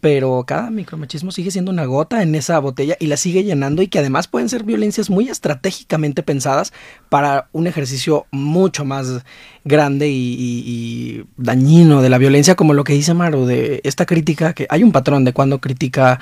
pero 0.00 0.44
cada 0.46 0.70
micromachismo 0.70 1.30
sigue 1.30 1.50
siendo 1.50 1.70
una 1.70 1.84
gota 1.84 2.22
en 2.22 2.34
esa 2.34 2.58
botella 2.58 2.96
y 2.98 3.06
la 3.06 3.16
sigue 3.16 3.44
llenando 3.44 3.82
y 3.82 3.88
que 3.88 3.98
además 3.98 4.28
pueden 4.28 4.48
ser 4.48 4.64
violencias 4.64 5.10
muy 5.10 5.28
estratégicamente 5.28 6.22
pensadas 6.22 6.72
para 7.08 7.48
un 7.52 7.66
ejercicio 7.66 8.26
mucho 8.30 8.84
más 8.84 9.22
grande 9.64 10.08
y, 10.10 11.24
dañino 11.36 12.02
de 12.02 12.08
la 12.08 12.18
violencia 12.18 12.54
como 12.54 12.74
lo 12.74 12.84
que 12.84 12.94
dice 12.94 13.14
Maru 13.14 13.44
de 13.44 13.80
esta 13.84 14.06
crítica 14.06 14.52
que 14.54 14.66
hay 14.70 14.82
un 14.82 14.92
patrón 14.92 15.24
de 15.24 15.32
cuando 15.32 15.60
critica 15.60 16.20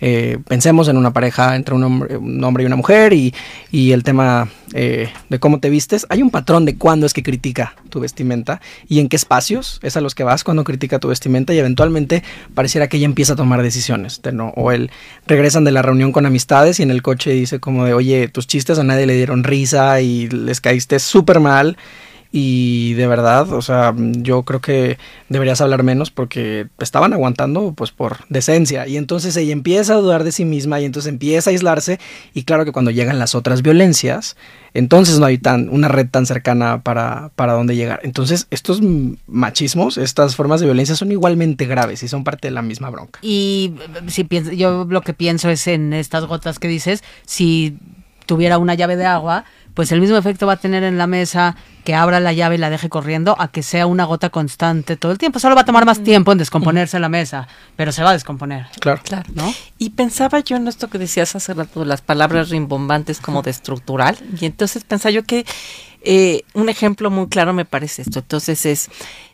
eh, 0.00 0.38
pensemos 0.46 0.88
en 0.88 0.96
una 0.96 1.12
pareja 1.12 1.56
entre 1.56 1.74
un 1.74 1.84
hombre, 1.84 2.16
un 2.16 2.42
hombre 2.44 2.64
y 2.64 2.66
una 2.66 2.76
mujer 2.76 3.12
y, 3.12 3.34
y 3.70 3.92
el 3.92 4.02
tema 4.02 4.48
eh, 4.74 5.10
de 5.28 5.38
cómo 5.38 5.60
te 5.60 5.70
vistes, 5.70 6.06
hay 6.10 6.22
un 6.22 6.30
patrón 6.30 6.64
de 6.64 6.76
cuándo 6.76 7.06
es 7.06 7.14
que 7.14 7.22
critica 7.22 7.74
tu 7.88 8.00
vestimenta 8.00 8.60
y 8.88 9.00
en 9.00 9.08
qué 9.08 9.16
espacios 9.16 9.80
es 9.82 9.96
a 9.96 10.00
los 10.00 10.14
que 10.14 10.24
vas 10.24 10.44
cuando 10.44 10.64
critica 10.64 10.98
tu 10.98 11.08
vestimenta 11.08 11.54
y 11.54 11.58
eventualmente 11.58 12.22
pareciera 12.54 12.88
que 12.88 12.98
ella 12.98 13.06
empieza 13.06 13.34
a 13.34 13.36
tomar 13.36 13.62
decisiones. 13.62 14.20
no, 14.32 14.48
o 14.56 14.72
él 14.72 14.90
regresan 15.26 15.64
de 15.64 15.72
la 15.72 15.82
reunión 15.82 16.12
con 16.12 16.26
amistades 16.26 16.80
y 16.80 16.82
en 16.82 16.90
el 16.90 17.02
coche 17.02 17.30
dice 17.30 17.60
como 17.60 17.84
de, 17.84 17.94
oye, 17.94 18.28
tus 18.28 18.46
chistes 18.46 18.78
a 18.78 18.84
nadie 18.84 19.06
le 19.06 19.14
dieron 19.14 19.44
risa 19.44 20.00
y 20.00 20.28
les 20.28 20.60
caíste 20.60 20.98
súper 20.98 21.40
mal 21.40 21.76
y 22.32 22.94
de 22.94 23.06
verdad, 23.06 23.52
o 23.52 23.62
sea, 23.62 23.94
yo 23.96 24.42
creo 24.42 24.60
que 24.60 24.98
deberías 25.28 25.60
hablar 25.60 25.82
menos 25.82 26.10
porque 26.10 26.68
estaban 26.78 27.12
aguantando 27.12 27.72
pues 27.72 27.90
por 27.90 28.26
decencia 28.28 28.86
y 28.86 28.96
entonces 28.96 29.36
ella 29.36 29.52
empieza 29.52 29.94
a 29.94 29.96
dudar 29.96 30.24
de 30.24 30.32
sí 30.32 30.44
misma 30.44 30.80
y 30.80 30.84
entonces 30.84 31.10
empieza 31.10 31.50
a 31.50 31.52
aislarse 31.52 31.98
y 32.34 32.44
claro 32.44 32.64
que 32.64 32.72
cuando 32.72 32.90
llegan 32.90 33.18
las 33.18 33.34
otras 33.34 33.62
violencias, 33.62 34.36
entonces 34.74 35.18
no 35.18 35.26
hay 35.26 35.38
tan 35.38 35.68
una 35.68 35.88
red 35.88 36.08
tan 36.08 36.26
cercana 36.26 36.82
para 36.82 37.30
para 37.34 37.54
dónde 37.54 37.76
llegar. 37.76 38.00
Entonces, 38.02 38.46
estos 38.50 38.80
machismos, 39.26 39.96
estas 39.98 40.36
formas 40.36 40.60
de 40.60 40.66
violencia 40.66 40.94
son 40.94 41.12
igualmente 41.12 41.66
graves 41.66 42.02
y 42.02 42.08
son 42.08 42.24
parte 42.24 42.48
de 42.48 42.52
la 42.52 42.62
misma 42.62 42.90
bronca. 42.90 43.18
Y 43.22 43.74
si 44.08 44.24
pienso, 44.24 44.52
yo 44.52 44.86
lo 44.88 45.00
que 45.02 45.14
pienso 45.14 45.48
es 45.48 45.66
en 45.66 45.92
estas 45.92 46.24
gotas 46.24 46.58
que 46.58 46.68
dices, 46.68 47.02
si 47.24 47.78
tuviera 48.26 48.58
una 48.58 48.74
llave 48.74 48.96
de 48.96 49.06
agua, 49.06 49.44
pues 49.76 49.92
el 49.92 50.00
mismo 50.00 50.16
efecto 50.16 50.46
va 50.46 50.54
a 50.54 50.56
tener 50.56 50.84
en 50.84 50.96
la 50.96 51.06
mesa 51.06 51.54
que 51.84 51.94
abra 51.94 52.18
la 52.18 52.32
llave 52.32 52.54
y 52.54 52.58
la 52.58 52.70
deje 52.70 52.88
corriendo 52.88 53.36
a 53.38 53.48
que 53.48 53.62
sea 53.62 53.86
una 53.86 54.06
gota 54.06 54.30
constante 54.30 54.96
todo 54.96 55.12
el 55.12 55.18
tiempo. 55.18 55.38
Solo 55.38 55.54
va 55.54 55.60
a 55.60 55.64
tomar 55.66 55.84
más 55.84 56.02
tiempo 56.02 56.32
en 56.32 56.38
descomponerse 56.38 56.98
la 56.98 57.10
mesa, 57.10 57.46
pero 57.76 57.92
se 57.92 58.02
va 58.02 58.10
a 58.10 58.12
descomponer. 58.14 58.68
Claro. 58.80 59.02
Claro. 59.04 59.30
¿No? 59.34 59.52
Y 59.76 59.90
pensaba 59.90 60.40
yo 60.40 60.56
en 60.56 60.66
esto 60.66 60.88
que 60.88 60.96
decías 60.96 61.36
hace 61.36 61.52
rato, 61.52 61.84
las 61.84 62.00
palabras 62.00 62.48
rimbombantes 62.48 63.20
como 63.20 63.42
de 63.42 63.50
estructural, 63.50 64.16
y 64.40 64.46
entonces 64.46 64.82
pensaba 64.82 65.12
yo 65.12 65.24
que 65.24 65.44
eh, 66.00 66.42
un 66.54 66.70
ejemplo 66.70 67.10
muy 67.10 67.28
claro 67.28 67.52
me 67.52 67.66
parece 67.66 68.00
esto. 68.00 68.20
Entonces 68.20 68.64
es, 68.64 68.88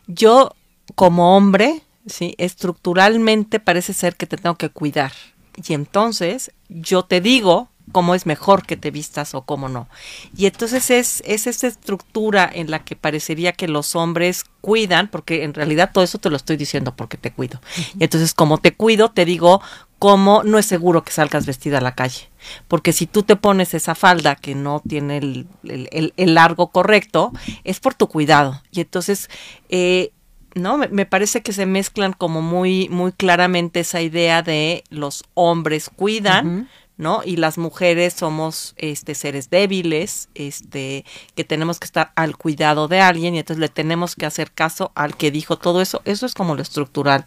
yo 0.07 0.53
como 0.95 1.37
hombre, 1.37 1.83
¿sí? 2.05 2.35
estructuralmente 2.37 3.61
parece 3.61 3.93
ser 3.93 4.17
que 4.17 4.27
te 4.27 4.35
tengo 4.35 4.55
que 4.55 4.67
cuidar. 4.67 5.13
Y 5.55 5.73
entonces 5.73 6.51
yo 6.67 7.03
te 7.03 7.21
digo 7.21 7.69
cómo 7.91 8.15
es 8.15 8.25
mejor 8.25 8.65
que 8.65 8.77
te 8.77 8.91
vistas 8.91 9.35
o 9.35 9.43
cómo 9.43 9.69
no. 9.69 9.87
Y 10.35 10.45
entonces 10.45 10.89
es, 10.89 11.21
es 11.25 11.47
esa 11.47 11.67
estructura 11.67 12.49
en 12.51 12.71
la 12.71 12.79
que 12.83 12.95
parecería 12.95 13.51
que 13.53 13.67
los 13.67 13.95
hombres 13.95 14.45
cuidan, 14.61 15.09
porque 15.09 15.43
en 15.43 15.53
realidad 15.53 15.91
todo 15.93 16.03
eso 16.03 16.17
te 16.17 16.29
lo 16.29 16.37
estoy 16.37 16.57
diciendo 16.57 16.95
porque 16.95 17.17
te 17.17 17.31
cuido. 17.31 17.59
Y 17.99 18.03
entonces 18.03 18.33
como 18.33 18.57
te 18.57 18.73
cuido, 18.73 19.11
te 19.11 19.25
digo 19.25 19.61
cómo 19.99 20.43
no 20.43 20.57
es 20.57 20.65
seguro 20.65 21.03
que 21.03 21.11
salgas 21.11 21.45
vestida 21.45 21.77
a 21.77 21.81
la 21.81 21.95
calle. 21.95 22.29
Porque 22.67 22.93
si 22.93 23.05
tú 23.07 23.23
te 23.23 23.35
pones 23.35 23.73
esa 23.73 23.95
falda 23.95 24.35
que 24.35 24.55
no 24.55 24.81
tiene 24.85 25.17
el, 25.17 25.47
el- 25.63 26.33
largo 26.33 26.67
correcto, 26.71 27.31
es 27.63 27.79
por 27.79 27.93
tu 27.93 28.07
cuidado. 28.07 28.61
Y 28.71 28.81
entonces, 28.81 29.29
eh, 29.69 30.11
no, 30.55 30.77
me, 30.77 31.05
parece 31.05 31.41
que 31.41 31.53
se 31.53 31.65
mezclan 31.65 32.13
como 32.13 32.41
muy, 32.41 32.87
muy 32.89 33.11
claramente 33.11 33.79
esa 33.79 34.01
idea 34.01 34.41
de 34.43 34.83
los 34.89 35.23
hombres 35.33 35.89
cuidan. 35.89 36.51
¿No? 36.97 37.21
Y 37.25 37.37
las 37.37 37.57
mujeres 37.57 38.13
somos 38.13 38.73
este 38.77 39.15
seres 39.15 39.49
débiles, 39.49 40.29
este 40.35 41.05
que 41.35 41.43
tenemos 41.43 41.79
que 41.79 41.85
estar 41.85 42.11
al 42.15 42.37
cuidado 42.37 42.87
de 42.87 42.99
alguien 42.99 43.35
y 43.35 43.39
entonces 43.39 43.59
le 43.59 43.69
tenemos 43.69 44.15
que 44.15 44.25
hacer 44.25 44.51
caso 44.51 44.91
al 44.95 45.15
que 45.15 45.31
dijo 45.31 45.57
todo 45.57 45.81
eso. 45.81 46.01
Eso 46.05 46.25
es 46.25 46.33
como 46.33 46.55
lo 46.55 46.61
estructural 46.61 47.25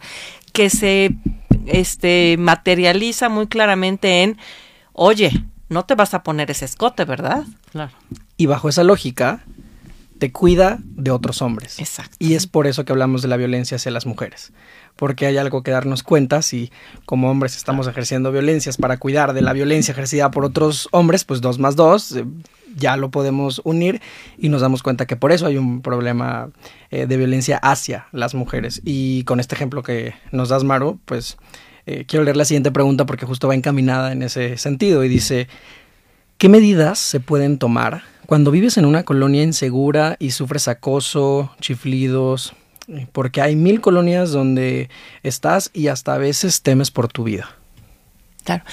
que 0.53 0.69
se 0.69 1.11
este 1.65 2.35
materializa 2.39 3.29
muy 3.29 3.47
claramente 3.47 4.23
en 4.23 4.37
oye, 4.93 5.45
no 5.69 5.85
te 5.85 5.95
vas 5.95 6.13
a 6.13 6.23
poner 6.23 6.51
ese 6.51 6.65
escote, 6.65 7.05
¿verdad? 7.05 7.45
Claro. 7.71 7.91
Y 8.37 8.45
bajo 8.47 8.69
esa 8.69 8.83
lógica, 8.83 9.43
te 10.17 10.31
cuida 10.31 10.79
de 10.81 11.11
otros 11.11 11.41
hombres. 11.41 11.79
Exacto. 11.79 12.15
Y 12.19 12.33
es 12.33 12.47
por 12.47 12.67
eso 12.67 12.83
que 12.83 12.91
hablamos 12.91 13.21
de 13.21 13.27
la 13.27 13.37
violencia 13.37 13.75
hacia 13.75 13.91
las 13.91 14.05
mujeres. 14.05 14.51
Porque 14.97 15.25
hay 15.25 15.37
algo 15.37 15.63
que 15.63 15.71
darnos 15.71 16.03
cuenta 16.03 16.41
si 16.41 16.71
como 17.05 17.29
hombres 17.29 17.55
estamos 17.55 17.87
ejerciendo 17.87 18.31
violencias 18.31 18.77
para 18.77 18.97
cuidar 18.97 19.33
de 19.33 19.41
la 19.41 19.53
violencia 19.53 19.93
ejercida 19.93 20.31
por 20.31 20.43
otros 20.43 20.89
hombres, 20.91 21.23
pues 21.23 21.39
dos 21.39 21.59
más 21.59 21.75
dos, 21.75 22.11
eh, 22.13 22.25
ya 22.75 22.97
lo 22.97 23.09
podemos 23.09 23.61
unir 23.63 24.01
y 24.37 24.49
nos 24.49 24.61
damos 24.61 24.83
cuenta 24.83 25.05
que 25.05 25.15
por 25.15 25.31
eso 25.31 25.45
hay 25.45 25.57
un 25.57 25.81
problema 25.81 26.49
eh, 26.91 27.05
de 27.05 27.17
violencia 27.17 27.57
hacia 27.57 28.07
las 28.11 28.35
mujeres. 28.35 28.81
Y 28.83 29.23
con 29.23 29.39
este 29.39 29.55
ejemplo 29.55 29.83
que 29.83 30.13
nos 30.31 30.49
das, 30.49 30.63
Maru, 30.63 30.99
pues 31.05 31.37
eh, 31.85 32.05
quiero 32.05 32.25
leer 32.25 32.35
la 32.35 32.45
siguiente 32.45 32.71
pregunta 32.71 33.05
porque 33.05 33.25
justo 33.25 33.47
va 33.47 33.55
encaminada 33.55 34.11
en 34.11 34.23
ese 34.23 34.57
sentido 34.57 35.03
y 35.03 35.09
dice, 35.09 35.47
¿Qué 36.37 36.49
medidas 36.49 36.99
se 36.99 37.19
pueden 37.19 37.57
tomar 37.57 38.03
cuando 38.27 38.51
vives 38.51 38.77
en 38.77 38.85
una 38.85 39.01
colonia 39.01 39.41
insegura 39.41 40.17
y 40.19 40.29
sufres 40.29 40.67
acoso, 40.67 41.49
chiflidos? 41.61 42.53
Porque 43.11 43.41
hay 43.41 43.55
mil 43.55 43.81
colonias 43.81 44.31
donde 44.31 44.89
estás 45.23 45.69
y 45.73 45.87
hasta 45.87 46.13
a 46.13 46.17
veces 46.17 46.61
temes 46.61 46.89
por 46.89 47.07
tu 47.07 47.23
vida. 47.23 47.49
Claro. 48.43 48.63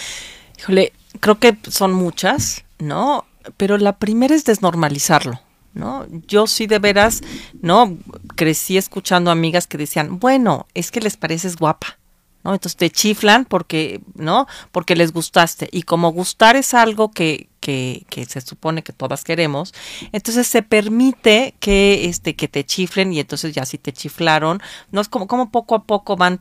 Híjole, 0.59 0.93
creo 1.21 1.39
que 1.39 1.57
son 1.69 1.93
muchas, 1.93 2.65
¿no? 2.79 3.27
Pero 3.57 3.77
la 3.77 3.99
primera 3.99 4.35
es 4.35 4.45
desnormalizarlo, 4.45 5.41
¿no? 5.73 6.07
Yo 6.29 6.47
sí 6.47 6.67
de 6.67 6.79
veras, 6.79 7.23
¿no? 7.61 7.97
Crecí 8.37 8.79
escuchando 8.79 9.31
amigas 9.31 9.67
que 9.67 9.79
decían, 9.79 10.21
bueno, 10.21 10.67
es 10.75 10.91
que 10.91 11.01
les 11.01 11.17
pareces 11.17 11.57
guapa. 11.57 11.99
¿No? 12.45 12.53
Entonces 12.53 12.77
te 12.77 12.91
chiflan 12.91 13.47
porque, 13.47 14.03
¿no? 14.17 14.47
Porque 14.71 14.97
les 14.97 15.15
gustaste. 15.15 15.67
Y 15.73 15.85
como 15.85 16.13
gustar 16.13 16.57
es 16.57 16.75
algo 16.75 17.11
que, 17.11 17.49
que, 17.65 18.05
que 18.11 18.27
se 18.27 18.43
supone 18.43 18.83
que 18.83 18.93
todas 18.93 19.25
queremos, 19.25 19.73
entonces 20.13 20.47
se 20.47 20.63
permite 20.63 21.55
que, 21.61 22.05
este, 22.05 22.37
que 22.37 22.47
te 22.47 22.67
chiflen 22.67 23.15
y 23.15 23.21
entonces 23.21 23.55
ya 23.55 23.65
si 23.65 23.79
te 23.79 23.91
chiflaron, 23.91 24.61
no 24.93 25.01
es 25.01 25.09
como, 25.09 25.27
como 25.27 25.51
poco 25.51 25.75
a 25.75 25.85
poco 25.85 26.15
van 26.15 26.39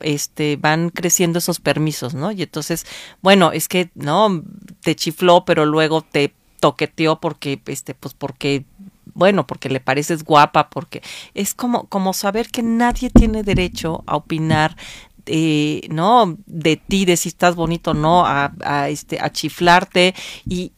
este, 0.00 0.54
van 0.56 0.90
creciendo 0.90 1.40
esos 1.40 1.58
permisos, 1.58 2.14
¿no? 2.14 2.30
Y 2.30 2.42
entonces, 2.42 2.86
bueno, 3.22 3.50
es 3.50 3.66
que, 3.66 3.90
no, 3.96 4.44
te 4.82 4.94
chifló, 4.94 5.44
pero 5.44 5.66
luego 5.66 6.02
te 6.02 6.32
toqueteó 6.60 7.18
porque, 7.18 7.60
este, 7.66 7.94
pues 7.94 8.14
porque 8.14 8.64
bueno, 9.14 9.46
porque 9.46 9.68
le 9.68 9.80
pareces 9.80 10.24
guapa, 10.24 10.70
porque 10.70 11.02
es 11.34 11.54
como, 11.54 11.86
como 11.88 12.14
saber 12.14 12.48
que 12.48 12.62
nadie 12.62 13.10
tiene 13.10 13.42
derecho 13.42 14.04
a 14.06 14.16
opinar 14.16 14.76
eh, 15.26 15.86
no 15.90 16.36
de 16.46 16.76
ti, 16.76 17.04
de 17.04 17.16
si 17.16 17.28
estás 17.28 17.54
bonito 17.54 17.92
o 17.92 17.94
no, 17.94 18.24
a, 18.26 18.88
este, 18.88 19.20
a 19.20 19.30
chiflarte 19.30 20.14
y, 20.46 20.72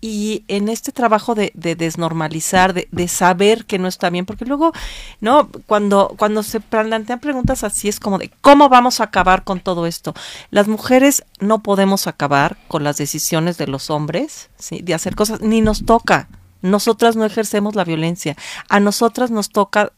y, 0.00 0.44
en 0.48 0.68
este 0.68 0.90
trabajo 0.90 1.34
de, 1.34 1.52
de 1.54 1.76
desnormalizar, 1.76 2.74
de, 2.74 2.88
de, 2.90 3.06
saber 3.06 3.66
que 3.66 3.78
no 3.78 3.86
está 3.86 4.10
bien, 4.10 4.26
porque 4.26 4.44
luego, 4.44 4.72
¿no? 5.20 5.48
Cuando, 5.66 6.14
cuando 6.18 6.42
se 6.42 6.60
plantean 6.60 7.20
preguntas 7.20 7.62
así 7.62 7.88
es 7.88 8.00
como 8.00 8.18
de, 8.18 8.30
¿cómo 8.40 8.68
vamos 8.68 9.00
a 9.00 9.04
acabar 9.04 9.44
con 9.44 9.60
todo 9.60 9.86
esto? 9.86 10.14
Las 10.50 10.66
mujeres 10.66 11.24
no 11.38 11.62
podemos 11.62 12.06
acabar 12.06 12.56
con 12.66 12.82
las 12.82 12.96
decisiones 12.96 13.58
de 13.58 13.68
los 13.68 13.90
hombres, 13.90 14.50
¿sí? 14.58 14.82
De 14.82 14.94
hacer 14.94 15.14
cosas, 15.14 15.40
ni 15.40 15.60
nos 15.60 15.84
toca. 15.84 16.28
Nosotras 16.62 17.16
no 17.16 17.24
ejercemos 17.24 17.74
la 17.74 17.84
violencia. 17.84 18.36
A 18.68 18.80
nosotras 18.80 19.30
nos 19.30 19.50
toca 19.50 19.92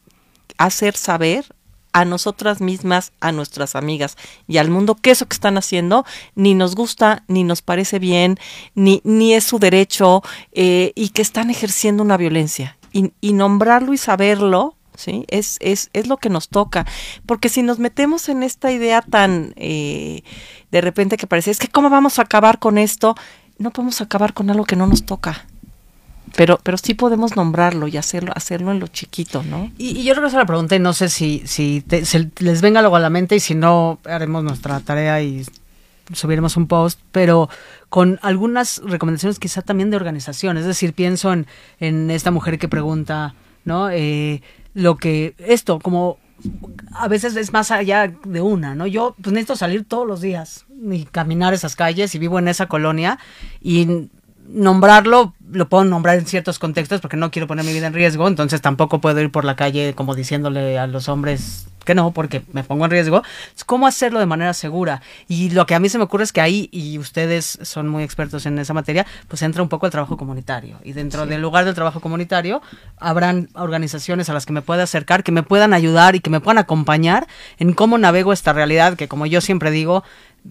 hacer 0.57 0.95
saber 0.95 1.45
a 1.93 2.05
nosotras 2.05 2.59
mismas, 2.59 3.13
a 3.21 3.31
nuestras 3.31 3.75
amigas 3.75 4.17
y 4.47 4.57
al 4.57 4.69
mundo 4.69 4.95
que 4.95 5.11
eso 5.11 5.27
que 5.27 5.35
están 5.35 5.57
haciendo 5.57 6.05
ni 6.35 6.55
nos 6.55 6.75
gusta, 6.75 7.23
ni 7.27 7.43
nos 7.43 7.61
parece 7.61 7.99
bien, 7.99 8.37
ni, 8.75 9.01
ni 9.03 9.33
es 9.33 9.43
su 9.43 9.59
derecho 9.59 10.23
eh, 10.51 10.91
y 10.95 11.09
que 11.09 11.21
están 11.21 11.49
ejerciendo 11.49 12.03
una 12.03 12.17
violencia. 12.17 12.77
Y, 12.91 13.11
y 13.21 13.33
nombrarlo 13.33 13.93
y 13.93 13.97
saberlo, 13.97 14.75
¿sí? 14.95 15.25
Es, 15.27 15.57
es, 15.61 15.89
es 15.93 16.07
lo 16.07 16.17
que 16.17 16.29
nos 16.29 16.49
toca. 16.49 16.85
Porque 17.25 17.49
si 17.49 17.63
nos 17.63 17.79
metemos 17.79 18.29
en 18.29 18.43
esta 18.43 18.71
idea 18.71 19.01
tan 19.01 19.53
eh, 19.55 20.23
de 20.71 20.81
repente 20.81 21.17
que 21.17 21.27
parece, 21.27 21.51
es 21.51 21.59
que 21.59 21.69
¿cómo 21.69 21.89
vamos 21.89 22.19
a 22.19 22.23
acabar 22.23 22.59
con 22.59 22.77
esto? 22.77 23.15
No 23.57 23.71
podemos 23.71 24.01
acabar 24.01 24.33
con 24.33 24.49
algo 24.49 24.65
que 24.65 24.75
no 24.75 24.87
nos 24.87 25.05
toca 25.05 25.47
pero 26.35 26.59
pero 26.63 26.77
sí 26.77 26.93
podemos 26.93 27.35
nombrarlo 27.35 27.87
y 27.87 27.97
hacerlo 27.97 28.31
hacerlo 28.35 28.71
en 28.71 28.79
lo 28.79 28.87
chiquito, 28.87 29.43
¿no? 29.43 29.71
Y, 29.77 30.03
yo 30.03 30.13
regreso 30.13 30.37
a 30.37 30.39
la 30.39 30.45
pregunta 30.45 30.75
y 30.75 30.79
no 30.79 30.93
sé 30.93 31.09
si, 31.09 31.43
si 31.45 31.81
te, 31.81 32.05
se 32.05 32.29
les 32.39 32.61
venga 32.61 32.79
algo 32.79 32.95
a 32.95 32.99
la 32.99 33.09
mente 33.09 33.35
y 33.35 33.39
si 33.39 33.55
no, 33.55 33.99
haremos 34.05 34.43
nuestra 34.43 34.79
tarea 34.79 35.21
y 35.21 35.45
subiremos 36.11 36.57
un 36.57 36.67
post, 36.67 36.99
pero 37.11 37.49
con 37.89 38.19
algunas 38.21 38.81
recomendaciones 38.83 39.39
quizá 39.39 39.61
también 39.61 39.89
de 39.89 39.95
organización. 39.95 40.57
Es 40.57 40.65
decir, 40.65 40.93
pienso 40.93 41.31
en, 41.31 41.47
en 41.79 42.11
esta 42.11 42.31
mujer 42.31 42.59
que 42.59 42.67
pregunta, 42.67 43.35
¿no? 43.63 43.89
Eh, 43.89 44.41
lo 44.73 44.97
que, 44.97 45.35
esto, 45.37 45.79
como 45.79 46.17
a 46.91 47.07
veces 47.07 47.35
es 47.35 47.53
más 47.53 47.71
allá 47.71 48.11
de 48.25 48.41
una, 48.41 48.75
¿no? 48.75 48.87
Yo 48.87 49.15
pues 49.21 49.33
necesito 49.33 49.55
salir 49.55 49.85
todos 49.85 50.07
los 50.07 50.21
días 50.21 50.65
y 50.91 51.05
caminar 51.05 51.53
esas 51.53 51.75
calles 51.75 52.13
y 52.15 52.19
vivo 52.19 52.39
en 52.39 52.47
esa 52.47 52.67
colonia 52.67 53.19
y 53.61 54.09
nombrarlo, 54.47 55.33
lo 55.51 55.69
puedo 55.69 55.83
nombrar 55.83 56.17
en 56.17 56.25
ciertos 56.25 56.59
contextos 56.59 57.01
porque 57.01 57.17
no 57.17 57.31
quiero 57.31 57.47
poner 57.47 57.65
mi 57.65 57.73
vida 57.73 57.87
en 57.87 57.93
riesgo, 57.93 58.27
entonces 58.27 58.61
tampoco 58.61 58.99
puedo 58.99 59.19
ir 59.21 59.31
por 59.31 59.45
la 59.45 59.55
calle 59.55 59.93
como 59.95 60.15
diciéndole 60.15 60.77
a 60.77 60.87
los 60.87 61.09
hombres 61.09 61.67
que 61.83 61.95
no, 61.95 62.11
porque 62.11 62.43
me 62.51 62.63
pongo 62.63 62.85
en 62.85 62.91
riesgo. 62.91 63.23
¿Cómo 63.65 63.87
hacerlo 63.87 64.19
de 64.19 64.25
manera 64.25 64.53
segura? 64.53 65.01
Y 65.27 65.49
lo 65.49 65.65
que 65.65 65.75
a 65.75 65.79
mí 65.79 65.89
se 65.89 65.97
me 65.97 66.05
ocurre 66.05 66.23
es 66.23 66.31
que 66.31 66.41
ahí, 66.41 66.69
y 66.71 66.97
ustedes 66.97 67.59
son 67.61 67.87
muy 67.87 68.03
expertos 68.03 68.45
en 68.45 68.57
esa 68.59 68.73
materia, 68.73 69.05
pues 69.27 69.41
entra 69.41 69.61
un 69.61 69.69
poco 69.69 69.85
el 69.85 69.91
trabajo 69.91 70.17
comunitario. 70.17 70.79
Y 70.83 70.93
dentro 70.93 71.23
sí. 71.23 71.29
del 71.29 71.41
lugar 71.41 71.65
del 71.65 71.75
trabajo 71.75 71.99
comunitario 71.99 72.61
habrán 72.97 73.49
organizaciones 73.53 74.29
a 74.29 74.33
las 74.33 74.45
que 74.45 74.53
me 74.53 74.61
pueda 74.61 74.83
acercar, 74.83 75.23
que 75.23 75.31
me 75.31 75.43
puedan 75.43 75.73
ayudar 75.73 76.15
y 76.15 76.19
que 76.19 76.29
me 76.29 76.39
puedan 76.39 76.57
acompañar 76.57 77.27
en 77.57 77.73
cómo 77.73 77.97
navego 77.97 78.33
esta 78.33 78.53
realidad, 78.53 78.95
que 78.95 79.07
como 79.07 79.25
yo 79.25 79.41
siempre 79.41 79.71
digo, 79.71 80.03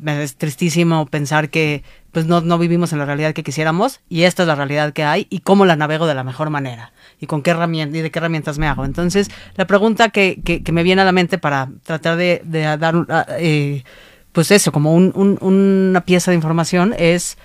es 0.06 0.36
tristísimo 0.36 1.06
pensar 1.06 1.50
que 1.50 1.82
pues 2.12 2.26
no, 2.26 2.40
no 2.40 2.58
vivimos 2.58 2.92
en 2.92 2.98
la 2.98 3.06
realidad 3.06 3.32
que 3.32 3.42
quisiéramos 3.42 4.00
y 4.08 4.22
esta 4.22 4.42
es 4.42 4.46
la 4.46 4.54
realidad 4.54 4.92
que 4.92 5.04
hay 5.04 5.26
y 5.30 5.40
cómo 5.40 5.64
la 5.64 5.76
navego 5.76 6.06
de 6.06 6.14
la 6.14 6.24
mejor 6.24 6.50
manera 6.50 6.92
y 7.20 7.26
con 7.26 7.42
qué 7.42 7.50
herramientas 7.50 7.98
y 7.98 8.02
de 8.02 8.10
qué 8.10 8.18
herramientas 8.18 8.58
me 8.58 8.66
hago. 8.66 8.84
Entonces, 8.84 9.30
la 9.56 9.66
pregunta 9.66 10.10
que, 10.10 10.40
que, 10.44 10.62
que 10.62 10.72
me 10.72 10.82
viene 10.82 11.02
a 11.02 11.04
la 11.04 11.12
mente 11.12 11.38
para 11.38 11.70
tratar 11.84 12.16
de, 12.16 12.42
de 12.44 12.76
dar 12.76 13.06
eh, 13.38 13.84
pues 14.32 14.50
eso, 14.50 14.72
como 14.72 14.94
un, 14.94 15.12
un, 15.14 15.38
una 15.40 16.04
pieza 16.04 16.30
de 16.30 16.36
información 16.36 16.94
es 16.98 17.38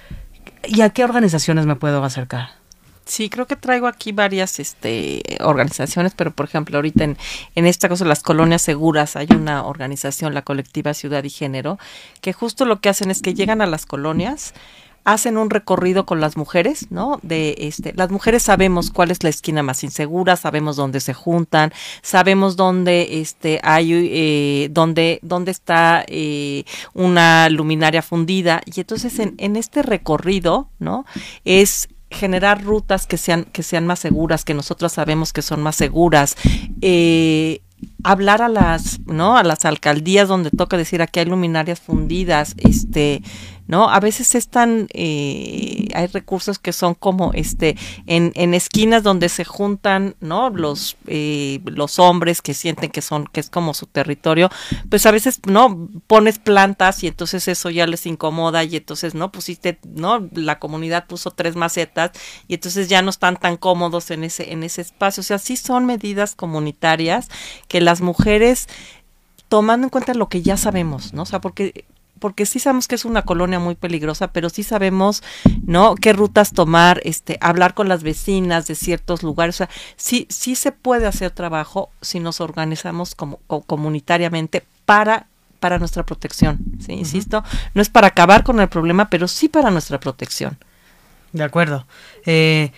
¿y 0.68 0.82
a 0.82 0.90
qué 0.90 1.04
organizaciones 1.04 1.66
me 1.66 1.76
puedo 1.76 2.04
acercar? 2.04 2.50
Sí, 3.08 3.30
creo 3.30 3.48
que 3.48 3.56
traigo 3.56 3.88
aquí 3.88 4.12
varias 4.12 4.60
este, 4.60 5.24
organizaciones, 5.40 6.14
pero 6.14 6.32
por 6.32 6.46
ejemplo, 6.46 6.78
ahorita 6.78 7.06
en, 7.06 7.18
en 7.56 7.66
esta 7.66 7.88
cosa, 7.88 8.04
las 8.04 8.22
colonias 8.22 8.62
seguras, 8.62 9.16
hay 9.16 9.28
una 9.32 9.66
organización, 9.66 10.34
la 10.34 10.42
colectiva 10.42 10.94
Ciudad 10.94 11.24
y 11.24 11.30
Género, 11.30 11.80
que 12.22 12.34
justo 12.34 12.66
lo 12.66 12.82
que 12.82 12.90
hacen 12.90 13.10
es 13.10 13.22
que 13.22 13.34
llegan 13.34 13.62
a 13.62 13.66
las 13.66 13.86
colonias 13.86 14.54
hacen 15.06 15.38
un 15.38 15.50
recorrido 15.50 16.06
con 16.06 16.20
las 16.20 16.36
mujeres, 16.36 16.88
¿no? 16.92 17.18
De 17.24 17.56
este, 17.60 17.94
las 17.96 18.12
mujeres 18.12 18.44
sabemos 18.44 18.92
cuál 18.92 19.10
es 19.10 19.24
la 19.24 19.30
esquina 19.30 19.64
más 19.64 19.86
insegura, 19.86 20.36
sabemos 20.36 20.76
dónde 20.76 21.00
se 21.00 21.14
juntan, 21.14 21.72
sabemos 22.02 22.58
dónde 22.58 23.22
este 23.22 23.62
hay 23.64 23.90
eh, 23.94 24.68
dónde, 24.70 25.20
dónde 25.22 25.52
está 25.52 26.04
eh, 26.10 26.66
una 26.94 27.50
luminaria 27.50 28.02
fundida. 28.02 28.62
Y 28.66 28.82
entonces 28.82 29.18
en, 29.20 29.36
en 29.38 29.56
este 29.56 29.82
recorrido, 29.82 30.68
¿no? 30.78 31.06
Es 31.46 31.88
generar 32.18 32.64
rutas 32.64 33.08
que 33.08 33.18
sean, 33.18 33.46
que 33.46 33.64
sean 33.64 33.88
más 33.88 34.00
seguras, 34.00 34.44
que 34.44 34.54
nosotros 34.54 34.92
sabemos 34.92 35.32
que 35.32 35.42
son 35.42 35.62
más 35.62 35.76
seguras, 35.76 36.36
eh, 36.82 37.62
hablar 38.04 38.42
a 38.42 38.50
las, 38.50 39.00
¿no? 39.06 39.38
A 39.38 39.44
las 39.44 39.66
alcaldías 39.66 40.28
donde 40.28 40.50
toca 40.52 40.78
decir 40.78 41.02
aquí 41.02 41.20
hay 41.20 41.26
luminarias 41.26 41.80
fundidas, 41.80 42.56
este, 42.58 43.22
¿no? 43.68 43.90
A 43.90 44.00
veces 44.00 44.34
están, 44.36 44.88
eh, 44.94 45.88
hay 45.94 46.08
recursos 46.08 46.58
que 46.58 46.74
son 46.74 46.94
como, 46.96 47.32
este, 47.34 47.78
en, 48.06 48.32
en 48.36 48.54
esquinas 48.54 49.04
donde 49.04 49.30
se 49.30 49.44
juntan, 49.44 50.16
¿no? 50.20 50.50
Los, 50.50 50.98
eh, 51.08 51.60
los 51.66 52.00
hombres 52.00 52.42
que 52.42 52.54
sienten 52.54 52.90
que 52.90 53.02
son, 53.02 53.28
que 53.28 53.40
es 53.40 53.50
como 53.50 53.74
su 53.74 53.86
territorio, 53.86 54.50
pues 54.90 55.06
a 55.06 55.12
veces, 55.12 55.42
¿no? 55.46 55.90
Pones 56.08 56.40
plantas 56.40 57.04
y 57.04 57.08
entonces 57.08 57.48
eso 57.48 57.70
ya 57.70 57.86
les 57.88 58.06
incomoda 58.06 58.64
y 58.64 58.78
entonces, 58.78 59.16
¿no? 59.16 59.32
Pusiste, 59.32 59.80
¿no? 59.84 60.28
La 60.34 60.60
comunidad 60.60 61.08
puso 61.08 61.32
tres 61.32 61.56
macetas 61.56 62.12
y 62.48 62.56
entonces 62.56 62.88
ya 62.88 63.02
no 63.02 63.10
están 63.10 63.38
tan 63.38 63.58
cómodos 63.58 64.12
en 64.12 64.24
ese, 64.24 64.52
en 64.52 64.64
ese 64.64 64.82
espacio. 64.82 65.22
O 65.22 65.24
sea, 65.24 65.40
sí 65.40 65.58
son 65.58 65.86
medidas 65.86 66.36
comunitarias 66.36 67.30
que 67.68 67.82
las 67.82 68.02
mujeres 68.02 68.68
tomando 69.50 69.86
en 69.86 69.90
cuenta 69.90 70.14
lo 70.14 70.30
que 70.30 70.42
ya 70.42 70.58
sabemos, 70.58 71.14
¿no? 71.14 71.24
O 71.24 71.26
sea, 71.26 71.42
porque 71.42 71.86
porque 72.20 72.46
sí 72.46 72.60
sabemos 72.60 72.88
que 72.88 72.96
es 72.96 73.06
una 73.06 73.24
colonia 73.24 73.60
muy 73.60 73.76
peligrosa, 73.76 74.32
pero 74.32 74.50
sí 74.50 74.64
sabemos, 74.64 75.24
¿no? 75.64 75.96
Qué 75.96 76.14
rutas 76.14 76.52
tomar, 76.52 77.02
este, 77.04 77.38
hablar 77.42 77.74
con 77.74 77.88
las 77.88 78.04
vecinas 78.04 78.68
de 78.68 78.76
ciertos 78.76 79.24
lugares. 79.24 79.56
O 79.56 79.58
sea, 79.58 79.70
sí, 79.96 80.28
sí 80.30 80.56
se 80.56 80.72
puede 80.72 81.08
hacer 81.08 81.32
trabajo 81.32 81.90
si 82.02 82.20
nos 82.20 82.42
organizamos 82.42 83.16
como, 83.16 83.38
comunitariamente 83.48 84.66
para 84.86 85.28
para 85.60 85.80
nuestra 85.80 86.06
protección, 86.06 86.60
¿sí? 86.86 86.94
Insisto, 86.94 87.44
no 87.74 87.82
es 87.82 87.90
para 87.90 88.06
acabar 88.08 88.44
con 88.44 88.60
el 88.60 88.70
problema, 88.70 89.10
pero 89.10 89.28
sí 89.28 89.50
para 89.50 89.72
nuestra 89.72 90.00
protección. 90.00 90.56
De 91.34 91.44
acuerdo. 91.44 91.88
Eh, 92.28 92.72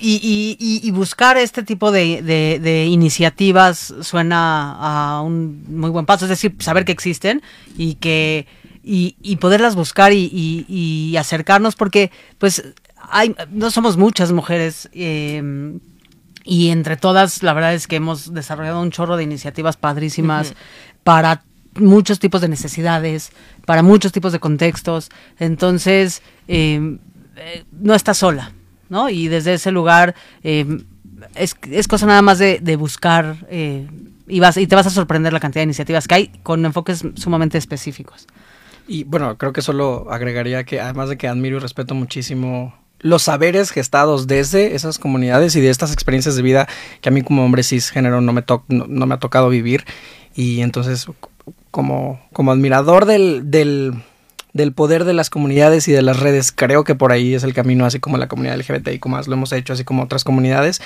y, 0.00 0.56
y, 0.84 0.90
buscar 0.92 1.36
este 1.36 1.64
tipo 1.64 1.90
de, 1.90 2.22
de, 2.22 2.86
iniciativas 2.86 3.92
suena 4.00 4.76
a 4.78 5.22
un 5.22 5.64
muy 5.68 5.90
buen 5.90 6.06
paso, 6.06 6.24
es 6.24 6.28
decir, 6.28 6.54
saber 6.60 6.84
que 6.84 6.92
existen 6.92 7.42
y 7.76 7.94
que 7.94 8.46
y, 8.90 9.36
poderlas 9.36 9.74
buscar 9.76 10.12
y, 10.14 11.14
acercarnos 11.18 11.76
porque 11.76 12.10
pues 12.38 12.64
hay, 13.10 13.34
no 13.50 13.70
somos 13.70 13.96
muchas 13.96 14.32
mujeres 14.32 14.88
em, 14.92 15.80
y 16.44 16.70
entre 16.70 16.96
todas 16.96 17.42
la 17.42 17.52
verdad 17.52 17.74
es 17.74 17.86
que 17.86 17.96
hemos 17.96 18.32
desarrollado 18.32 18.80
un 18.80 18.90
chorro 18.90 19.16
de 19.16 19.24
iniciativas 19.24 19.76
padrísimas 19.76 20.54
para 21.04 21.42
muchos 21.74 22.18
tipos 22.18 22.40
de 22.40 22.48
necesidades, 22.48 23.30
para 23.66 23.82
muchos 23.82 24.10
tipos 24.10 24.32
de 24.32 24.40
contextos, 24.40 25.10
entonces 25.38 26.22
em, 26.48 26.98
eh, 27.36 27.64
no 27.72 27.94
está 27.94 28.14
sola, 28.14 28.52
¿no? 28.88 29.10
Y 29.10 29.28
desde 29.28 29.54
ese 29.54 29.70
lugar 29.70 30.14
em, 30.42 30.84
es, 31.34 31.54
es, 31.70 31.88
cosa 31.88 32.06
nada 32.06 32.22
más 32.22 32.38
de, 32.38 32.58
de 32.60 32.76
buscar 32.76 33.36
eh, 33.50 33.86
y, 34.26 34.40
vas, 34.40 34.56
y 34.56 34.66
te 34.66 34.74
vas 34.74 34.86
a 34.86 34.90
sorprender 34.90 35.32
la 35.34 35.40
cantidad 35.40 35.60
de 35.60 35.64
iniciativas 35.64 36.08
que 36.08 36.14
hay 36.14 36.28
con 36.42 36.64
enfoques 36.64 37.04
sumamente 37.16 37.58
específicos. 37.58 38.26
Y 38.88 39.04
bueno, 39.04 39.36
creo 39.36 39.52
que 39.52 39.60
solo 39.62 40.06
agregaría 40.10 40.64
que 40.64 40.80
además 40.80 41.10
de 41.10 41.18
que 41.18 41.28
admiro 41.28 41.58
y 41.58 41.60
respeto 41.60 41.94
muchísimo 41.94 42.74
los 43.00 43.22
saberes 43.22 43.70
gestados 43.70 44.26
desde 44.26 44.74
esas 44.74 44.98
comunidades 44.98 45.54
y 45.54 45.60
de 45.60 45.70
estas 45.70 45.92
experiencias 45.92 46.34
de 46.34 46.42
vida 46.42 46.68
que 47.00 47.10
a 47.10 47.12
mí 47.12 47.22
como 47.22 47.44
hombre 47.44 47.62
cisgénero 47.62 48.20
no 48.20 48.32
me, 48.32 48.44
no, 48.68 49.06
me 49.06 49.14
ha 49.14 49.18
tocado 49.18 49.50
vivir. 49.50 49.84
Y 50.34 50.62
entonces, 50.62 51.06
como, 51.70 52.20
como 52.32 52.50
admirador 52.50 53.04
del, 53.04 53.50
del 53.50 54.02
del 54.58 54.72
poder 54.72 55.04
de 55.04 55.14
las 55.14 55.30
comunidades 55.30 55.86
y 55.88 55.92
de 55.92 56.02
las 56.02 56.18
redes. 56.18 56.52
Creo 56.52 56.84
que 56.84 56.96
por 56.96 57.12
ahí 57.12 57.32
es 57.32 57.44
el 57.44 57.54
camino, 57.54 57.86
así 57.86 58.00
como 58.00 58.18
la 58.18 58.26
comunidad 58.26 58.58
LGBTI, 58.58 58.98
como 58.98 59.16
más 59.16 59.28
lo 59.28 59.34
hemos 59.34 59.52
hecho, 59.52 59.72
así 59.72 59.84
como 59.84 60.02
otras 60.02 60.24
comunidades. 60.24 60.82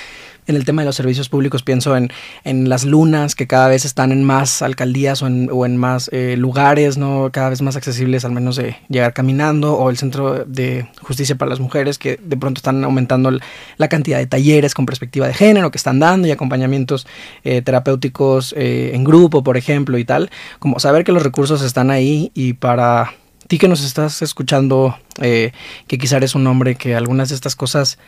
En 0.47 0.57
el 0.57 0.65
tema 0.65 0.83
de 0.83 0.87
los 0.87 0.97
servicios 0.97 1.29
públicos 1.29 1.63
pienso 1.63 1.97
en, 1.97 2.11
en 2.45 2.69
las 2.69 2.85
lunas 2.85 3.35
que 3.35 3.47
cada 3.47 3.69
vez 3.69 3.85
están 3.85 4.13
en 4.13 4.25
más 4.25 4.61
alcaldías 4.61 5.23
o 5.23 5.27
en, 5.27 5.49
o 5.51 5.65
en 5.65 5.77
más 5.77 6.11
eh, 6.13 6.37
lugares, 6.37 6.99
¿no? 6.99 7.31
Cada 7.33 7.49
vez 7.49 7.63
más 7.63 7.77
accesibles, 7.77 8.25
al 8.25 8.33
menos 8.33 8.57
de 8.57 8.77
llegar 8.89 9.15
caminando, 9.15 9.75
o 9.75 9.89
el 9.89 9.97
Centro 9.97 10.45
de 10.45 10.87
Justicia 11.01 11.37
para 11.37 11.49
las 11.49 11.61
Mujeres, 11.61 11.99
que 11.99 12.19
de 12.23 12.37
pronto 12.37 12.59
están 12.59 12.85
aumentando 12.85 13.31
la 13.79 13.89
cantidad 13.89 14.19
de 14.19 14.27
talleres 14.27 14.75
con 14.75 14.85
perspectiva 14.85 15.27
de 15.27 15.33
género 15.33 15.71
que 15.71 15.79
están 15.79 15.99
dando 15.99 16.29
y 16.29 16.31
acompañamientos 16.31 17.07
eh, 17.45 17.63
terapéuticos 17.63 18.53
eh, 18.59 18.91
en 18.93 19.05
grupo, 19.05 19.43
por 19.43 19.57
ejemplo, 19.57 19.97
y 19.97 20.05
tal. 20.05 20.31
Como 20.59 20.79
saber 20.79 21.05
que 21.05 21.13
los 21.13 21.23
recursos 21.23 21.63
están 21.63 21.91
ahí 21.91 22.33
y 22.35 22.53
para 22.55 23.15
ti 23.53 23.59
que 23.59 23.69
nos 23.69 23.85
estás 23.85 24.23
escuchando, 24.23 24.97
eh, 25.21 25.53
que 25.87 25.99
quizá 25.99 26.17
eres 26.17 26.35
un 26.35 26.47
hombre 26.47 26.75
que 26.75 26.95
algunas 26.95 27.29
de 27.29 27.35
estas 27.35 27.55
cosas 27.55 27.99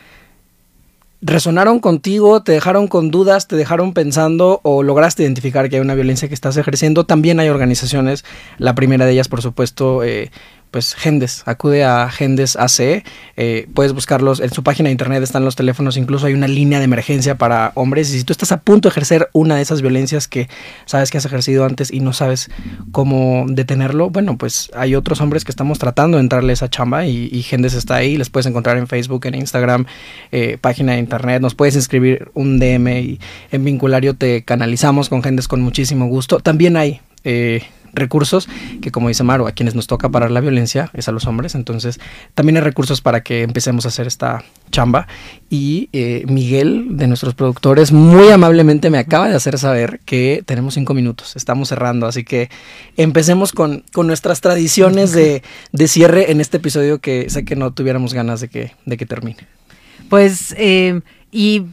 resonaron 1.21 1.79
contigo, 1.79 2.41
te 2.41 2.51
dejaron 2.51 2.87
con 2.87 3.11
dudas, 3.11 3.47
te 3.47 3.55
dejaron 3.55 3.93
pensando 3.93 4.59
o 4.63 4.81
lograste 4.81 5.21
identificar 5.21 5.69
que 5.69 5.75
hay 5.75 5.83
una 5.83 5.93
violencia 5.93 6.27
que 6.27 6.33
estás 6.33 6.57
ejerciendo, 6.57 7.05
también 7.05 7.39
hay 7.39 7.49
organizaciones, 7.49 8.25
la 8.57 8.73
primera 8.73 9.05
de 9.05 9.11
ellas 9.11 9.27
por 9.27 9.43
supuesto 9.43 10.03
eh, 10.03 10.31
pues 10.71 10.93
Gendes, 10.93 11.43
acude 11.45 11.83
a 11.83 12.09
Gendes 12.09 12.55
AC, 12.55 13.03
eh, 13.37 13.67
puedes 13.73 13.93
buscarlos 13.93 14.39
en 14.39 14.51
su 14.51 14.63
página 14.63 14.87
de 14.87 14.91
internet, 14.91 15.23
están 15.23 15.45
los 15.45 15.55
teléfonos, 15.55 15.97
incluso 15.97 16.25
hay 16.25 16.33
una 16.33 16.47
línea 16.47 16.79
de 16.79 16.85
emergencia 16.85 17.37
para 17.37 17.71
hombres 17.75 18.13
y 18.13 18.19
si 18.19 18.23
tú 18.23 18.33
estás 18.33 18.51
a 18.51 18.61
punto 18.61 18.89
de 18.89 18.91
ejercer 18.91 19.29
una 19.33 19.55
de 19.55 19.61
esas 19.61 19.81
violencias 19.81 20.27
que 20.27 20.49
sabes 20.85 21.11
que 21.11 21.17
has 21.17 21.25
ejercido 21.25 21.65
antes 21.65 21.91
y 21.91 22.01
no 22.01 22.13
sabes 22.13 22.49
cómo 22.91 23.45
detenerlo, 23.47 24.09
bueno, 24.09 24.37
pues 24.37 24.69
hay 24.75 24.95
otros 24.95 25.21
hombres 25.21 25.45
que 25.45 25.51
estamos 25.51 25.79
tratando 25.79 26.17
de 26.17 26.23
entrarle 26.23 26.51
a 26.51 26.53
esa 26.53 26.69
chamba 26.69 27.05
y, 27.05 27.41
Gendes 27.43 27.73
está 27.73 27.95
ahí, 27.95 28.17
les 28.17 28.29
puedes 28.29 28.47
encontrar 28.47 28.77
en 28.77 28.87
Facebook, 28.87 29.25
en 29.27 29.35
Instagram, 29.35 29.85
eh, 30.31 30.57
página 30.59 30.93
de 30.93 30.99
internet, 30.99 31.41
nos 31.41 31.55
puedes 31.55 31.75
inscribir 31.75 32.29
un 32.33 32.59
DM 32.59 32.87
y 32.99 33.19
en 33.51 33.63
Vinculario 33.63 34.15
te 34.15 34.43
canalizamos 34.43 35.09
con 35.09 35.23
Gendes 35.23 35.47
con 35.47 35.61
muchísimo 35.61 36.07
gusto. 36.07 36.39
También 36.39 36.75
hay... 36.75 37.01
Eh, 37.23 37.63
recursos 37.95 38.47
que 38.81 38.91
como 38.91 39.07
dice 39.07 39.23
Maru, 39.23 39.47
a 39.47 39.51
quienes 39.53 39.75
nos 39.75 39.87
toca 39.87 40.09
parar 40.09 40.31
la 40.31 40.41
violencia 40.41 40.91
es 40.93 41.07
a 41.07 41.11
los 41.11 41.25
hombres, 41.25 41.55
entonces 41.55 41.99
también 42.33 42.57
hay 42.57 42.63
recursos 42.63 43.01
para 43.01 43.23
que 43.23 43.41
empecemos 43.41 43.85
a 43.85 43.89
hacer 43.89 44.07
esta 44.07 44.43
chamba 44.71 45.07
y 45.49 45.89
eh, 45.93 46.23
Miguel 46.27 46.97
de 46.97 47.07
nuestros 47.07 47.33
productores 47.33 47.91
muy 47.91 48.29
amablemente 48.29 48.89
me 48.89 48.97
acaba 48.97 49.29
de 49.29 49.35
hacer 49.35 49.57
saber 49.57 49.99
que 50.05 50.43
tenemos 50.45 50.73
cinco 50.73 50.93
minutos, 50.93 51.35
estamos 51.35 51.69
cerrando, 51.69 52.07
así 52.07 52.23
que 52.23 52.49
empecemos 52.97 53.53
con, 53.53 53.83
con 53.93 54.07
nuestras 54.07 54.41
tradiciones 54.41 55.11
de, 55.11 55.43
de, 55.71 55.87
cierre 55.87 56.31
en 56.31 56.41
este 56.41 56.57
episodio 56.57 56.99
que 56.99 57.29
sé 57.29 57.45
que 57.45 57.55
no 57.55 57.71
tuviéramos 57.71 58.13
ganas 58.13 58.41
de 58.41 58.49
que, 58.49 58.73
de 58.85 58.97
que 58.97 59.05
termine. 59.05 59.47
Pues 60.09 60.53
eh, 60.57 61.01
y 61.37 61.65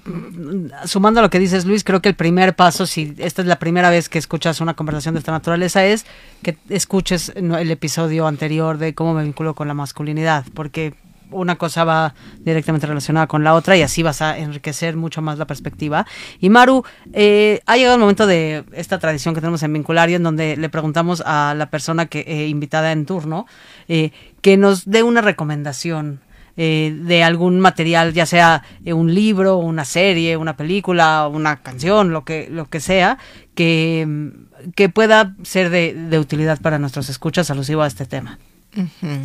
sumando 0.86 1.20
a 1.20 1.22
lo 1.22 1.30
que 1.30 1.38
dices, 1.38 1.66
Luis, 1.66 1.84
creo 1.84 2.02
que 2.02 2.08
el 2.08 2.16
primer 2.16 2.56
paso, 2.56 2.84
si 2.84 3.14
esta 3.18 3.42
es 3.42 3.46
la 3.46 3.60
primera 3.60 3.90
vez 3.90 4.08
que 4.08 4.18
escuchas 4.18 4.60
una 4.60 4.74
conversación 4.74 5.14
de 5.14 5.20
esta 5.20 5.30
naturaleza, 5.30 5.84
es 5.84 6.04
que 6.42 6.56
escuches 6.68 7.32
el 7.36 7.70
episodio 7.70 8.26
anterior 8.26 8.76
de 8.78 8.92
cómo 8.92 9.14
me 9.14 9.22
vinculo 9.22 9.54
con 9.54 9.68
la 9.68 9.74
masculinidad, 9.74 10.44
porque 10.52 10.94
una 11.30 11.54
cosa 11.58 11.84
va 11.84 12.12
directamente 12.40 12.88
relacionada 12.88 13.28
con 13.28 13.44
la 13.44 13.54
otra 13.54 13.76
y 13.76 13.82
así 13.82 14.02
vas 14.02 14.20
a 14.20 14.36
enriquecer 14.36 14.96
mucho 14.96 15.22
más 15.22 15.38
la 15.38 15.46
perspectiva. 15.46 16.08
Y 16.40 16.50
Maru, 16.50 16.82
eh, 17.12 17.60
ha 17.66 17.76
llegado 17.76 17.94
el 17.94 18.00
momento 18.00 18.26
de 18.26 18.64
esta 18.72 18.98
tradición 18.98 19.32
que 19.32 19.40
tenemos 19.40 19.62
en 19.62 19.72
Vinculario, 19.72 20.16
en 20.16 20.24
donde 20.24 20.56
le 20.56 20.68
preguntamos 20.70 21.22
a 21.24 21.54
la 21.56 21.70
persona 21.70 22.06
que 22.06 22.24
eh, 22.26 22.48
invitada 22.48 22.90
en 22.90 23.06
turno 23.06 23.46
eh, 23.86 24.10
que 24.40 24.56
nos 24.56 24.90
dé 24.90 25.04
una 25.04 25.20
recomendación 25.20 26.18
eh, 26.56 26.96
de 27.02 27.22
algún 27.24 27.60
material, 27.60 28.12
ya 28.12 28.26
sea 28.26 28.62
eh, 28.84 28.92
un 28.92 29.14
libro, 29.14 29.56
una 29.56 29.84
serie, 29.84 30.36
una 30.36 30.56
película, 30.56 31.28
una 31.28 31.62
canción, 31.62 32.12
lo 32.12 32.24
que, 32.24 32.48
lo 32.50 32.68
que 32.68 32.80
sea, 32.80 33.18
que, 33.54 34.04
mm, 34.06 34.70
que 34.74 34.88
pueda 34.88 35.34
ser 35.42 35.70
de, 35.70 35.94
de 35.94 36.18
utilidad 36.18 36.60
para 36.60 36.78
nuestros 36.78 37.08
escuchas 37.08 37.50
alusivo 37.50 37.82
a 37.82 37.86
este 37.86 38.06
tema. 38.06 38.38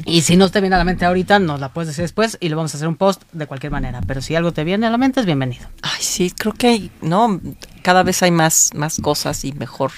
Y 0.05 0.21
si 0.23 0.35
no 0.35 0.49
te 0.49 0.59
viene 0.59 0.75
a 0.75 0.79
la 0.79 0.83
mente 0.83 1.05
ahorita, 1.05 1.39
nos 1.39 1.59
la 1.59 1.69
puedes 1.69 1.87
decir 1.87 2.03
después 2.03 2.37
y 2.41 2.49
le 2.49 2.55
vamos 2.55 2.73
a 2.73 2.77
hacer 2.77 2.87
un 2.87 2.95
post 2.95 3.23
de 3.31 3.47
cualquier 3.47 3.71
manera. 3.71 4.01
Pero 4.05 4.21
si 4.21 4.35
algo 4.35 4.51
te 4.51 4.65
viene 4.65 4.87
a 4.87 4.89
la 4.89 4.97
mente, 4.97 5.21
es 5.21 5.25
bienvenido. 5.25 5.67
Ay, 5.81 6.01
sí, 6.01 6.31
creo 6.31 6.53
que 6.53 6.67
hay, 6.67 6.91
no, 7.01 7.39
cada 7.81 8.03
vez 8.03 8.21
hay 8.23 8.31
más, 8.31 8.71
más 8.75 8.99
cosas 8.99 9.45
y 9.45 9.53
mejor, 9.53 9.91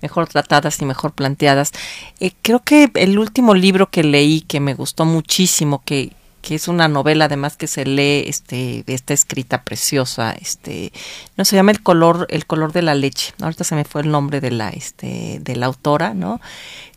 mejor 0.00 0.26
tratadas 0.26 0.80
y 0.80 0.86
mejor 0.86 1.12
planteadas. 1.12 1.72
Eh, 2.18 2.32
creo 2.40 2.60
que 2.60 2.90
el 2.94 3.18
último 3.18 3.54
libro 3.54 3.90
que 3.90 4.04
leí 4.04 4.40
que 4.40 4.60
me 4.60 4.72
gustó 4.72 5.04
muchísimo, 5.04 5.82
que, 5.84 6.12
que 6.44 6.54
es 6.56 6.68
una 6.68 6.88
novela 6.88 7.24
además 7.24 7.56
que 7.56 7.66
se 7.66 7.86
lee, 7.86 8.24
este, 8.26 8.84
está 8.86 9.14
escrita 9.14 9.64
preciosa, 9.64 10.32
este, 10.32 10.92
no 11.38 11.46
se 11.46 11.56
llama 11.56 11.70
el 11.70 11.82
color, 11.82 12.26
el 12.28 12.44
color 12.44 12.72
de 12.72 12.82
la 12.82 12.94
leche. 12.94 13.32
Ahorita 13.40 13.64
se 13.64 13.74
me 13.74 13.86
fue 13.86 14.02
el 14.02 14.10
nombre 14.10 14.42
de 14.42 14.50
la, 14.50 14.68
este, 14.68 15.38
de 15.40 15.56
la 15.56 15.64
autora, 15.64 16.12
¿no? 16.12 16.42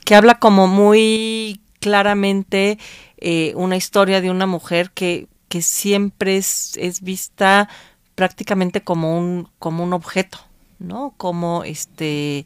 Que 0.03 0.15
habla 0.15 0.39
como 0.39 0.67
muy 0.67 1.61
claramente 1.79 2.77
eh, 3.19 3.53
una 3.55 3.77
historia 3.77 4.19
de 4.19 4.31
una 4.31 4.47
mujer 4.47 4.91
que, 4.91 5.27
que 5.47 5.61
siempre 5.61 6.35
es, 6.35 6.75
es 6.75 6.99
vista 7.01 7.69
prácticamente 8.15 8.81
como 8.81 9.17
un, 9.17 9.47
como 9.59 9.81
un 9.81 9.93
objeto, 9.93 10.39
¿no? 10.77 11.13
Como 11.15 11.63
este, 11.63 12.45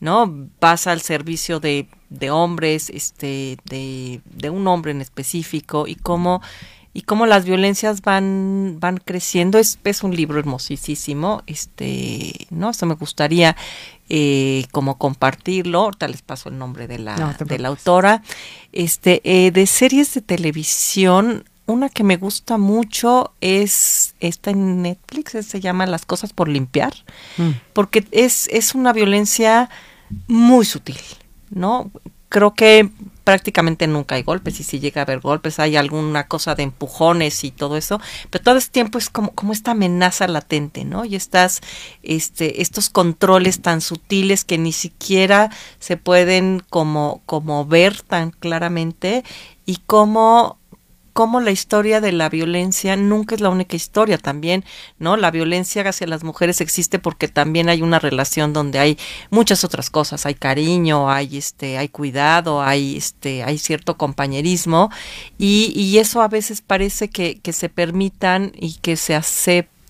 ¿no? 0.00 0.48
Pasa 0.58 0.92
al 0.92 1.02
servicio 1.02 1.60
de, 1.60 1.86
de 2.08 2.30
hombres, 2.30 2.90
este, 2.90 3.58
de, 3.64 4.20
de 4.24 4.50
un 4.50 4.66
hombre 4.66 4.90
en 4.90 5.00
específico 5.00 5.86
y 5.86 5.94
cómo 5.94 6.40
y 6.92 7.02
cómo 7.02 7.24
las 7.26 7.44
violencias 7.44 8.02
van 8.02 8.78
van 8.80 8.96
creciendo. 8.96 9.58
Es, 9.58 9.78
es 9.84 10.02
un 10.02 10.16
libro 10.16 10.38
hermosísimo 10.38 11.42
este 11.46 12.48
no 12.50 12.70
eso 12.70 12.86
me 12.86 12.94
gustaría 12.94 13.56
eh, 14.08 14.66
como 14.72 14.98
compartirlo. 14.98 15.82
Ahorita 15.82 16.08
les 16.08 16.22
paso 16.22 16.48
el 16.48 16.58
nombre 16.58 16.88
de 16.88 16.98
la 16.98 17.36
de 17.38 17.58
la 17.58 17.68
autora. 17.68 18.22
Este 18.72 19.20
eh, 19.24 19.52
de 19.52 19.66
series 19.66 20.14
de 20.14 20.20
televisión 20.20 21.44
una 21.66 21.88
que 21.88 22.02
me 22.02 22.16
gusta 22.16 22.58
mucho 22.58 23.32
es 23.40 24.16
esta 24.18 24.50
en 24.50 24.82
Netflix 24.82 25.46
se 25.46 25.60
llama 25.60 25.86
las 25.86 26.04
cosas 26.04 26.32
por 26.32 26.48
limpiar 26.48 26.92
mm. 27.36 27.50
porque 27.72 28.04
es 28.10 28.48
es 28.48 28.74
una 28.74 28.92
violencia 28.92 29.70
muy 30.26 30.64
sutil 30.64 30.98
no 31.50 31.90
creo 32.30 32.54
que 32.54 32.88
prácticamente 33.24 33.86
nunca 33.86 34.14
hay 34.14 34.22
golpes 34.22 34.60
y 34.60 34.64
si 34.64 34.80
llega 34.80 35.02
a 35.02 35.04
haber 35.04 35.20
golpes 35.20 35.58
hay 35.58 35.76
alguna 35.76 36.26
cosa 36.26 36.54
de 36.54 36.62
empujones 36.62 37.44
y 37.44 37.50
todo 37.50 37.76
eso, 37.76 38.00
pero 38.30 38.42
todo 38.42 38.56
este 38.56 38.70
tiempo 38.70 38.98
es 38.98 39.10
como, 39.10 39.32
como 39.32 39.52
esta 39.52 39.72
amenaza 39.72 40.26
latente, 40.26 40.84
¿no? 40.84 41.04
Y 41.04 41.16
estas, 41.16 41.60
este, 42.02 42.62
estos 42.62 42.88
controles 42.88 43.60
tan 43.60 43.80
sutiles 43.80 44.44
que 44.44 44.58
ni 44.58 44.72
siquiera 44.72 45.50
se 45.80 45.96
pueden 45.96 46.62
como, 46.70 47.20
como 47.26 47.66
ver 47.66 48.00
tan 48.00 48.30
claramente 48.30 49.22
y 49.66 49.78
cómo 49.86 50.59
cómo 51.12 51.40
la 51.40 51.50
historia 51.50 52.00
de 52.00 52.12
la 52.12 52.28
violencia 52.28 52.96
nunca 52.96 53.34
es 53.34 53.40
la 53.40 53.48
única 53.48 53.76
historia 53.76 54.18
también, 54.18 54.64
¿no? 54.98 55.16
La 55.16 55.30
violencia 55.30 55.88
hacia 55.88 56.06
las 56.06 56.24
mujeres 56.24 56.60
existe 56.60 56.98
porque 56.98 57.28
también 57.28 57.68
hay 57.68 57.82
una 57.82 57.98
relación 57.98 58.52
donde 58.52 58.78
hay 58.78 58.98
muchas 59.30 59.64
otras 59.64 59.90
cosas, 59.90 60.26
hay 60.26 60.34
cariño, 60.34 61.10
hay 61.10 61.36
este, 61.36 61.78
hay 61.78 61.88
cuidado, 61.88 62.62
hay 62.62 62.96
este, 62.96 63.42
hay 63.42 63.58
cierto 63.58 63.96
compañerismo 63.96 64.90
y, 65.38 65.72
y 65.74 65.98
eso 65.98 66.22
a 66.22 66.28
veces 66.28 66.62
parece 66.62 67.08
que, 67.08 67.38
que 67.40 67.52
se 67.52 67.68
permitan 67.68 68.52
y 68.54 68.74
que 68.74 68.96
se 68.96 69.14
acepten 69.14 69.80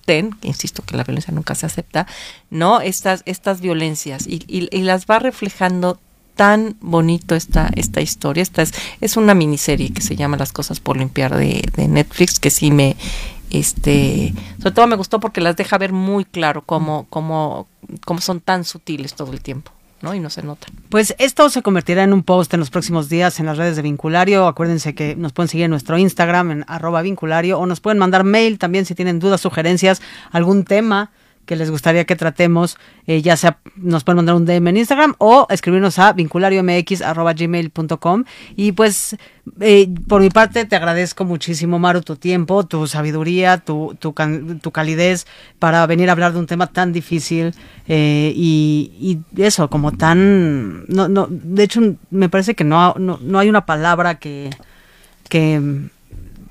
insisto 0.42 0.82
que 0.82 0.96
la 0.96 1.04
violencia 1.04 1.32
nunca 1.32 1.54
se 1.54 1.66
acepta, 1.66 2.06
¿no? 2.50 2.80
Estas, 2.80 3.22
estas 3.26 3.60
violencias 3.60 4.26
y, 4.26 4.44
y, 4.48 4.68
y 4.76 4.82
las 4.82 5.06
va 5.06 5.20
reflejando 5.20 6.00
tan 6.41 6.74
bonito 6.80 7.34
esta, 7.34 7.70
esta 7.76 8.01
historia. 8.01 8.43
Esta 8.43 8.62
es, 8.62 8.72
es 9.03 9.18
una 9.18 9.34
miniserie 9.34 9.93
que 9.93 10.01
se 10.01 10.16
llama 10.16 10.38
Las 10.38 10.55
cosas 10.55 10.80
por 10.80 10.97
limpiar 10.97 11.36
de, 11.36 11.62
de 11.76 11.86
Netflix, 11.86 12.41
que 12.41 12.49
sí 12.49 12.70
me, 12.70 12.97
este, 13.51 14.32
sobre 14.57 14.70
todo 14.70 14.86
me 14.86 14.97
gustó 14.97 15.20
porque 15.20 15.43
las 15.43 15.55
deja 15.57 15.76
ver 15.76 15.93
muy 15.93 16.24
claro 16.24 16.62
cómo, 16.62 17.07
cómo, 17.11 17.68
cómo 18.07 18.22
son 18.22 18.41
tan 18.41 18.64
sutiles 18.64 19.12
todo 19.12 19.34
el 19.34 19.43
tiempo. 19.43 19.70
¿no? 20.01 20.14
Y 20.14 20.18
no 20.18 20.30
se 20.30 20.43
nota. 20.43 20.66
Pues 20.88 21.14
esto 21.18 21.51
se 21.51 21.61
convertirá 21.61 22.05
en 22.05 22.14
un 22.14 22.22
post 22.22 22.55
en 22.55 22.61
los 22.61 22.70
próximos 22.70 23.11
días 23.11 23.38
en 23.38 23.45
las 23.45 23.59
redes 23.59 23.76
de 23.76 23.82
Vinculario. 23.82 24.47
Acuérdense 24.47 24.95
que 24.95 25.16
nos 25.16 25.34
pueden 25.34 25.49
seguir 25.51 25.66
en 25.66 25.70
nuestro 25.72 25.99
Instagram 25.99 26.53
en 26.53 26.64
arroba 26.68 27.03
vinculario 27.03 27.59
o 27.59 27.66
nos 27.66 27.80
pueden 27.80 27.99
mandar 27.99 28.24
mail 28.24 28.59
también 28.59 28.86
si 28.86 28.95
tienen 28.95 29.18
dudas, 29.18 29.43
sugerencias, 29.43 30.01
algún 30.32 30.64
tema 30.64 31.11
que 31.47 31.57
les 31.57 31.70
gustaría 31.70 32.05
que 32.05 32.16
tratemos, 32.16 32.76
eh, 33.07 33.22
ya 33.22 33.34
sea 33.36 33.61
nos 33.76 34.05
pueden 34.05 34.16
mandar 34.18 34.34
un 34.36 34.45
DM 34.45 34.68
en 34.68 34.76
Instagram 34.76 35.14
o 35.18 35.47
escribirnos 35.51 35.99
a 35.99 36.12
vinculariomx.gmail.com 36.12 38.24
y 38.57 38.72
pues 38.72 39.16
eh, 39.61 39.88
por 40.07 40.20
mi 40.20 40.28
parte 40.30 40.64
te 40.64 40.76
agradezco 40.76 41.24
muchísimo 41.24 41.80
Maru 41.80 42.03
tu 42.03 42.14
tiempo, 42.16 42.64
tu 42.64 42.86
sabiduría, 42.86 43.59
tu, 43.59 43.97
tu, 43.99 44.14
tu 44.62 44.70
calidez 44.70 45.26
para 45.59 45.84
venir 45.86 46.09
a 46.09 46.12
hablar 46.12 46.32
de 46.32 46.38
un 46.38 46.47
tema 46.47 46.68
tan 46.68 46.93
difícil 46.93 47.53
eh, 47.88 48.32
y, 48.36 48.93
y, 49.01 49.18
eso, 49.43 49.68
como 49.70 49.93
tan... 49.93 50.84
No, 50.86 51.09
no, 51.09 51.26
de 51.28 51.64
hecho 51.64 51.80
me 52.11 52.28
parece 52.28 52.55
que 52.55 52.64
no, 52.64 52.95
no, 52.99 53.18
no 53.22 53.38
hay 53.38 53.49
una 53.49 53.64
palabra 53.66 54.20
que... 54.20 54.51
que 55.28 55.88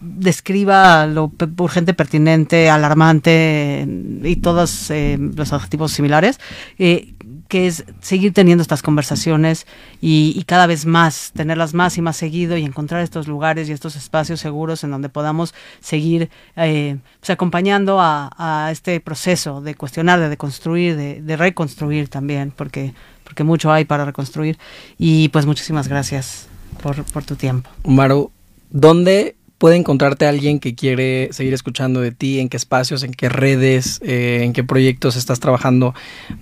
describa 0.02 1.06
lo 1.06 1.32
urgente, 1.58 1.94
pertinente, 1.94 2.70
alarmante 2.70 3.86
y 4.24 4.36
todos 4.38 4.90
eh, 4.92 5.18
los 5.20 5.52
adjetivos 5.52 5.92
similares, 5.92 6.40
eh, 6.78 7.14
que 7.48 7.68
es 7.68 7.84
seguir 8.00 8.34
teniendo 8.34 8.62
estas 8.62 8.82
conversaciones 8.82 9.66
y, 10.02 10.44
cada 10.46 10.68
vez 10.68 10.86
más, 10.86 11.32
tenerlas 11.36 11.74
más 11.74 11.98
y 11.98 12.02
más 12.02 12.16
seguido 12.16 12.56
y 12.58 12.64
encontrar 12.64 13.02
estos 13.02 13.28
lugares 13.28 13.68
y 13.68 13.72
estos 13.72 13.96
espacios 13.96 14.40
seguros 14.40 14.84
en 14.84 14.92
donde 14.92 15.10
podamos 15.10 15.54
seguir 15.80 16.30
eh, 16.56 16.98
pues 17.20 17.32
acompañando 17.32 17.98
a, 18.00 18.70
este 18.72 19.00
proceso 19.00 19.62
de 19.62 19.76
cuestionar, 19.76 20.20
de 20.20 20.30
deconstruir, 20.30 20.96
de, 20.96 21.22
de 21.22 21.38
reconstruir 21.38 22.08
también, 22.08 22.54
porque, 22.56 22.94
porque 23.24 23.44
mucho 23.44 23.72
hay 23.72 23.86
para 23.86 24.06
reconstruir. 24.06 24.58
Y 24.98 25.30
pues 25.30 25.46
muchísimas 25.46 25.88
gracias 25.88 26.48
por, 26.84 27.04
por 27.06 27.24
tu 27.24 27.36
tiempo. 27.36 27.70
Maru, 27.84 28.32
¿dónde 28.70 29.36
puede 29.60 29.76
encontrarte 29.76 30.26
alguien 30.26 30.60
que 30.60 30.74
quiere 30.74 31.30
seguir 31.32 31.54
escuchando 31.54 32.00
de 32.02 32.12
ti, 32.12 32.40
en 32.40 32.50
qué 32.50 32.58
espacios, 32.58 33.04
en 33.04 33.14
qué 33.14 33.30
redes, 33.30 34.00
eh, 34.04 34.40
en 34.44 34.54
qué 34.54 34.64
proyectos 34.64 35.18
estás 35.18 35.40
trabajando, 35.40 35.94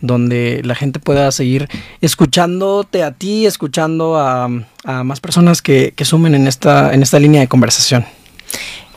donde 0.02 0.62
la 0.64 0.76
gente 0.76 1.00
pueda 1.00 1.30
seguir 1.32 1.68
escuchándote 2.00 3.04
a 3.04 3.12
ti, 3.12 3.46
escuchando 3.46 4.18
a, 4.18 4.50
a 4.86 5.04
más 5.04 5.20
personas 5.20 5.62
que, 5.62 5.94
que, 5.96 6.06
sumen 6.06 6.36
en 6.36 6.48
esta, 6.48 6.94
en 6.94 7.02
esta 7.02 7.20
línea 7.20 7.42
de 7.42 7.48
conversación. 7.48 8.06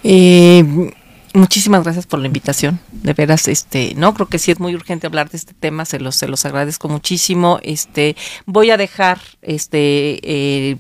Eh, 0.05 0.93
Muchísimas 1.33 1.85
gracias 1.85 2.07
por 2.07 2.19
la 2.19 2.27
invitación. 2.27 2.81
De 2.91 3.13
veras, 3.13 3.47
este, 3.47 3.95
no 3.95 4.15
creo 4.15 4.27
que 4.27 4.41
sí 4.41 4.51
es 4.51 4.59
muy 4.59 4.75
urgente 4.75 5.07
hablar 5.07 5.31
de 5.31 5.37
este 5.37 5.55
tema. 5.55 5.85
Se 5.85 6.01
los, 6.01 6.17
se 6.17 6.27
los 6.27 6.45
agradezco 6.45 6.89
muchísimo. 6.89 7.61
Este, 7.63 8.17
voy 8.47 8.73
a 8.73 8.77
dejar, 8.77 9.21
este, 9.41 10.19
eh, 10.25 10.77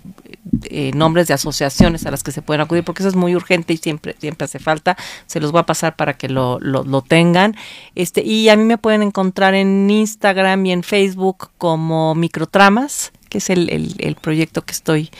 eh, 0.64 0.90
nombres 0.92 1.28
de 1.28 1.34
asociaciones 1.34 2.04
a 2.04 2.10
las 2.10 2.24
que 2.24 2.32
se 2.32 2.42
pueden 2.42 2.62
acudir 2.62 2.82
porque 2.82 3.02
eso 3.02 3.08
es 3.08 3.14
muy 3.14 3.36
urgente 3.36 3.74
y 3.74 3.76
siempre, 3.76 4.16
siempre 4.18 4.46
hace 4.46 4.58
falta. 4.58 4.96
Se 5.26 5.38
los 5.38 5.52
voy 5.52 5.60
a 5.60 5.66
pasar 5.66 5.94
para 5.94 6.14
que 6.14 6.28
lo, 6.28 6.58
lo, 6.58 7.02
tengan. 7.02 7.54
Este, 7.94 8.24
y 8.24 8.48
a 8.48 8.56
mí 8.56 8.64
me 8.64 8.76
pueden 8.76 9.02
encontrar 9.02 9.54
en 9.54 9.88
Instagram 9.88 10.66
y 10.66 10.72
en 10.72 10.82
Facebook 10.82 11.50
como 11.58 12.16
Microtramas, 12.16 13.12
que 13.28 13.38
es 13.38 13.50
el, 13.50 13.94
el 13.98 14.16
proyecto 14.16 14.62
que 14.62 14.72
estoy 14.72 15.10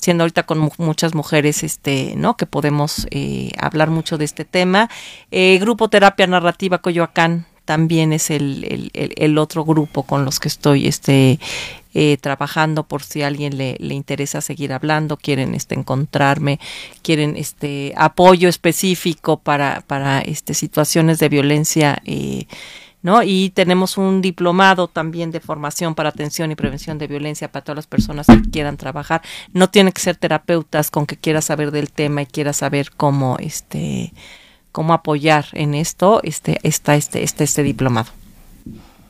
siendo 0.00 0.24
ahorita 0.24 0.44
con 0.44 0.70
muchas 0.78 1.14
mujeres, 1.14 1.62
este, 1.62 2.14
¿no? 2.16 2.36
Que 2.36 2.46
podemos 2.46 3.06
eh, 3.10 3.52
hablar 3.58 3.90
mucho 3.90 4.18
de 4.18 4.24
este 4.24 4.44
tema. 4.44 4.90
Eh, 5.30 5.58
grupo 5.60 5.88
Terapia 5.88 6.26
Narrativa 6.26 6.78
Coyoacán 6.78 7.46
también 7.64 8.12
es 8.12 8.30
el, 8.30 8.90
el, 8.94 9.38
otro 9.38 9.64
grupo 9.64 10.02
con 10.02 10.24
los 10.24 10.40
que 10.40 10.48
estoy 10.48 10.88
este, 10.88 11.38
eh, 11.94 12.16
trabajando 12.20 12.82
por 12.82 13.04
si 13.04 13.22
a 13.22 13.28
alguien 13.28 13.56
le, 13.56 13.76
le, 13.78 13.94
interesa 13.94 14.40
seguir 14.40 14.72
hablando, 14.72 15.16
quieren 15.16 15.54
este, 15.54 15.76
encontrarme, 15.76 16.58
quieren 17.02 17.36
este 17.36 17.92
apoyo 17.96 18.48
específico 18.48 19.36
para, 19.36 19.84
para 19.86 20.18
este, 20.20 20.54
situaciones 20.54 21.20
de 21.20 21.28
violencia. 21.28 22.02
Eh, 22.06 22.46
¿no? 23.02 23.22
Y 23.22 23.50
tenemos 23.50 23.96
un 23.96 24.20
diplomado 24.20 24.88
también 24.88 25.30
de 25.30 25.40
formación 25.40 25.94
para 25.94 26.10
atención 26.10 26.50
y 26.50 26.54
prevención 26.54 26.98
de 26.98 27.06
violencia 27.06 27.50
para 27.50 27.64
todas 27.64 27.76
las 27.76 27.86
personas 27.86 28.26
que 28.26 28.50
quieran 28.50 28.76
trabajar. 28.76 29.22
No 29.52 29.70
tienen 29.70 29.92
que 29.92 30.02
ser 30.02 30.16
terapeutas 30.16 30.90
con 30.90 31.06
que 31.06 31.16
quiera 31.16 31.40
saber 31.40 31.70
del 31.70 31.90
tema 31.90 32.22
y 32.22 32.26
quiera 32.26 32.52
saber 32.52 32.90
cómo 32.96 33.36
este 33.38 34.12
cómo 34.72 34.92
apoyar 34.92 35.46
en 35.52 35.74
esto, 35.74 36.20
este 36.22 36.58
está 36.62 36.94
este 36.94 37.24
este 37.24 37.44
este 37.44 37.62
diplomado. 37.62 38.19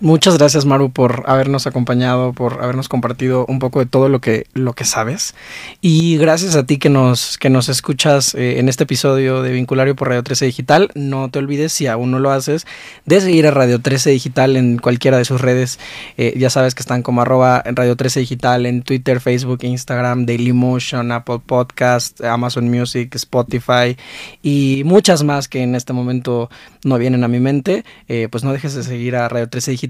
Muchas 0.03 0.39
gracias 0.39 0.65
Maru 0.65 0.91
por 0.91 1.25
habernos 1.27 1.67
acompañado, 1.67 2.33
por 2.33 2.63
habernos 2.63 2.89
compartido 2.89 3.45
un 3.49 3.59
poco 3.59 3.81
de 3.81 3.87
todo 3.87 4.09
lo 4.09 4.23
que, 4.23 4.47
lo 4.55 4.73
que 4.73 4.87
sabes. 4.87 5.35
Y 5.83 6.17
gracias 6.17 6.57
a 6.57 6.65
ti 6.65 6.79
que 6.79 6.89
nos, 6.89 7.37
que 7.37 7.51
nos 7.51 7.69
escuchas 7.69 8.35
eh, 8.35 8.61
en 8.61 8.71
este 8.71 8.85
episodio 8.85 9.43
de 9.43 9.53
Vinculario 9.53 9.95
por 9.95 10.09
Radio 10.09 10.23
13 10.23 10.47
Digital. 10.47 10.91
No 10.95 11.29
te 11.29 11.39
olvides, 11.39 11.75
si 11.75 11.87
aún 11.87 12.11
no 12.13 12.19
lo 12.19 12.31
haces, 12.31 12.67
de 13.05 13.21
seguir 13.21 13.47
a 13.47 13.51
Radio 13.51 13.79
13 13.79 14.09
Digital 14.09 14.57
en 14.57 14.79
cualquiera 14.79 15.19
de 15.19 15.27
sus 15.27 15.39
redes. 15.39 15.79
Eh, 16.17 16.33
ya 16.39 16.49
sabes 16.49 16.75
que 16.75 16.81
están 16.81 17.03
como 17.03 17.21
arroba 17.21 17.63
Radio 17.67 17.95
13 17.95 18.21
Digital 18.21 18.65
en 18.65 18.81
Twitter, 18.81 19.21
Facebook, 19.21 19.59
Instagram, 19.65 20.25
Dailymotion, 20.25 21.13
Apple 21.13 21.41
Podcast, 21.45 22.25
Amazon 22.25 22.71
Music, 22.71 23.15
Spotify 23.17 23.99
y 24.43 24.81
muchas 24.87 25.25
más 25.25 25.47
que 25.47 25.63
en 25.63 25.75
este 25.75 25.93
momento 25.93 26.49
no 26.85 26.97
vienen 26.97 27.23
a 27.23 27.29
mi 27.29 27.39
mente. 27.39 27.85
Eh, 28.09 28.29
pues 28.31 28.45
no 28.45 28.55
dejes 28.55 28.75
de 28.75 28.83
seguir 28.83 29.15
a 29.15 29.29
Radio 29.29 29.51
13 29.51 29.73
Digital 29.73 29.89